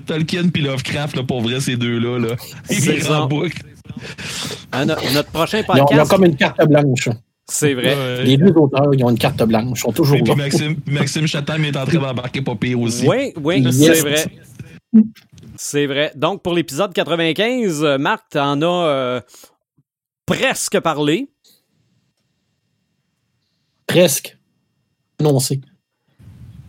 Tolkien 0.06 0.48
puis 0.48 0.62
Lovecraft, 0.62 1.16
là, 1.16 1.22
pour 1.22 1.40
vrai, 1.40 1.60
ces 1.60 1.76
deux-là, 1.76 2.18
là. 2.18 2.36
C'est 2.64 2.96
Ils 2.96 3.02
ça. 3.02 3.22
en 3.22 3.26
boucle. 3.28 3.62
Ah, 4.72 4.84
no- 4.84 4.94
notre 5.14 5.30
prochain 5.30 5.58
Ils 5.62 5.70
ont, 5.70 5.74
ils 5.74 5.80
ont 5.80 5.86
podcast, 5.86 6.10
comme 6.10 6.24
une 6.24 6.36
carte 6.36 6.60
blanche. 6.68 7.08
C'est 7.48 7.74
vrai. 7.74 7.94
Ouais. 7.94 8.24
Les 8.24 8.36
deux 8.36 8.52
auteurs, 8.52 8.92
ils 8.92 9.04
ont 9.04 9.10
une 9.10 9.18
carte 9.18 9.42
blanche. 9.44 9.78
Ils 9.80 9.82
sont 9.82 9.92
toujours 9.92 10.18
là. 10.26 10.34
Maxime, 10.34 10.76
Maxime 10.86 11.26
Chatham 11.26 11.64
est 11.64 11.76
en 11.76 11.84
train 11.86 11.98
d'embarquer 11.98 12.42
pire 12.42 12.80
aussi. 12.80 13.06
Oui, 13.08 13.32
oui, 13.36 13.60
Yes. 13.62 13.76
c'est 13.76 14.00
vrai. 14.00 14.26
C'est 15.56 15.86
vrai. 15.86 16.12
Donc, 16.16 16.42
pour 16.42 16.54
l'épisode 16.54 16.92
95, 16.92 17.82
euh, 17.84 17.98
Marc, 17.98 18.30
t'en 18.30 18.60
as 18.62 18.66
euh, 18.88 19.20
presque 20.26 20.78
parlé. 20.80 21.28
Presque. 23.86 24.36
Annoncé. 25.20 25.60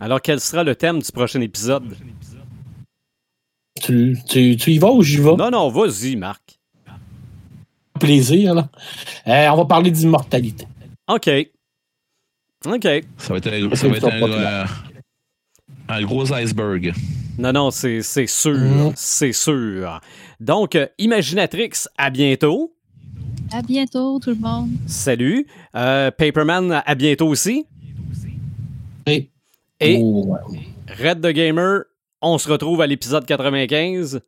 Alors, 0.00 0.22
quel 0.22 0.40
sera 0.40 0.62
le 0.64 0.74
thème 0.76 1.00
du 1.02 1.10
prochain 1.12 1.40
épisode? 1.40 1.96
Tu, 3.82 4.16
tu, 4.28 4.56
tu 4.56 4.72
y 4.72 4.78
vas 4.78 4.90
ou 4.92 5.02
j'y 5.02 5.16
vais? 5.18 5.36
Non, 5.36 5.50
non, 5.50 5.68
vas-y, 5.70 6.16
Marc. 6.16 6.57
Plaisir, 7.98 8.54
là. 8.54 8.68
Euh, 9.26 9.48
on 9.48 9.56
va 9.56 9.64
parler 9.64 9.90
d'immortalité. 9.90 10.66
OK. 11.08 11.28
OK. 12.66 12.82
Ça 13.16 13.32
va 13.32 13.36
être 13.36 13.48
un, 13.52 13.74
ça 13.74 13.88
va 13.88 13.96
être 13.96 14.08
un, 14.08 14.22
euh, 14.22 14.64
un 15.88 16.02
gros 16.02 16.32
iceberg. 16.32 16.92
Non, 17.38 17.52
non, 17.52 17.70
c'est 17.70 18.02
c'est 18.02 18.26
sûr. 18.26 18.92
C'est 18.96 19.32
sûr. 19.32 20.00
Donc, 20.40 20.74
euh, 20.74 20.86
Imaginatrix, 20.98 21.70
à 21.96 22.10
bientôt. 22.10 22.74
À 23.52 23.62
bientôt, 23.62 24.18
tout 24.18 24.30
le 24.30 24.36
monde. 24.36 24.70
Salut. 24.86 25.46
Euh, 25.74 26.10
Paperman, 26.10 26.82
à 26.84 26.94
bientôt 26.94 27.28
aussi. 27.28 27.64
Et, 29.06 29.30
Et 29.80 29.98
Oh. 30.02 30.36
Red 31.00 31.20
the 31.22 31.28
Gamer, 31.32 31.84
on 32.20 32.36
se 32.38 32.48
retrouve 32.50 32.80
à 32.82 32.86
l'épisode 32.86 33.24
95. 33.24 34.20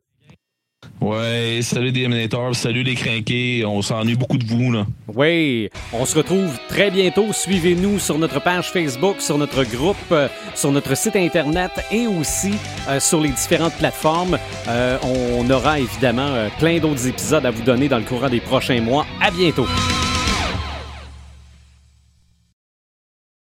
Ouais, 1.01 1.61
salut 1.63 1.91
des 1.91 2.03
Eminators, 2.03 2.55
salut 2.55 2.83
les 2.83 2.93
crinqués. 2.93 3.65
On 3.65 3.81
s'ennuie 3.81 4.15
beaucoup 4.15 4.37
de 4.37 4.45
vous, 4.45 4.71
là. 4.71 4.85
Oui, 5.07 5.67
on 5.93 6.05
se 6.05 6.15
retrouve 6.15 6.59
très 6.69 6.91
bientôt. 6.91 7.33
Suivez-nous 7.33 7.97
sur 7.97 8.19
notre 8.19 8.39
page 8.39 8.71
Facebook, 8.71 9.19
sur 9.19 9.39
notre 9.39 9.63
groupe, 9.63 9.97
euh, 10.11 10.27
sur 10.53 10.71
notre 10.71 10.95
site 10.95 11.15
Internet 11.15 11.71
et 11.91 12.05
aussi 12.05 12.53
euh, 12.87 12.99
sur 12.99 13.19
les 13.19 13.29
différentes 13.29 13.73
plateformes. 13.73 14.37
Euh, 14.67 14.97
on 15.03 15.49
aura 15.49 15.79
évidemment 15.79 16.47
plein 16.59 16.77
d'autres 16.77 17.07
épisodes 17.07 17.45
à 17.45 17.51
vous 17.51 17.63
donner 17.63 17.87
dans 17.87 17.97
le 17.97 18.05
courant 18.05 18.29
des 18.29 18.39
prochains 18.39 18.81
mois. 18.81 19.07
À 19.19 19.31
bientôt. 19.31 19.65